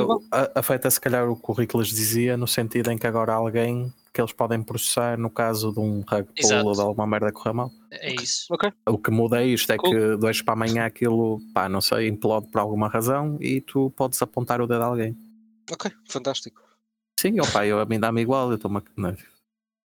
[0.54, 4.32] afeta se calhar o currículo lhes dizia, no sentido em que agora alguém que eles
[4.32, 7.72] podem processar no caso de um rug pull ou de alguma merda correr mal.
[7.90, 8.46] É isso.
[8.54, 9.90] Ok, O que muda é isto, é Cool.
[9.90, 14.22] que dois para amanhã aquilo, pá, não sei, implode por alguma razão e tu podes
[14.22, 15.16] apontar o dedo a alguém.
[15.68, 16.62] ok, fantástico.
[17.18, 19.16] Sim, opa, eu, a mim dá-me igual, eu estou-me a-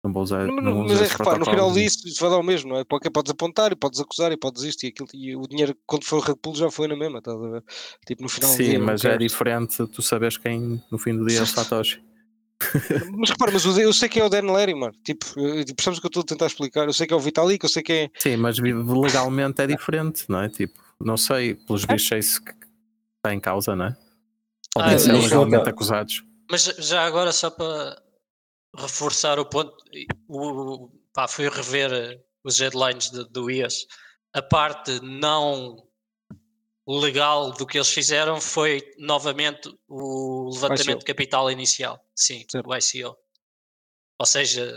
[0.03, 0.47] não, vou usar.
[0.47, 2.83] Não, não mas é repara, no final disso isso vai dar o mesmo, não é?
[2.83, 6.03] Porque podes apontar e podes acusar e podes isto e aquilo, e o dinheiro quando
[6.03, 7.63] for pull já foi na mesma, estás a ver?
[8.05, 8.79] Tipo, no final do Sim, dia.
[8.79, 12.03] mas é diferente tu sabes quem no fim do dia é o Satoshi.
[13.17, 14.93] Mas repara, mas eu sei que é o Dan Larry, mano.
[15.03, 16.85] Tipo, eh, percebes o que eu estou a tentar explicar?
[16.85, 18.09] Eu sei que é o Vitalik, eu sei que é.
[18.17, 20.49] Sim, mas legalmente é diferente, não é?
[20.49, 23.97] Tipo, não sei, pelos bichos é isso que está em causa, não é?
[24.73, 26.23] Podem Ah, ser legalmente acusados.
[26.49, 28.01] Mas já agora, só para
[28.77, 29.75] reforçar o ponto,
[30.27, 33.85] o, pá, fui rever eh, os headlines de- do IAS.
[34.33, 35.77] A parte não
[36.87, 40.99] legal do que eles fizeram foi novamente o levantamento ICO.
[40.99, 42.03] de capital inicial.
[42.15, 42.67] Sim, Certo.
[42.69, 43.15] o ICO.
[44.19, 44.75] Ou seja,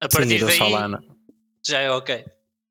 [0.00, 1.00] a Sim, partir da daí Solana.
[1.66, 2.24] já é ok.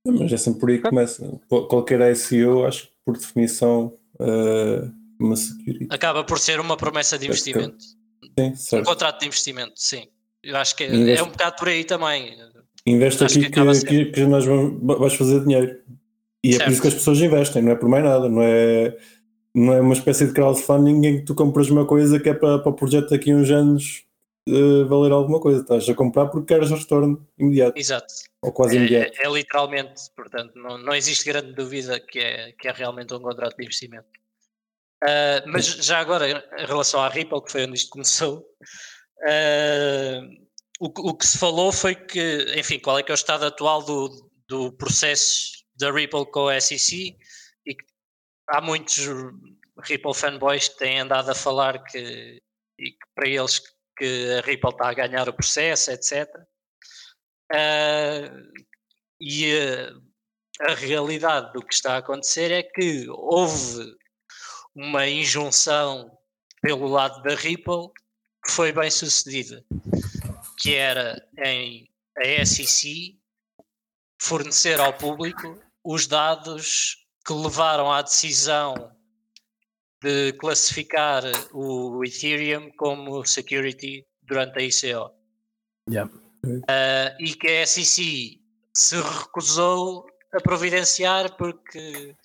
[0.05, 1.41] Mas é sempre por aí que começa.
[1.49, 4.89] Qual- Qualquer ICO, acho que por definição, eh,
[5.19, 5.87] uma security.
[5.89, 7.83] Acaba por ser uma promessa de investimento.
[7.83, 8.85] Sim, Um certo.
[8.85, 10.07] contrato de investimento, sim.
[10.47, 12.37] Eu acho que é, Investe- é um bocado por aí também.
[12.85, 15.77] Investe Acho aqui que que, que, nós vamos, vais fazer dinheiro.
[16.41, 16.71] E é por Certo.
[16.71, 18.29] isso que as pessoas investem, não é por mais nada.
[18.29, 18.97] Não é,
[19.53, 22.59] não é uma espécie de crowdfunding em que tu compras uma coisa que é para,
[22.59, 24.05] para o projeto daqui a uns anos
[24.47, 25.59] eh, valer alguma coisa.
[25.59, 28.13] Estás a comprar porque queres retorno imediato, Exato.
[28.41, 29.11] ou quase imediato.
[29.19, 33.19] É, é literalmente, portanto, não, não existe grande dúvida que é, que é realmente um
[33.19, 34.07] contrato de investimento.
[35.03, 38.45] Ah, mas já agora, em relação à Ripple, que foi onde isto começou,
[39.25, 40.21] ah,
[40.79, 43.83] o, o que se falou foi que, enfim, qual é que é o estado atual
[43.83, 47.17] do, do processo da Ripple com a SEC
[47.65, 47.85] e que
[48.49, 48.97] há muitos
[49.83, 52.41] Ripple fanboys que têm andado a falar que,
[52.79, 53.61] e que para eles
[53.97, 56.27] que a Ripple está a ganhar o processo, etc.
[57.51, 58.31] Ah,
[59.19, 63.95] e ah, a realidade do que está a acontecer é que houve
[64.75, 66.11] uma injunção
[66.61, 67.89] pelo lado da Ripple
[68.47, 69.63] que foi bem sucedida,
[70.57, 71.87] que era em
[72.17, 73.19] a SEC
[74.19, 78.73] fornecer ao público os dados que levaram à decisão
[80.01, 81.23] de classificar
[81.53, 85.11] o Ethereum como security durante a ICO.
[85.89, 86.11] Yeah.
[86.69, 88.39] Ah, e que a SEC
[88.73, 92.15] se recusou a providenciar porque,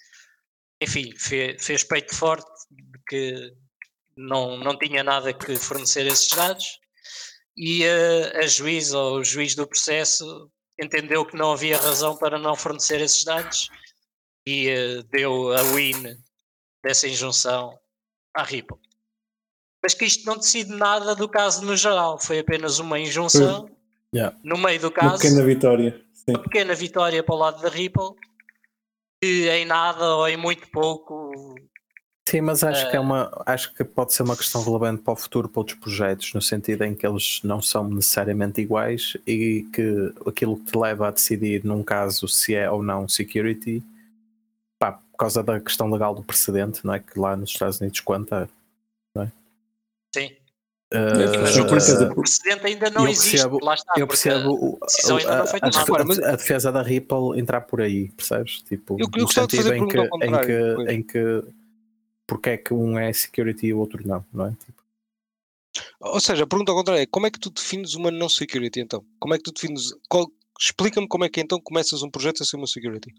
[0.81, 3.55] enfim, fe- fez peito forte de que
[4.17, 6.81] não, não tinha nada que fornecer esses dados
[7.57, 10.51] e a, a juiz ou o juiz do processo
[10.81, 13.69] entendeu que não havia razão para não fornecer esses dados
[14.47, 16.17] e eh, deu a win
[16.83, 17.79] dessa injunção
[18.35, 18.79] à Ripple.
[19.83, 23.69] Mas que isto não decide nada do caso no geral, foi apenas uma injunção
[24.15, 24.37] Yeah.
[24.45, 26.05] no meio do Uma caso pequena vitória.
[26.13, 26.33] Sim.
[26.33, 28.11] uma pequena vitória para o lado da Ripple
[29.23, 31.52] que em nada ou em muito pouco
[32.29, 35.13] Sim, mas acho que é Eh, uma acho que pode ser uma questão relevante para
[35.13, 39.67] o futuro para outros projetos, no sentido em que eles não são necessariamente iguais e
[39.73, 43.83] que aquilo que te leva a decidir num caso se é ou não security,
[44.79, 47.01] pá, por causa da questão legal do precedente, não é?
[47.01, 48.49] Que lá nos Estados Unidos conta.
[50.15, 50.31] Sim.
[50.93, 53.31] eh, Mas Mas eu o, precedente ainda não eu existe.
[53.33, 57.63] percebo- lá está, eu percebo não a, a- a- Mas- a defesa da Ripple entrar
[57.63, 58.63] por aí, percebes?
[58.63, 61.45] Tipo, Eu- eu no sentido fazer em que, em que, em que
[62.27, 64.51] porque é que um é security e o outro não, não é?
[64.53, 64.83] Tipo,
[66.01, 68.81] Ou seja, a pergunta ao contrário é como é que tu defines uma não security
[68.81, 69.05] então?
[69.19, 69.93] Como é que tu defines.
[70.09, 73.13] qual- Explica-me como é que então começas um projeto a ser uma security.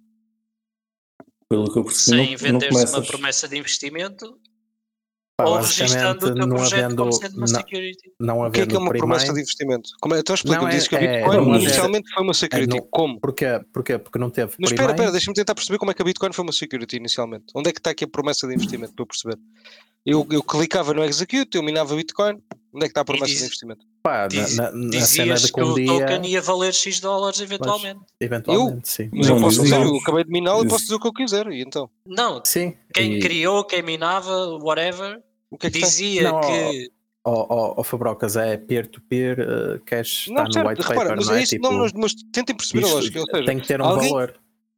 [1.49, 3.07] Pelo que eu percebi, Sem vender-se uma começas.
[3.07, 4.39] promessa de investimento
[5.35, 8.11] pá, ou registando o teu não projeto havendo, como sendo uma não, security.
[8.19, 9.89] não O que é que é havendo uma promessa de investimento?
[10.01, 12.23] Como é, então explica-me, Não, é- disse que a é- Bitcoin não haver- inicialmente foi
[12.23, 12.69] uma security.
[12.77, 13.19] não- Como?
[13.19, 13.45] Porquê?
[13.73, 13.97] Porquê?
[13.97, 16.43] Porque não teve Mas espera, espera, deixa-me tentar perceber como é que a Bitcoin foi
[16.43, 17.45] uma security inicialmente.
[17.55, 19.37] Onde é que está aqui a promessa de investimento para eu perceber?
[20.05, 22.37] Eu, eu clicava no execute, eu minava Bitcoin.
[22.73, 23.85] Onde é que está a promessa diz- de investimento?
[24.01, 24.99] pá, Diz- na, na- na cena
[25.35, 27.99] Dizias de que o dia, token ia valer X dólares eventualmente.
[28.19, 29.09] eventualmente, sim.
[29.13, 31.07] Mas Não eu posso diz dizer, eu acabei de miná-lo e posso dizer o que
[31.07, 31.47] eu quiser.
[31.47, 31.89] E então?
[32.07, 32.75] Não, Sim.
[32.93, 35.21] quem e- criou, quem minava, whatever,
[35.51, 36.89] O que é que dizia Não, que
[37.25, 41.27] Ó oh, oh, Fabrocas, é peer-to-peer, eh, cash Não, está no white repara, paper, mas
[41.27, 41.39] não é?
[41.39, 43.19] é isso, tipo, não, mas, mas tentem perceber a lógica.
[43.21, 44.35] Ou seja, tem que ter um alguém- valor.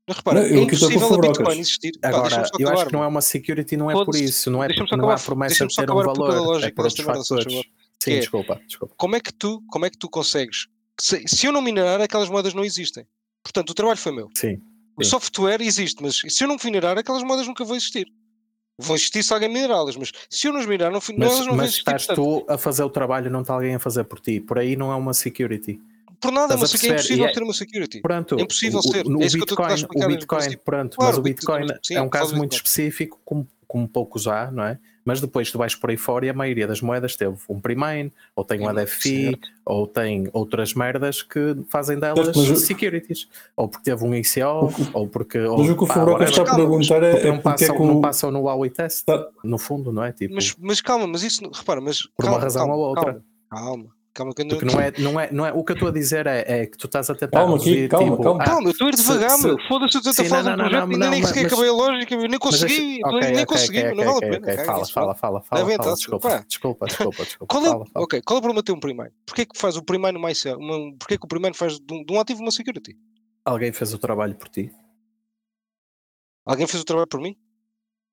[0.07, 1.37] mas repara, Não, é eu com impossível a Fabrocas.
[1.39, 1.91] Bitcoin existir.
[1.99, 4.63] Pá, Agora, só eu acho que não é uma security, não é por isso, não
[4.63, 7.63] é porque não há promessa de ter um valor, é por outros fatores.
[8.05, 8.93] Sim, é- desculpa, desculpa.
[8.97, 10.67] como é que tu, como é que tu consegues?
[10.99, 13.05] Se, se eu não minerar, aquelas moedas não existem.
[13.43, 14.29] Portanto, o trabalho foi meu.
[14.35, 14.61] Sim.
[14.97, 15.09] O Sim.
[15.09, 18.07] software existe, mas se eu não minerar, aquelas moedas nunca vão existir.
[18.77, 21.55] Vão existir se alguém minerá-las, mas se eu não as minerar, não, Mas, elas não
[21.55, 21.79] mas existir.
[21.81, 24.39] estás portanto, tu a fazer o trabalho, não está alguém a fazer por ti.
[24.41, 25.79] Por aí não é uma security.
[26.19, 28.01] por nada, mas é é impossível é- ter uma security.
[28.01, 29.05] Pronto, É impossível o, ser.
[29.05, 32.09] o, É tentar Bitcoin, o o Bitcoin, pronto, Claro, mas o o Bitcoin- é um
[32.09, 34.79] caso muito específico, como, como poucos há, não é?
[35.05, 38.11] Mas depois tu vais por aí fora e a maioria das moedas teve um pre-mine,
[38.35, 39.49] ou tem um ADFI, certo.
[39.63, 43.27] ou tem outras merdas que fazem delas mas securities.
[43.55, 45.37] Ou porque teve um ICO, ou porque.
[45.37, 46.23] Mas ou, o que o whatever.
[46.27, 48.41] está a mas perguntar é, Porque é não porque é passam, que não passam no
[48.41, 49.27] Huawei test, Tá.
[49.43, 50.11] no fundo, não é?
[50.11, 52.01] Tipo, Mas, mas calma, mas isso, repara, mas.
[52.01, 53.03] por calma, uma razão calma, ou outra.
[53.03, 53.23] Calma,
[53.67, 55.75] calma, calma que eu não- Porque não é, não é, não é, o que eu
[55.75, 58.23] estou a dizer é, é que tu estás a tentar Calma aqui, reduzir, calma, tipo,
[58.23, 58.41] calma.
[58.41, 59.57] ah, Calma, eu estou a ir devagar, se- meu.
[59.67, 62.13] Foda-se, eu a fazer não, um projeto não, ainda nem sequer mas- acabei a lógica,
[62.15, 64.37] eu nem Mas consegui, deixa- eu ok, nem consegui, ok, não vale a pena.
[64.37, 66.87] ok, caga Fala, fala, fala, fala, fala, estar-se, desculpa, desculpa, desculpa,
[67.25, 67.45] desculpa.
[67.53, 68.05] Qual é, fala, fala.
[68.05, 69.11] ok, qual é o problema de ter um primeiro?
[69.25, 72.13] Porquê que faz o primeiro mais uma, porquê que o primeiro faz de um, de
[72.13, 72.97] um ativo uma security?
[73.43, 74.71] Alguém fez o trabalho por ti
[76.45, 77.35] Alguém fez o trabalho por mim?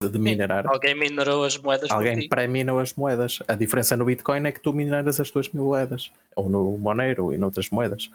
[0.08, 0.66] De, minerar?
[0.66, 3.38] alguém minerou as moedas por Alguém pré-minou as moedas.
[3.48, 6.10] A diferença no Bitcoin é que tu mineras as tuas mil moedas.
[6.36, 8.10] Ou no Monero e noutras moedas.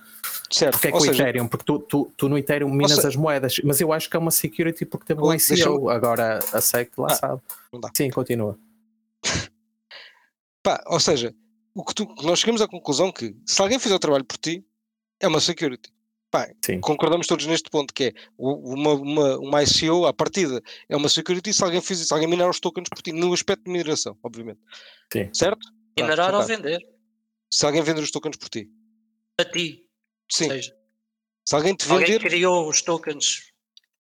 [0.52, 1.48] Certo, Porque é que ou o seja, Ethereum?
[1.48, 3.56] Porque tu, tu, tu no Ethereum minas seja- as moedas.
[3.64, 5.90] Mas eu acho que é uma security porque teve um ICO.
[5.90, 7.42] Agora a SEC lá Ah, sabe.
[7.96, 8.58] Sim, continua.
[10.64, 11.34] pá, ou seja,
[11.74, 14.66] o que tu- nós chegamos à conclusão que se alguém fizer o trabalho por ti,
[15.20, 15.92] é uma security.
[16.30, 16.48] Pá,
[16.82, 21.54] concordamos todos neste ponto, que é uma, uma, uma ICO, à partida, é uma security
[21.54, 24.60] se alguém, fizer, se alguém minar os tokens por ti, no aspecto de mineração, obviamente.
[25.14, 25.30] Sim.
[25.34, 25.66] Certo?
[25.98, 26.80] Minerar ou vender.
[27.50, 28.70] Se alguém vender os tokens por ti.
[29.40, 29.86] A ti.
[30.30, 30.46] Sim.
[30.46, 30.76] Ou seja,
[31.46, 33.54] Se alguém te alguém vender, criou os tokens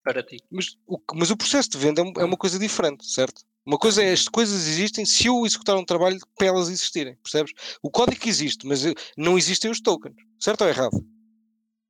[0.03, 0.37] para ti.
[0.51, 3.41] mas o, mas o processo de venda é é uma coisa diferente, certo?
[3.65, 7.53] Uma coisa é as coisas existem se eu executar um trabalho para elas existirem, percebes?
[7.81, 11.05] O código existe, mas eu- não existem os tokens, certo ou errado?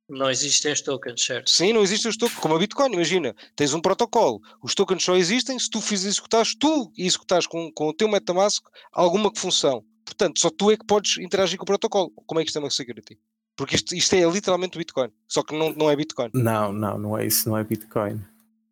[0.08, 1.50] Não existem os tokens, certo?
[1.50, 5.14] Sim, não existem os tokens, como a Bitcoin, imagina, tens um protocolo, os tokens só
[5.14, 9.84] existem se tu fizeres executares, tu executares com, com o teu MetaMask alguma função.
[10.06, 12.10] Portanto, só tu é que podes interagir com o protocolo.
[12.26, 13.18] Como é que isto é uma security?
[13.54, 16.30] Porque isto, isto é literalmente Bitcoin, só que não, não é Bitcoin.
[16.32, 18.18] Não, não, não é isso, não é Bitcoin.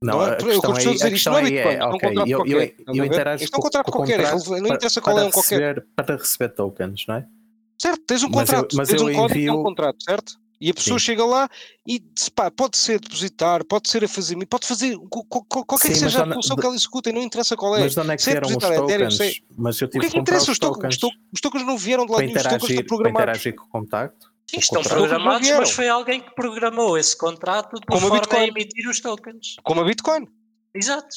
[0.00, 1.82] Não é- a eu costumo aí, dizer isto questão não é aí Bitcoin, é, isto
[1.82, 3.06] é um contrato eu, eu, qualquer, a eu ver?
[3.06, 5.24] interajo Isto é um com- contrato o qualquer, é contrato não para- interessa qual é
[5.24, 5.58] um qualquer.
[5.60, 7.26] receber- Para receber tokens, não é?
[7.78, 10.02] Certo, tens um Mas eu- contrato, mas tens eu um código e um envio- contrato,
[10.04, 10.32] certo?
[10.60, 11.04] E a pessoa Sim.
[11.04, 11.48] chega lá
[11.86, 12.02] e
[12.34, 16.32] pá, pode ser depositar, pode ser a fazer, pode fazer qualquer Sim, que seja a
[16.34, 17.80] função que ela executa e não interessa qual é.
[17.80, 19.16] Mas de onde é que Se é vieram os Ethereum, tokens?
[19.16, 20.50] sei- Mas eu O tive que é que interessa?
[20.50, 22.56] os tokens, os, tokens to- os tokens não vieram de lá para nenhum, os tokens
[22.64, 23.22] interagir, estão para programados.
[23.40, 24.32] interagir com o contacto.
[24.48, 28.16] Sim, o estão programados, mas foi alguém que programou esse contrato de Como a forma
[28.16, 28.48] a Bitcoin.
[28.48, 29.56] emitir os tokens.
[29.62, 30.26] Como a Bitcoin.
[30.74, 31.08] Exato.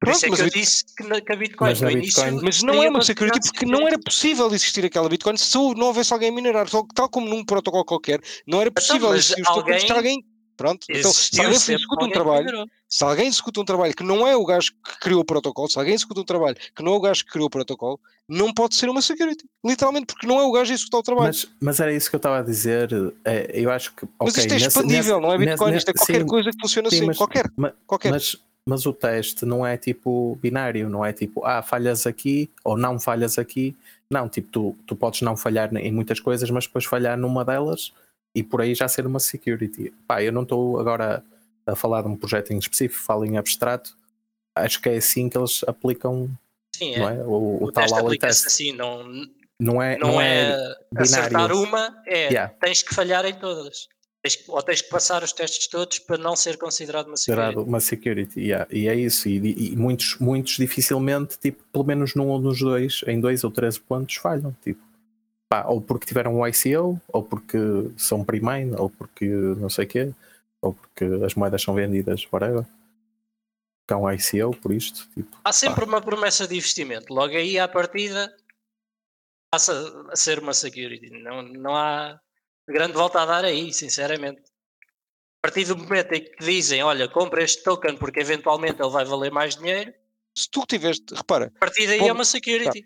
[0.00, 1.88] Por Pronto, isso é mas que eu disse que, na, que a Bitcoin Mas no
[1.88, 2.22] a início.
[2.24, 5.86] Bitcoin- Mas não é uma security porque não era possível existir aquela Bitcoin se não
[5.88, 6.68] houvesse alguém a minerar.
[6.94, 10.12] Tal como num protocolo qualquer, não era possível Então, mas existir os tokens se alguém-
[10.14, 10.24] alguém.
[10.56, 14.26] Pronto, então se alguém executa um alguém trabalho, se alguém executa um trabalho que não
[14.26, 16.96] é o gajo que criou o protocolo, se alguém executa um trabalho que não é
[16.96, 19.44] o gajo que criou o protocolo, não pode ser uma security.
[19.64, 21.28] Literalmente, porque não é o gajo a executar o trabalho.
[21.28, 22.88] Mas, mas era isso que eu estava a dizer.
[23.24, 24.04] é, eu acho que.
[24.20, 26.50] Mas ok, isto é expandível, nesse- não é Bitcoin, nesse- isto é qualquer sim, coisa
[26.50, 27.06] que funciona sim, assim.
[27.06, 27.44] mas- qualquer.
[27.56, 28.10] ma- qualquer.
[28.10, 28.36] Mas,
[28.68, 33.00] mas o teste não é tipo binário, não é tipo, ah, falhas aqui ou não
[33.00, 33.74] falhas aqui.
[34.10, 37.92] Não, tipo, tu, tu podes não falhar em muitas coisas, mas depois falhar numa delas
[38.34, 39.90] e por aí já ser uma security.
[40.06, 41.24] Pá, eu não estou agora
[41.66, 43.96] a falar de um projeto em específico, falo em abstrato.
[44.54, 46.28] Acho que é assim que eles aplicam
[46.76, 46.98] Sim, é.
[46.98, 47.14] não é?
[47.24, 48.62] o, o, O tal aplica-se teste.
[48.70, 49.02] assim, não,
[49.58, 50.54] Não é, não, é,
[50.94, 51.62] acertar binário.
[51.62, 52.54] uma, é Yeah.
[52.60, 53.88] tens que falhar em todas.
[54.28, 57.58] Tens ou tens que passar os testes todos para não ser considerado uma security.
[57.58, 58.66] uma security, yeah.
[58.70, 59.26] e é isso.
[59.26, 63.50] E, e muitos, muitos dificilmente, tipo, pelo menos num ou nos dois, em dois ou
[63.50, 64.54] três pontos, falham.
[64.62, 64.82] Tipo,
[65.48, 67.58] pá, ou porque tiveram um ICO, ou porque
[67.96, 70.12] são pre-mine, ou porque não sei o quê,
[70.60, 72.66] ou porque as moedas são vendidas, whatever.
[73.86, 75.08] Que há um ICO por isto.
[75.14, 77.14] Tipo, Há sempre uma promessa de investimento.
[77.14, 78.30] Logo aí, à partida,
[79.50, 81.08] passa a ser uma security.
[81.22, 82.20] Não, não há
[82.72, 84.40] grande volta a dar aí, sinceramente.
[85.42, 88.90] A partir do momento em que te dizem, olha, compra este token porque eventualmente ele
[88.90, 89.92] vai valer mais dinheiro,
[90.36, 92.10] Se tu tiveste, repara, a partir daí Ponto.
[92.10, 92.84] é uma security.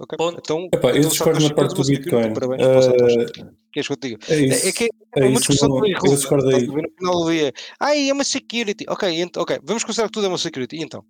[0.00, 0.38] ok, Ponto.
[0.42, 0.68] então.
[0.72, 2.32] Epá, eu então discordo só na parte do Bitcoin.
[2.34, 3.50] Parabéns Costa.
[3.72, 4.18] Queres que eu te diga?
[4.28, 4.66] É isso.
[4.68, 5.80] É, que é é uma discussão não-?
[5.80, 8.84] No final do dia, ai, é uma security.
[8.88, 10.76] Ok, ent- ok, vamos considerar que tudo é uma security.
[10.76, 11.04] E então?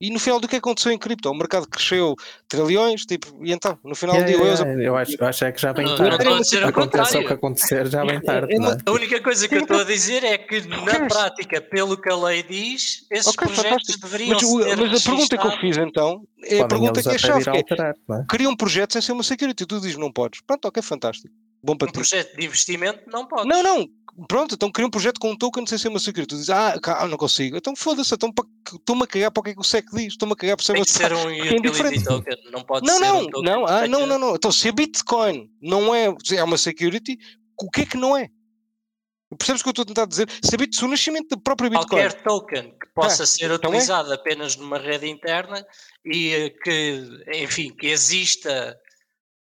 [0.00, 1.28] E no final do que aconteceu em cripto?
[1.28, 2.14] O mercado cresceu
[2.46, 3.76] trilhões, tipo, e então?
[3.84, 5.86] No final yeah, do dia, yeah, eu- eu acho, eu acho é que já vem
[5.86, 6.24] Não, tarde.
[6.24, 7.26] não o Aconteça o contrário.
[7.26, 8.52] que acontecer, já vem tarde.
[8.52, 8.58] é é?
[8.60, 12.08] uma- A única coisa que eu estou a dizer é que na prática, pelo que
[12.08, 14.00] a lei diz, esses Ok, projetos fantástico.
[14.06, 17.18] deveriam Mas, o- mas a pergunta que eu fiz então é a pergunta que é
[17.18, 18.24] chave, que é, alterar, é?
[18.28, 19.66] criam um projeto sem ser uma security.
[19.66, 20.40] Tu dizes não podes.
[20.46, 21.34] Pronto, ok, fantástico.
[21.62, 21.94] Bom para Um ti.
[21.94, 23.48] projeto de investimento não pode.
[23.48, 23.88] Não, não.
[24.26, 26.28] Pronto, então cria um projeto com um token sem ser uma security.
[26.28, 27.56] Tu dizes, ah, cá, não consigo.
[27.56, 28.32] Então foda-se, então
[28.74, 30.08] estou-me a cagar para o que é que o SEC diz.
[30.08, 32.86] Estou-me a cagar para ser Tem uma que ser um é utility token, não pode
[32.86, 34.34] Não, ser não, um token não, ah, não, não, não.
[34.34, 37.16] Então se a Bitcoin não é, é uma security,
[37.60, 38.28] o que é que não é?
[39.38, 40.26] Percebes o que eu estou a tentar dizer?
[40.58, 41.88] Bit, se o nascimento da própria Bitcoin.
[41.88, 43.74] Qualquer token que possa Ah, ser então é?
[43.74, 45.64] utilizado apenas numa rede interna
[46.04, 47.02] e eh, que,
[47.34, 48.76] enfim, que exista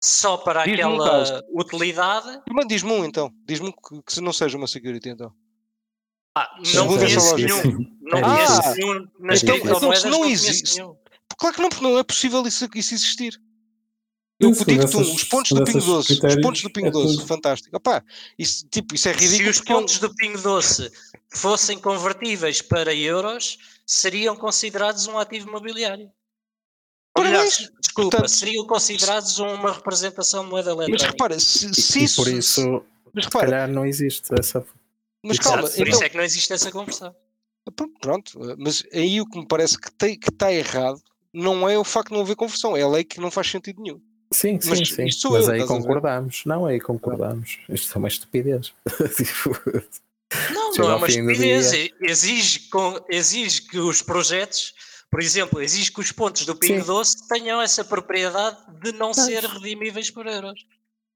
[0.04, 3.32] só para aquela utilidade, Mas diz-me um então.
[3.46, 5.32] Diz-me que, que não seja uma security então.
[6.36, 7.96] ah, não conheço nenhum.
[8.00, 9.08] Não É conheço nenhum.
[9.20, 10.96] Nas Então, criptomoedas então, se não, existe- nenhum.
[11.38, 13.40] Claro que não, porque não é possível isso, isso existir.
[14.40, 17.26] Eu digo-te um, os pontos do Pingo Doce, os pontos do Pingo é Doce, tudo.
[17.28, 17.76] fantástico.
[17.76, 18.02] Opá,
[18.36, 19.52] isso, tipo, isso é ridículo.
[19.54, 20.90] Se os é pontos do Pingo Doce
[21.32, 26.10] fossem convertíveis para euros, seriam considerados um ativo imobiliário.
[27.16, 27.70] Ou melhor, Parabéns.
[27.80, 31.10] desculpa, Portanto, seriam considerados uma representação de moeda Mas eletrónica.
[31.10, 32.16] repara, se, se E isso.
[32.16, 32.82] por isso,
[33.12, 34.64] mas se repara, calhar, não existe essa.
[35.22, 37.14] mas Exato, calma, por então, isso é que não existe essa conversão.
[37.76, 41.00] pr- pronto, mas aí o que me parece que tem- que está errado
[41.34, 43.82] não é o facto de não haver conversão, é a lei que não faz sentido
[43.82, 44.00] nenhum.
[44.32, 45.04] Sim, sim, Mas sim.
[45.04, 46.42] isto Mas eu, aí concordamos.
[46.46, 47.58] Não, aí concordamos.
[47.68, 48.72] Isto é uma estupidez.
[49.14, 49.60] Tipo,
[50.54, 51.72] Não, não é uma estupidez.
[52.00, 54.72] Exige, com, exige que os projetos,
[55.12, 56.86] por exemplo, exige que os pontos do Pingo Sim.
[56.86, 60.58] Doce tenham essa propriedade de não ser redimíveis por euros.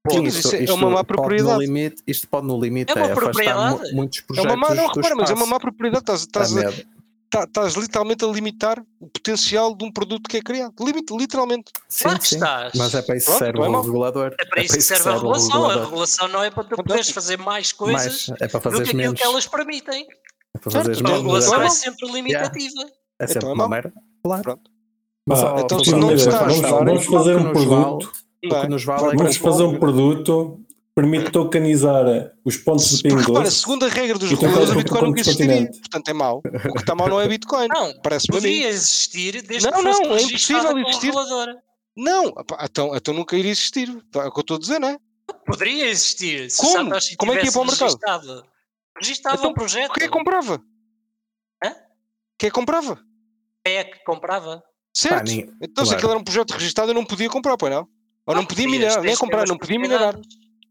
[0.09, 1.59] Sim, mas isso é uma má propriedade.
[1.65, 3.89] Limite, isto pode no limite É uma é, propriedade.
[3.91, 6.03] mu- muitos É projetos uma má, não, do repara, mas é uma má propriedade.
[6.03, 6.87] Estás, Dá estás, a- medo.
[7.31, 10.73] tá- estás literalmente a limitar o potencial de um produto que é criado.
[10.79, 11.71] Limite, literalmente.
[11.89, 12.35] Sim, Claro que sim.
[12.35, 12.71] estás.
[12.75, 13.81] Mas é para isso que serve é o mau.
[13.81, 14.35] regulador.
[14.39, 15.65] É para isso que serve a regulação.
[15.69, 18.69] A regulação não é para tu poderes fazer mais coisas Mais, é para do que
[18.69, 19.19] fazer aquilo menos.
[19.19, 20.07] que elas permitem.
[20.55, 22.85] É para fazer então A regulação é é sempre limitativa.
[23.19, 23.93] É sempre Então é uma merda.
[24.23, 24.43] Claro.
[24.43, 24.71] Pronto.
[25.25, 28.11] Mas, Pá, ó, então, se não está a vamos, fazer um vale- produto.
[28.45, 32.05] O que nos vale é Vamos fazer um produto que permite tokenizar
[32.45, 35.71] os pontos de pingo repara, a regra dos reguladores, a quase Bitcoin nunca existiria.
[35.71, 36.37] Portanto, é mau.
[36.37, 37.67] O que está mau não é Bitcoin.
[37.67, 38.47] Não, Parece-me a mim.
[38.47, 41.13] poderia existir desde Não, que fosse não, é impossível existir.
[41.97, 43.89] Não, então, então nunca iria existir.
[43.89, 44.97] É o que eu estou a dizer, não é?
[45.45, 46.49] Poderia existir.
[46.49, 46.91] Se Como?
[47.17, 47.83] Como é que ia para o mercado?
[47.89, 48.43] registado.
[48.99, 49.93] Registava Então, um projeto.
[49.93, 50.61] Quem é que comprava?
[52.37, 52.99] Quem é que comprava?
[53.65, 54.63] Quem é que comprava?
[54.95, 55.27] Certo.
[55.27, 55.95] nem- então, se claro.
[55.95, 57.87] aquilo era um projeto registado, eu não podia comprar, pois não?
[58.25, 60.19] Ou não podia Podias, minerar, nem comprar, não podia minerar.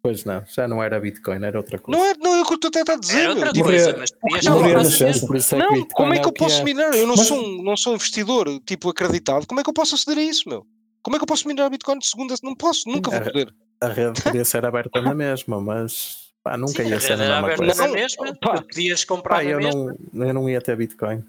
[0.03, 1.99] Pois não, já não era Bitcoin, era outra coisa.
[2.01, 3.21] Não é, não é o que eu estou a tentar dizer.
[3.23, 4.11] Era outra coisa, mas
[4.45, 5.27] não, chance.
[5.27, 6.65] Por isso é Não, Bitcoin como é que eu o posso é.
[6.65, 6.95] minerar?
[6.95, 9.47] Eu não, Mas- sou um, não sou um investidor tipo acreditado.
[9.47, 10.65] Como é que eu posso aceder a isso, meu?
[11.03, 12.35] Como é que eu posso minerar Bitcoin de segunda?
[12.43, 13.53] Não posso, nunca vou poder.
[13.81, 17.17] A rede podia ser aberta na mesma, mas pá, nunca Sim, ia a ser a
[17.17, 17.89] mesma aberta coisa.
[17.89, 18.63] na Não, pá.
[18.63, 19.95] podias comprar Pá, eu mesma.
[20.13, 21.23] não, eu não ia ter Bitcoin.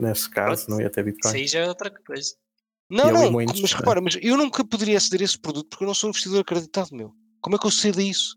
[0.00, 0.70] Nesse caso, Pronto.
[0.76, 1.34] não ia ter Isso Bitcoin.
[1.36, 2.34] aí já é outra coisa.
[2.90, 3.78] Não, Eu e não, muitos, mas né?
[3.78, 6.40] repara, mas eu nunca poderia aceder a esse produto porque eu não sou um investidor
[6.40, 7.12] acreditado, meu.
[7.40, 8.36] Como é que eu cedo a isso?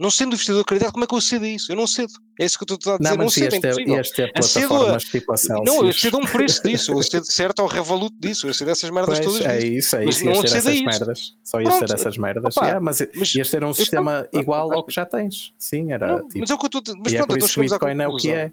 [0.00, 1.72] Não sendo investidor acreditado, como é que eu cedo a isso?
[1.72, 2.12] Eu não cedo.
[2.40, 3.10] É isso que eu estou a dizer.
[3.10, 3.94] Não, Não, mas cedo, é ias ter, impossível.
[3.96, 5.66] ias ter Acedo a- plataformas tipo a Celsius.
[5.76, 8.70] Não, eu cedo a um preço disso, eu cedo certo ao Revolut disso, eu cedo
[8.70, 10.24] essas merdas Pois, todas é isso, é Mas isso.
[10.24, 10.84] não Ias ter aceda a essas isso.
[11.00, 11.32] merdas.
[11.44, 12.56] Só ias Pronto, ter essas merdas.
[12.56, 14.86] opá, Yeah, mas, mas ias ter um sistema não, igual ao fantástico.
[14.88, 15.52] que já tens.
[15.58, 16.38] Sim, era Não, tipo.
[16.40, 16.98] mas é o que eu estou a dizer.
[17.02, 18.52] Mas e é pronto, por isso que o Bitcoin é o que é.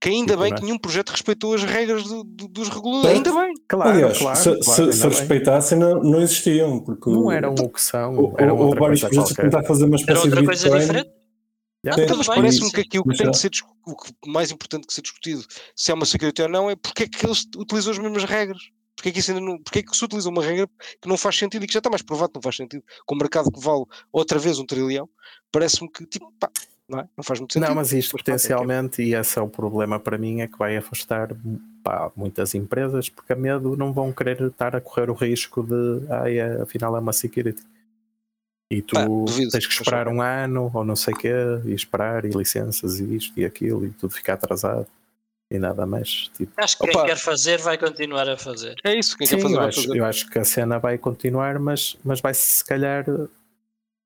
[0.00, 0.56] Que ainda Tipo, bem é?
[0.56, 3.16] que nenhum projeto respeitou as regras do- do- dos reguladores.
[3.16, 3.54] Ainda bem.
[3.68, 6.80] Claro, Aliás, claro, se, claro, se- se respeitassem, não, não existiam.
[6.80, 9.42] Porque Não eram o que são, o- eram o- outra vários projetos qualquer.
[9.50, 11.10] tentar fazer uma Era espécie de outra coisa diferente?
[11.82, 13.50] Então, parece-me que aqui o que tem de ser
[13.86, 15.42] o que mais importante que ser discutido,
[15.74, 18.60] se é uma security ou não, é porque é que eles utilizam as mesmas regras.
[18.94, 20.68] Porque é que, isso ainda não, porque é que se utiliza uma regra
[21.00, 23.14] que não faz sentido e que já está mais provado que não faz sentido, com
[23.14, 25.08] o mercado que vale outra vez um trilhão,
[25.50, 26.50] parece-me que tipo, pá,
[26.90, 27.08] não, é?
[27.16, 27.68] não faz muito sentido.
[27.68, 28.34] Não, mas isto Mas é que é.
[28.34, 31.30] potencialmente, e esse é o problema para mim, é que vai afastar
[31.82, 36.06] pá, muitas empresas porque a medo não vão querer estar a correr o risco de
[36.12, 37.62] ai, afinal é uma security.
[38.72, 41.32] E tu Pá, duvido, tens que esperar um ano ou não sei o quê,
[41.64, 44.86] e esperar, e licenças, e isto e aquilo, e tudo ficar atrasado
[45.50, 46.30] e nada mais.
[46.36, 46.92] Tipo, Acho que Opa.
[46.92, 48.76] quem quer fazer vai continuar a fazer.
[48.84, 49.98] É isso, quem quer Sim, fazer eu vai acho, fazer.
[49.98, 53.04] eu acho que a cena vai continuar, mas, mas vai se calhar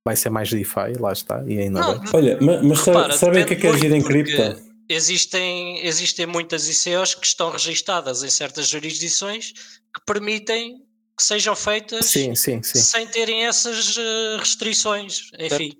[0.04, 2.10] vai ser mais DeFi, lá está, e ainda Não, bem.
[2.12, 4.62] Olha, ma- mas, Repara, sabem o que é que é agir em cripto?
[4.86, 9.52] Existem, existem muitas ICOs que estão registadas em certas jurisdições
[9.94, 10.82] que permitem
[11.16, 12.78] que sejam feitas Sim, sim, sim.
[12.80, 15.30] sem terem essas eh, restrições.
[15.38, 15.76] Enfim, Sim,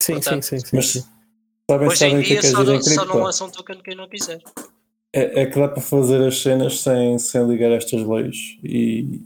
[0.00, 1.04] sim, portanto, sim, sim, Mas sim.
[1.70, 3.16] sabem, hoje sabem em o que é dia que é só, em não- só não
[3.16, 4.40] lançam token quem não quiser.
[5.12, 9.20] É, é que dá para fazer as cenas sem, sem ligar estas leis e,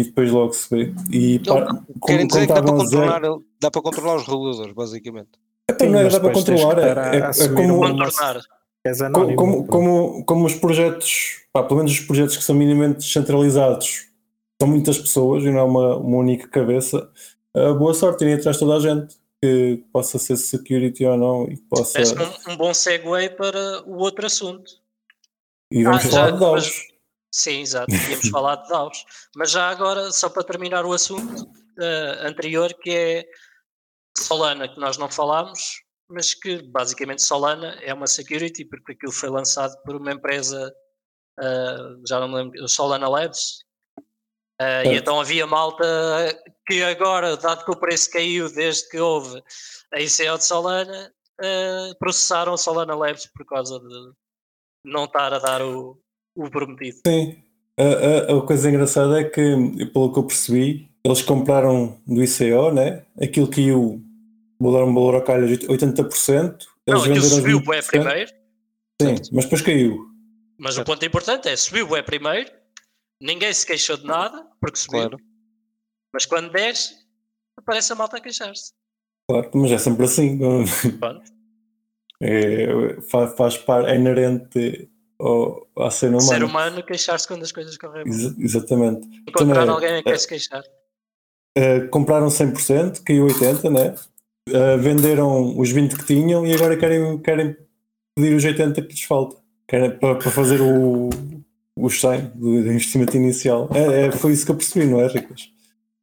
[0.00, 0.94] e depois logo se vê.
[1.10, 5.30] E pá, Querem dizer que dá para, a dizer- dá para controlar os reguladores, basicamente.
[5.68, 8.40] Epá, não é dá para controlar, é, é, é como, Contornar.
[9.12, 14.06] Como, como, como, como os projetos, pá, pelo menos os projetos que são minimamente descentralizados,
[14.60, 17.10] são muitas pessoas e não é uma, uma única cabeça.
[17.54, 21.44] ah, boa sorte irem atrás de toda a gente que possa ser security ou não
[21.44, 21.92] e que possa.
[21.94, 22.14] Parece
[22.48, 24.70] um, um bom segue para o outro assunto.
[25.72, 26.82] E vamos Ah, falar já, de DAOs.
[27.32, 27.92] Sim, exato.
[27.92, 29.04] Íamos falar de DAOs.
[29.36, 33.24] Mas já agora, só para terminar o assunto eh, anterior, que é
[34.16, 39.28] Solana, que nós não falámos, mas que basicamente Solana é uma security, porque aquilo foi
[39.28, 40.72] lançado por uma empresa,
[41.40, 41.76] eh,
[42.08, 43.64] já não me lembro, Solana Labs.
[44.58, 45.84] Eh, e então havia malta
[46.66, 49.42] que agora, dado que o preço caiu desde que houve
[49.92, 51.12] a ICO de Solana,
[51.98, 54.12] processaram a Solana Labs por causa de
[54.82, 56.00] não estar a dar o,
[56.36, 56.98] o prometido.
[57.06, 57.36] Sim.
[57.78, 62.70] A, a- a coisa engraçada é que, pelo que eu percebi, eles compraram do ICO,
[62.72, 63.04] né?
[63.20, 64.02] Aquilo caiu,
[64.58, 66.66] vou dar um valor ao calhas de 80%.
[66.86, 67.64] Não, Eles aquilo venderam subiu 20%.
[67.64, 68.30] bué primeiro,
[69.02, 70.06] Sim, mas depois caiu.
[70.58, 72.50] mas o ponto importante é subiu bué primeiro,
[73.20, 75.18] ninguém se queixou de nada, porque subiu, Claro.
[76.14, 76.94] mas quando desce,
[77.58, 78.72] aparece a malta a queixar-se.
[79.28, 80.38] Claro, mas é sempre assim.
[82.22, 84.88] É, fa- faz parte, é inerente
[85.18, 86.28] ao, à cena humana.
[86.28, 88.14] Ser humano queixar-se quando as coisas correm mal.
[88.14, 89.06] Ex- exatamente.
[89.28, 90.62] Encontrar Também, alguém a quem é- se queixar.
[91.58, 93.94] Uh, compraram 100%, caiu 80%, né?
[94.48, 97.56] Uh, venderam os 20 que tinham e agora querem, querem
[98.14, 99.36] pedir os 80 que lhes falta.
[99.66, 101.08] Querem, para, para fazer o,
[101.76, 103.68] os 100 do, do investimento inicial.
[103.74, 105.50] É, é- foi isso que eu percebi, não é, Ricas?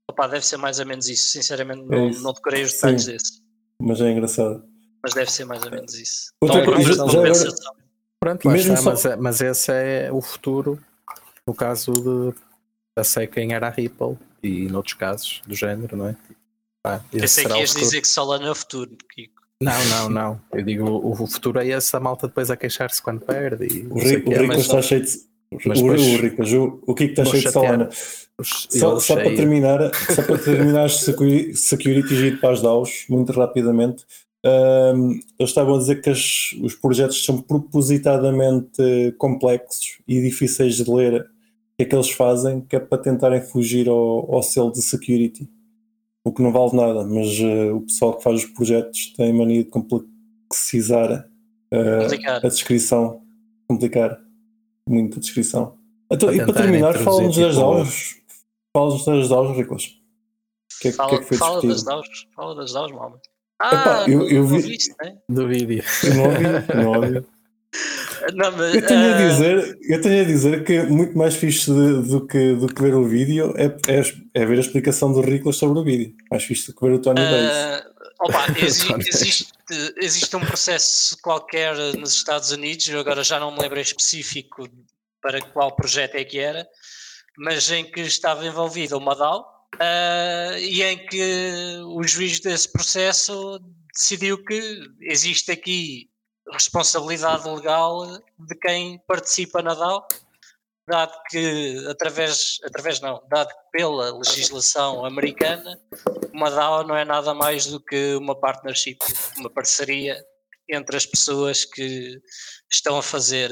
[0.09, 1.25] Opa, deve ser mais ou menos isso.
[1.25, 2.23] Sinceramente, É não, isso.
[2.23, 2.75] não decorei os Sim.
[2.77, 3.41] detalhes desse.
[3.81, 4.63] Mas é engraçado.
[5.03, 6.31] Mas deve ser mais ou menos isso.
[6.41, 7.33] Outra Não, coisa, já não, agora-.
[8.23, 10.79] Pronto, Mesmo está, só- mas, é- mas esse é o futuro
[11.45, 11.91] no caso
[12.31, 12.37] de
[12.95, 16.15] da sei quem era a Ripple e noutros casos do género, não é?
[16.85, 19.41] Ah, esse Pensei que ias dizer que Solana é o futuro, Kiko.
[19.61, 20.41] Não, não, não.
[20.53, 23.65] Eu digo o, o futuro é esse, a malta depois a queixar-se quando perde.
[23.65, 25.11] E O, não sei Ri- o o quê, Ricas mas está cheio de.
[25.65, 27.51] mas o, depois- o, Ricas, o, o Kiko está vou cheio de.
[27.51, 27.89] Solana.
[28.37, 29.79] os- Só, só para terminar,
[30.13, 34.05] só para terminar as secu- securities e ir para as DAOs, muito rapidamente,
[34.45, 40.89] ahm, eles estavam a dizer que as- os projetos são propositadamente complexos e difíceis de
[40.89, 41.25] ler o
[41.77, 45.49] que é que eles fazem, que é para tentarem fugir ao, ao selo de security.
[46.25, 49.63] O que não vale nada, mas eh, o pessoal que faz os projetos tem mania
[49.63, 51.27] de complexizar
[52.01, 52.37] Complicar.
[52.45, 53.21] a descrição,
[53.67, 54.21] complicar
[54.87, 55.75] muito a descrição.
[56.11, 58.15] Então, Para e para terminar, fala-nos das tipo, DAOs.
[58.71, 59.83] Fala-nos das DAOs, Riclas.
[59.85, 61.83] O que é, que- Fala, que é que foi fala das?
[61.83, 62.27] DAOs.
[62.35, 62.91] Fala das DAOs,
[63.61, 63.81] malma.
[63.81, 65.15] Epá, Ah, eu- eu vi- não viste, né?
[65.29, 65.83] do vídeo.
[66.03, 66.43] Eu não ouvi,
[66.75, 67.25] não ouvi.
[68.35, 71.71] Não, mas, Eu tenho a ah, dizer, eu tenho a dizer que muito mais fixe
[71.71, 74.01] de- do, que, do que ver o vídeo é, é,
[74.41, 76.13] é ver a explicação do Riclas sobre o vídeo.
[76.31, 77.51] Mais fixe do que ver o Tony Days.
[77.51, 77.85] Ah,
[78.21, 79.47] opa, exi- existe,
[79.97, 84.67] existe um processo qualquer nos Estados Unidos, eu agora já não me lembro em específico
[85.21, 86.67] para qual projeto é que era,
[87.37, 89.45] mas em que estava envolvida uma DAO
[89.79, 93.59] ah, e em que o juiz desse processo
[93.93, 96.09] decidiu que existe aqui
[96.51, 98.05] responsabilidade legal
[98.39, 100.05] de quem participa na DAO,
[100.87, 105.79] dado que através, através não, dado que pela legislação americana
[106.33, 108.97] uma DAO não é nada mais do que uma partnership,
[109.37, 110.23] uma parceria
[110.69, 112.19] entre as pessoas que
[112.71, 113.51] estão a fazer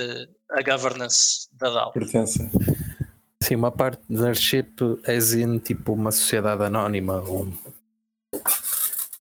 [0.51, 1.91] a governance da DAO.
[1.91, 2.39] Pertence.
[3.41, 4.75] Sim, uma partnership
[5.07, 7.21] as in tipo uma sociedade anónima.
[7.21, 7.47] Ou...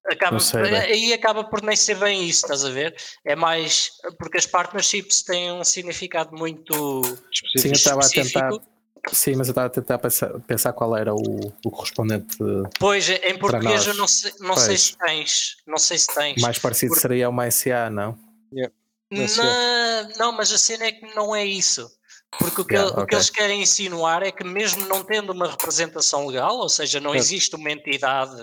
[0.07, 0.75] Acaba, Não sei, bem.
[0.75, 2.95] aí acaba por nem ser bem isso, estás a ver?
[3.25, 7.03] É mais porque as partnerships têm um significado muito
[7.57, 8.41] Sim, eu estava a específico.
[8.59, 8.71] tentar.
[9.13, 12.37] Sim, mas eu estava a tentar pensar, pensar qual era o, o correspondente
[12.79, 13.97] Pois, em português eu nós.
[13.97, 16.43] não sei, não sei se tens, não sei se tens.
[16.43, 18.19] mais parecido Por- seria uma SA, não?
[19.11, 19.45] Não sei.
[19.45, 21.91] Na- não, mas a cena é que não é isso.
[22.39, 25.49] Porque o que, Yeah, o que eles querem insinuar é que mesmo não tendo uma
[25.51, 27.25] representação legal, ou seja, não Certo.
[27.25, 28.41] existe uma entidade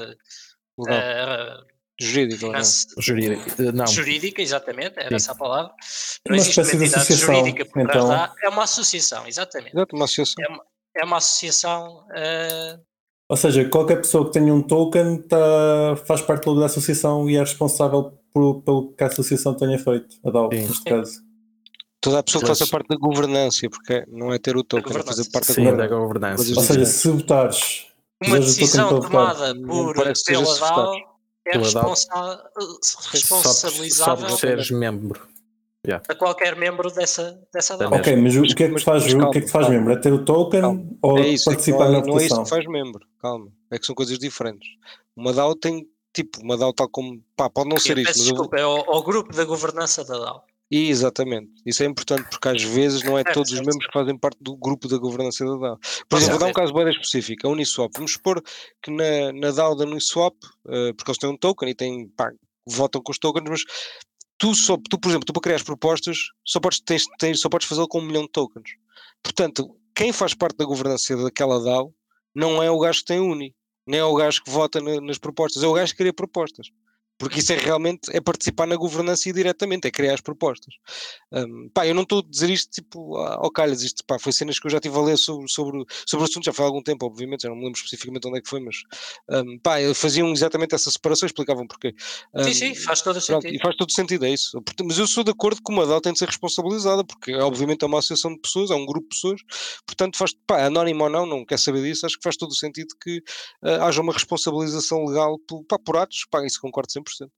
[0.77, 0.99] Legal.
[0.99, 1.57] eh,
[1.99, 2.61] Jurídico, não é?
[2.99, 3.61] Jurídico.
[3.61, 5.15] eh, Não, jurídica, exatamente, era Sim.
[5.15, 5.71] essa a palavra.
[6.27, 8.07] Não Uma existe uma espécie de entidade associação, jurídica por trás então.
[8.09, 8.35] da.
[8.43, 9.75] É uma associação, exatamente.
[9.75, 10.43] Exato, uma associação.
[10.95, 12.05] É uma associação.
[12.15, 12.79] eh,
[13.29, 17.35] Ou seja, qualquer pessoa que tenha um token tá, faz parte logo da associação e
[17.35, 21.19] é responsável por- pelo que a associação tenha feito, a DAO, neste caso.
[21.99, 24.97] Toda a pessoa que Eles- faça parte da governança, porque não é ter o token,
[24.97, 26.41] é fazer parte da sim, da governança.
[26.41, 26.89] Ou seja, diferentes.
[26.93, 27.87] se votares,
[28.23, 30.59] uma o decisão tomada por, seja pela.
[30.59, 30.95] DAO
[31.45, 31.89] é Pela DAO.
[33.11, 35.27] responsa- Só, seres membro.
[36.07, 37.99] a qualquer membro dessa, dessa Da DAO.
[37.99, 39.65] Ok, mas o o que é que faz, mas o calma, que é que faz
[39.65, 39.79] calma.
[39.79, 39.93] membro?
[39.93, 40.85] É ter o token Calma.
[41.01, 42.43] ou É isso, é participar não, na é, não é isso votação?
[42.43, 43.47] que faz membro, calma.
[43.71, 44.67] É que são coisas diferentes.
[45.15, 48.19] Uma DAO tem, tipo, uma DAO tal como, pá, pode não ser Eu isto, peço
[48.19, 50.43] mas eu, desculpa, é ao, ao grupo da governança da DAO.
[50.69, 54.37] Exatamente, isso é importante porque às vezes não é todos os membros que fazem parte
[54.41, 55.79] do grupo da governança da DAO.
[56.09, 57.91] Por exemplo, vou dar um caso bem específico, a Uniswap.
[57.95, 58.43] Vamos supor
[58.81, 60.35] que na, na DAO da Uniswap,
[60.67, 62.31] eh, porque eles têm um token e têm, pá,
[62.65, 63.61] votam com os tokens, mas
[64.37, 67.47] tu, só, tu por exemplo, tu para criar as propostas só podes, tens, tens, só
[67.47, 68.71] podes fazê-lo com um milhão de tokens.
[69.23, 71.93] Portanto, quem faz parte da governança daquela DAO
[72.35, 73.55] não é o gajo que tem Uni,
[73.85, 76.67] nem é o gajo que vota na- nas propostas, é o gajo que cria propostas.
[77.17, 80.75] Porque isso é realmente é participar na governança diretamente, é criar as propostas.
[81.31, 84.59] Um, pá, eu não estou a dizer isto tipo ao calhas, isto pá, foi cenas
[84.59, 86.81] que eu já estive a ler sobre, sobre, sobre o assunto, já foi há algum
[86.81, 88.77] tempo, obviamente, já não me lembro especificamente onde é que foi, mas
[89.29, 91.93] um, pá, faziam exatamente essa separação, explicavam porquê.
[92.43, 93.55] Sim, Um, sim, faz todo Pronto, sentido.
[93.55, 94.61] e faz todo sentido, é isso.
[94.83, 97.87] Mas eu sou de acordo que uma DAO tem de ser responsabilizada, porque obviamente é
[97.87, 99.41] uma associação de pessoas, é um grupo de pessoas,
[99.85, 102.55] portanto, faz, pá, anónimo ou não, não quer saber disso, acho que faz todo o
[102.55, 103.21] sentido que
[103.63, 107.29] ah, haja uma responsabilização legal por, pá, por atos, pá, isso concordo 100%.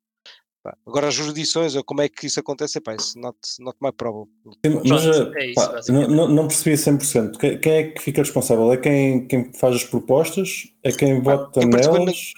[0.61, 3.93] Pá, Agora as jurisdições, ou como é que isso acontece, pá, isso not, not my
[3.93, 4.25] problem.
[4.65, 6.09] Sim, Mas eh, é isso, pá, basicamente.
[6.09, 7.37] não, não, percebi a 100%.
[7.37, 8.73] Que- Quem é que fica responsável?
[8.73, 10.67] É quem, quem faz as propostas?
[10.83, 12.33] É quem vota quem nelas?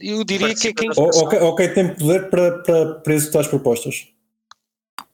[0.00, 3.14] Eu diria que é quem, Ou, ou, quem- ou quem tem poder para, para, para
[3.14, 4.06] executar as propostas?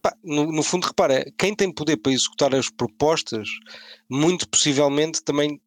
[0.03, 3.49] Pá, no, no fundo, repara, quem tem poder para executar as propostas,
[4.09, 5.59] muito possivelmente também.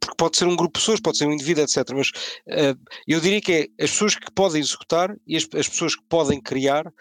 [0.00, 1.78] Porque pode ser um grupo de pessoas, pode ser um indivíduo, etc.
[1.94, 2.10] Mas
[2.46, 2.74] eh,
[3.06, 6.40] eu diria que é as pessoas que podem executar e as, as pessoas que podem
[6.40, 6.92] criar,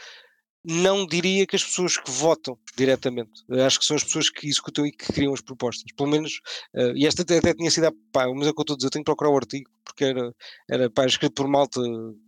[0.66, 3.32] não diria que as pessoas que votam diretamente.
[3.48, 5.86] Eu Acho que são as pessoas que executam e que criam as propostas.
[5.96, 6.42] Pelo menos,
[6.76, 8.74] eh, e esta até, até tinha sido, a- pá, mas é o que eu estou
[8.74, 10.34] a dizer, eu tenho que procurar o artigo, porque era,
[10.70, 11.80] era pá, escrito por malta.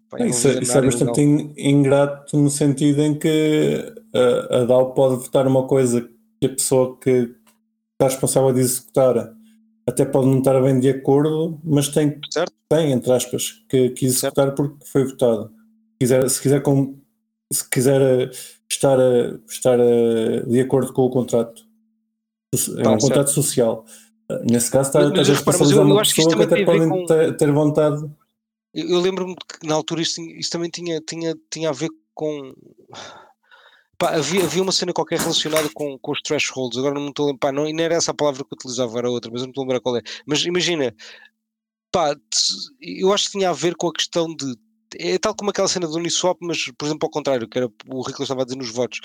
[0.10, 1.54] Pá, não Isso, é- isso é área bastante legal.
[1.58, 6.02] ingrato no sentido em que a, a DAO pode votar uma coisa
[6.40, 7.30] que a pessoa que
[7.94, 9.34] está responsável de executar
[9.92, 12.54] até pode não estar bem de acordo, mas tem, Certo.
[12.70, 15.50] tem entre aspas, que, que executar porque foi votado.
[15.50, 16.98] Se quiser, se quiser, com,
[17.54, 18.32] se quiser eh,
[18.70, 21.62] estar, eh, estar eh, de acordo com o contrato.
[22.54, 23.02] É Tá, um certo.
[23.02, 23.86] contrato social.
[24.30, 26.66] Eh, Nesse caso, está, Mas- estás a responsabilizar uma que isto pessoa que até a
[26.66, 28.12] podem com- ter, ter vontade.
[28.74, 30.22] Eu, eu lembro-me que na altura isso
[30.52, 32.54] também tinha, tinha, tinha a ver com.
[34.02, 37.28] Pá, havia, havia uma cena qualquer relacionada com, com os thresholds, agora não me estou
[37.28, 39.46] a lembrar, não, e não era essa a palavra que utilizava, era outra, mas eu
[39.46, 40.02] não estou a lembrar qual é.
[40.26, 40.92] Mas imagina,
[41.92, 42.16] pá,
[42.82, 44.56] eu acho que tinha a ver com a questão de.
[45.00, 48.02] É tal como aquela cena do Uniswap, mas por exemplo ao contrário, que era o
[48.02, 49.00] Rico estava a dizer nos votos.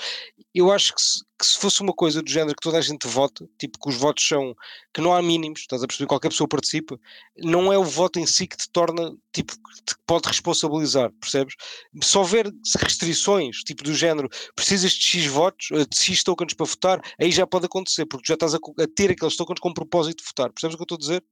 [0.53, 3.07] Eu acho que se, que se fosse uma coisa do género que toda a gente
[3.07, 4.55] vota, tipo que os votos são.
[4.93, 6.07] que não há mínimos, estás a perceber?
[6.07, 6.99] Qualquer pessoa participa,
[7.37, 11.55] não é o voto em si que te torna, tipo, que te pode responsabilizar, percebes?
[12.01, 16.65] Se houver restrições, tipo do género, precisas de X votos, eh, de X tokens para
[16.65, 20.19] votar, aí já pode acontecer, porque já estás a, a ter aqueles tokens com propósito
[20.19, 21.23] de votar, percebes o que eu estou a dizer?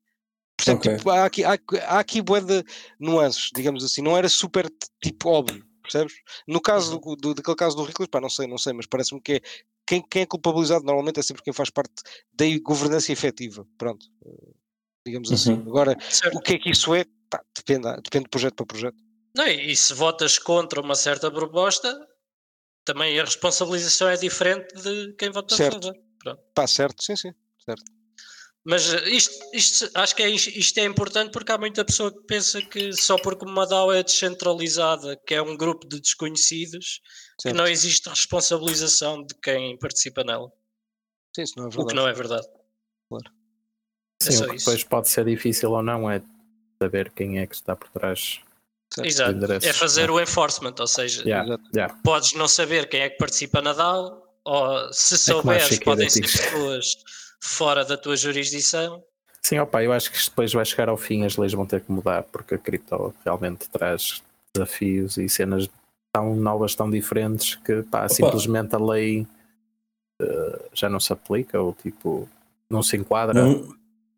[0.58, 0.98] Portanto, Ok.
[0.98, 2.64] tipo, há aqui, há, há aqui bué de
[3.00, 4.72] nuances, digamos assim, não era super
[5.02, 6.14] tipo óbvio, percebes?
[6.48, 9.22] No caso do, do, daquele caso do Riclas, pá, não sei, não sei, mas parece-me
[9.22, 9.42] que é
[9.86, 11.94] quem, quem é culpabilizado normalmente é sempre quem faz parte
[12.34, 14.52] da governança efetiva, pronto, eh,
[15.06, 15.54] digamos assim.
[15.54, 15.68] Uhum.
[15.68, 16.38] Agora, Certo.
[16.38, 17.06] o que é que isso é?
[17.30, 18.98] Pá, depende, depende de projeto para projeto.
[19.36, 22.00] Não, e e se votas contra uma certa proposta,
[22.86, 25.78] também a responsabilização é diferente de quem vota Certo.
[25.78, 26.02] a favor.
[26.24, 26.42] Pronto.
[26.56, 27.32] Pá, certo, sim, sim,
[27.64, 27.84] certo.
[28.68, 32.22] Mas uh, isto, isto- acho que é, isto é importante porque há muita pessoa que
[32.26, 37.00] pensa que só porque uma DAO é descentralizada, que é um grupo de desconhecidos,
[37.42, 40.52] que não existe responsabilização de quem participa nela.
[41.36, 41.96] Sim, isso não é O que verdade.
[41.96, 42.48] não é verdade.
[43.14, 44.66] É Sim, o que isso.
[44.66, 46.22] depois pode ser difícil ou não é
[46.82, 48.40] saber quem é que está por trás.
[49.04, 49.38] Exato.
[49.62, 51.94] É fazer não o enforcement, ou seja, Yeah, yeah.
[52.04, 56.10] podes não saber quem é que participa na DAO, ou se É souberes, Chiqueira podem
[56.10, 56.96] ser pessoas
[57.42, 59.04] fora da tua jurisdição.
[59.44, 61.82] Sim, opa, eu acho que isto depois vai chegar ao fim, as leis vão ter
[61.82, 65.70] que mudar, porque a cripto realmente traz desafios e cenas
[66.12, 69.28] tão novas, tão diferentes, que pá, simplesmente a lei
[70.22, 72.28] eh, já não se aplica, ou tipo,
[72.70, 73.34] não se enquadra.
[73.40, 73.76] Não,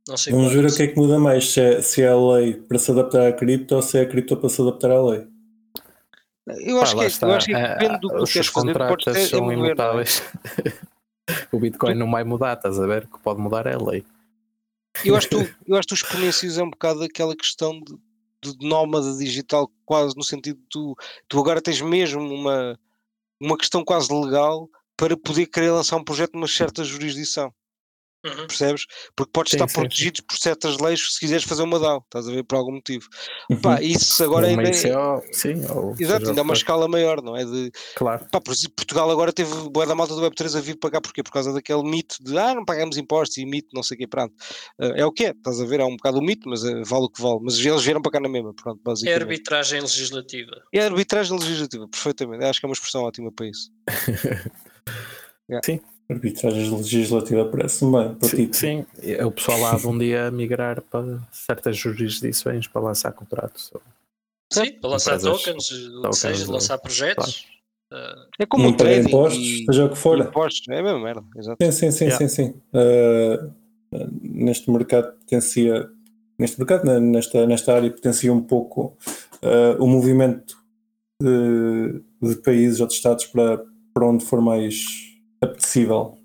[0.07, 2.07] Não sei vamos qual ver o que é que muda mais, se é, se é
[2.07, 4.91] a lei para se adaptar à cripto ou se é a cripto para se adaptar
[4.91, 5.27] à lei.
[6.47, 7.27] Eu Pá, acho, que, é- está.
[7.27, 10.23] eu acho que depende do que tu os fazer, contratos é são não imutáveis.
[11.51, 13.05] o Bitcoin não vai mudar, estás a ver?
[13.05, 14.05] O que pode mudar é a lei.
[15.05, 17.95] Eu acho, que eu acho que tu exponencias um bocado aquela questão de,
[18.43, 20.95] de nómada digital, quase no sentido de tu,
[21.27, 22.79] tu agora tens mesmo uma,
[23.39, 27.53] uma questão quase legal para poder querer lançar um projeto numa certa jurisdição,
[28.25, 28.47] Uhum.
[28.47, 28.85] percebes?
[29.15, 29.79] Porque podes Sim, estar sim, sim.
[29.81, 33.07] protegido por certas leis se quiseres fazer uma DAO, estás a ver, por algum motivo.
[33.49, 33.61] Uhum.
[33.61, 37.35] Pá, isso agora ainda é, ICO, sim, ou Exato, ainda é uma escala maior, não
[37.37, 37.45] é?
[37.45, 38.25] De, Claro.
[38.31, 41.23] Pá, por exemplo, Portugal agora teve boa da malta do Web3 a vir pagar, porquê?
[41.23, 44.07] Por causa daquele mito de ah, não pagamos impostos e mito, não sei o quê,
[44.07, 44.33] pronto.
[44.81, 45.79] Eh, é o que é, estás a ver?
[45.79, 47.39] É um bocado o mito, mas eh, vale o que vale.
[47.41, 49.21] Mas eles vieram para cá na mesma, pronto, É basicamente.
[49.21, 50.51] arbitragem legislativa.
[50.73, 52.43] É arbitragem legislativa, perfeitamente.
[52.43, 53.71] Acho que é uma expressão ótima para isso.
[56.09, 58.57] Arbitragem legislativa parece-me bem para Sim, ti.
[58.57, 63.73] sim, é o pessoal há de um dia migrar para certas jurisdições para lançar contratos.
[64.53, 67.45] Sim, para lançar tokens, o que tokens, seja, de lançar projetos.
[67.91, 70.19] Ah, É como Não o pagar trading impostos, e- seja o que for.
[70.19, 71.57] impostos, é a mesma merda, exato.
[71.61, 72.27] Sim, sim, sim, Yeah.
[72.29, 72.61] sim, sim.
[72.73, 73.47] Uh,
[73.97, 75.89] uh, neste mercado potencia,
[76.39, 78.97] neste mercado, né, nesta, nesta área potencia um pouco
[79.43, 80.55] uh, o movimento
[81.21, 83.61] de, de países ou de estados para,
[83.93, 85.06] para onde for mais
[85.41, 86.17] apetecível.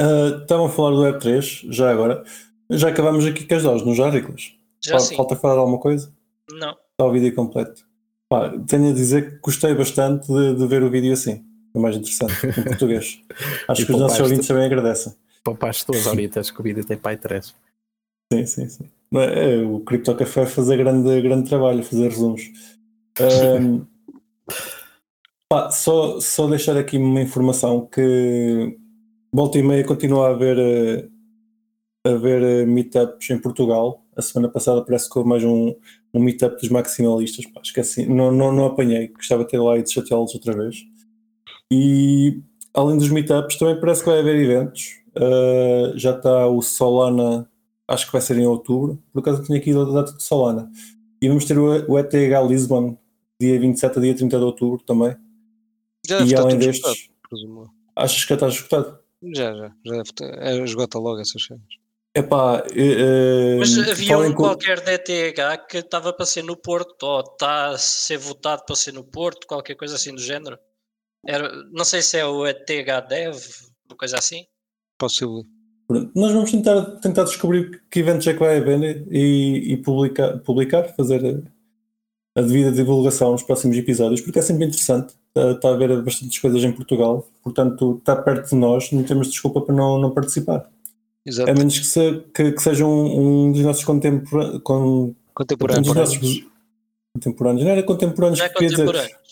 [0.00, 2.22] Uh, estavam a falar do Web3, já agora.
[2.70, 4.52] Já acabamos aqui com as doses, não já, Riclas?
[4.84, 5.16] já Falta- sim.
[5.16, 6.12] Falta falar de alguma coisa?
[6.50, 6.70] Não.
[6.72, 7.84] Está o vídeo completo.
[8.28, 11.44] Pá, tenho a dizer que gostei bastante de, de ver o vídeo assim.
[11.74, 13.20] É mais interessante, em português.
[13.68, 15.14] Acho E que os nossos ouvintes também agradecem.
[15.44, 17.54] Poupaste duas horitas que o vídeo tem pai 3.
[18.32, 18.90] Sim, sim, sim.
[19.14, 22.42] É, é, o Crypto Café fazer grande, grande trabalho, fazer resumos.
[23.20, 23.82] Ahm,
[25.70, 28.76] só, só deixar aqui uma informação que
[29.32, 31.08] volta e meia continua a haver, eh,
[32.06, 34.04] a haver eh, meetups em Portugal.
[34.16, 35.74] A semana passada parece que houve mais um,
[36.14, 37.46] um meetup dos maximalistas.
[37.46, 40.76] Pá, esqueci, não, não, não apanhei, gostava de ter lá e de chateá-los outra vez.
[41.72, 42.40] E
[42.74, 45.00] além dos meetups, também parece que vai haver eventos.
[45.16, 47.48] Ah, já está o Solana
[47.88, 50.70] acho que vai ser em outubro, por acaso tinha aqui a data de Solana.
[51.20, 52.14] E vamos ter o ETH
[52.48, 52.96] Lisbon,
[53.40, 55.16] dia 27 a dia 30 de outubro também.
[56.08, 57.70] Já deve E além destes, esgotado, presumo.
[57.94, 58.98] achas que já está esgotado?
[59.34, 59.72] Já, já.
[59.84, 61.62] já deve ter, é, esgota logo essas cenas.
[62.14, 67.02] Epá, eh, Mas havia um com- qualquer da ETH que estava para ser no Porto,
[67.02, 70.58] ou está a ser votado para ser no Porto, qualquer coisa assim do género.
[71.26, 72.64] Era, não sei se é o ETH
[73.08, 73.36] Dev,
[73.86, 74.44] uma coisa assim.
[74.98, 75.42] Possível.
[76.14, 80.84] Nós vamos tentar, tentar descobrir que eventos é que vai haver e, e publicar, publicar,
[80.96, 81.20] fazer
[82.36, 85.14] a, devida divulgação nos próximos episódios, porque é sempre interessante.
[85.28, 89.28] Está, está a haver bastantes coisas em Portugal, portanto, está perto de nós, não temos
[89.28, 90.68] desculpa para não, não participar.
[91.24, 91.50] Exato.
[91.50, 94.60] A menos que, se, que, que seja um, um dos nossos contemporâneos.
[94.62, 95.80] Con, Contemporâneo.
[95.80, 96.44] um dos nossos
[97.14, 97.64] contemporâneos.
[97.64, 98.84] Não era contemporâneos Já é queria dizer.
[98.86, 99.26] contemporâneos.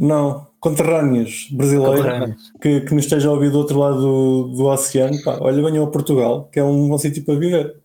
[0.00, 5.20] Não, conterrâneos brasileiros que, que nos esteja a ouvir do outro lado do, do oceano.
[5.22, 7.76] Pá, olha, venham a Portugal, que é um bom sítio para viver.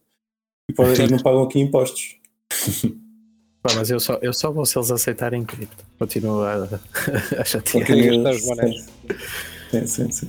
[0.70, 2.16] E, podem- e não pagam aqui impostos.
[3.68, 5.84] Pá, mas eu só, eu só vou se eles aceitarem cripto.
[6.00, 6.54] Continuo a,
[7.38, 7.86] a chatear.
[7.86, 8.34] Continua.
[9.72, 10.28] Sim, sim, sim.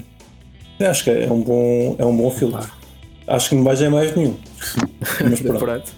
[0.80, 2.68] Eu Acho que é um bom, é um bom filtro.
[3.28, 4.36] Acho que não vai já mais nenhum.
[5.22, 5.58] Mas pronto.
[5.58, 5.92] Pronto.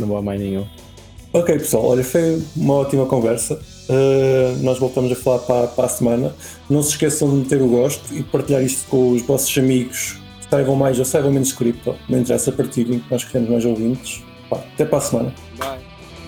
[0.00, 0.66] Não vou a mais nenhum.
[1.32, 3.60] Ok, pessoal, olha, foi uma ótima conversa.
[3.88, 6.34] Uh, nós voltamos a falar para, para a semana.
[6.68, 10.50] Não se esqueçam de meter o gosto e partilhar isto com os vossos amigos que
[10.50, 11.94] saibam mais ou saibam menos cripto.
[12.08, 14.24] Não interessa partilhem, nós queremos mais ouvintes.
[14.50, 15.34] Pá, até para a semana.
[15.58, 15.95] Bye.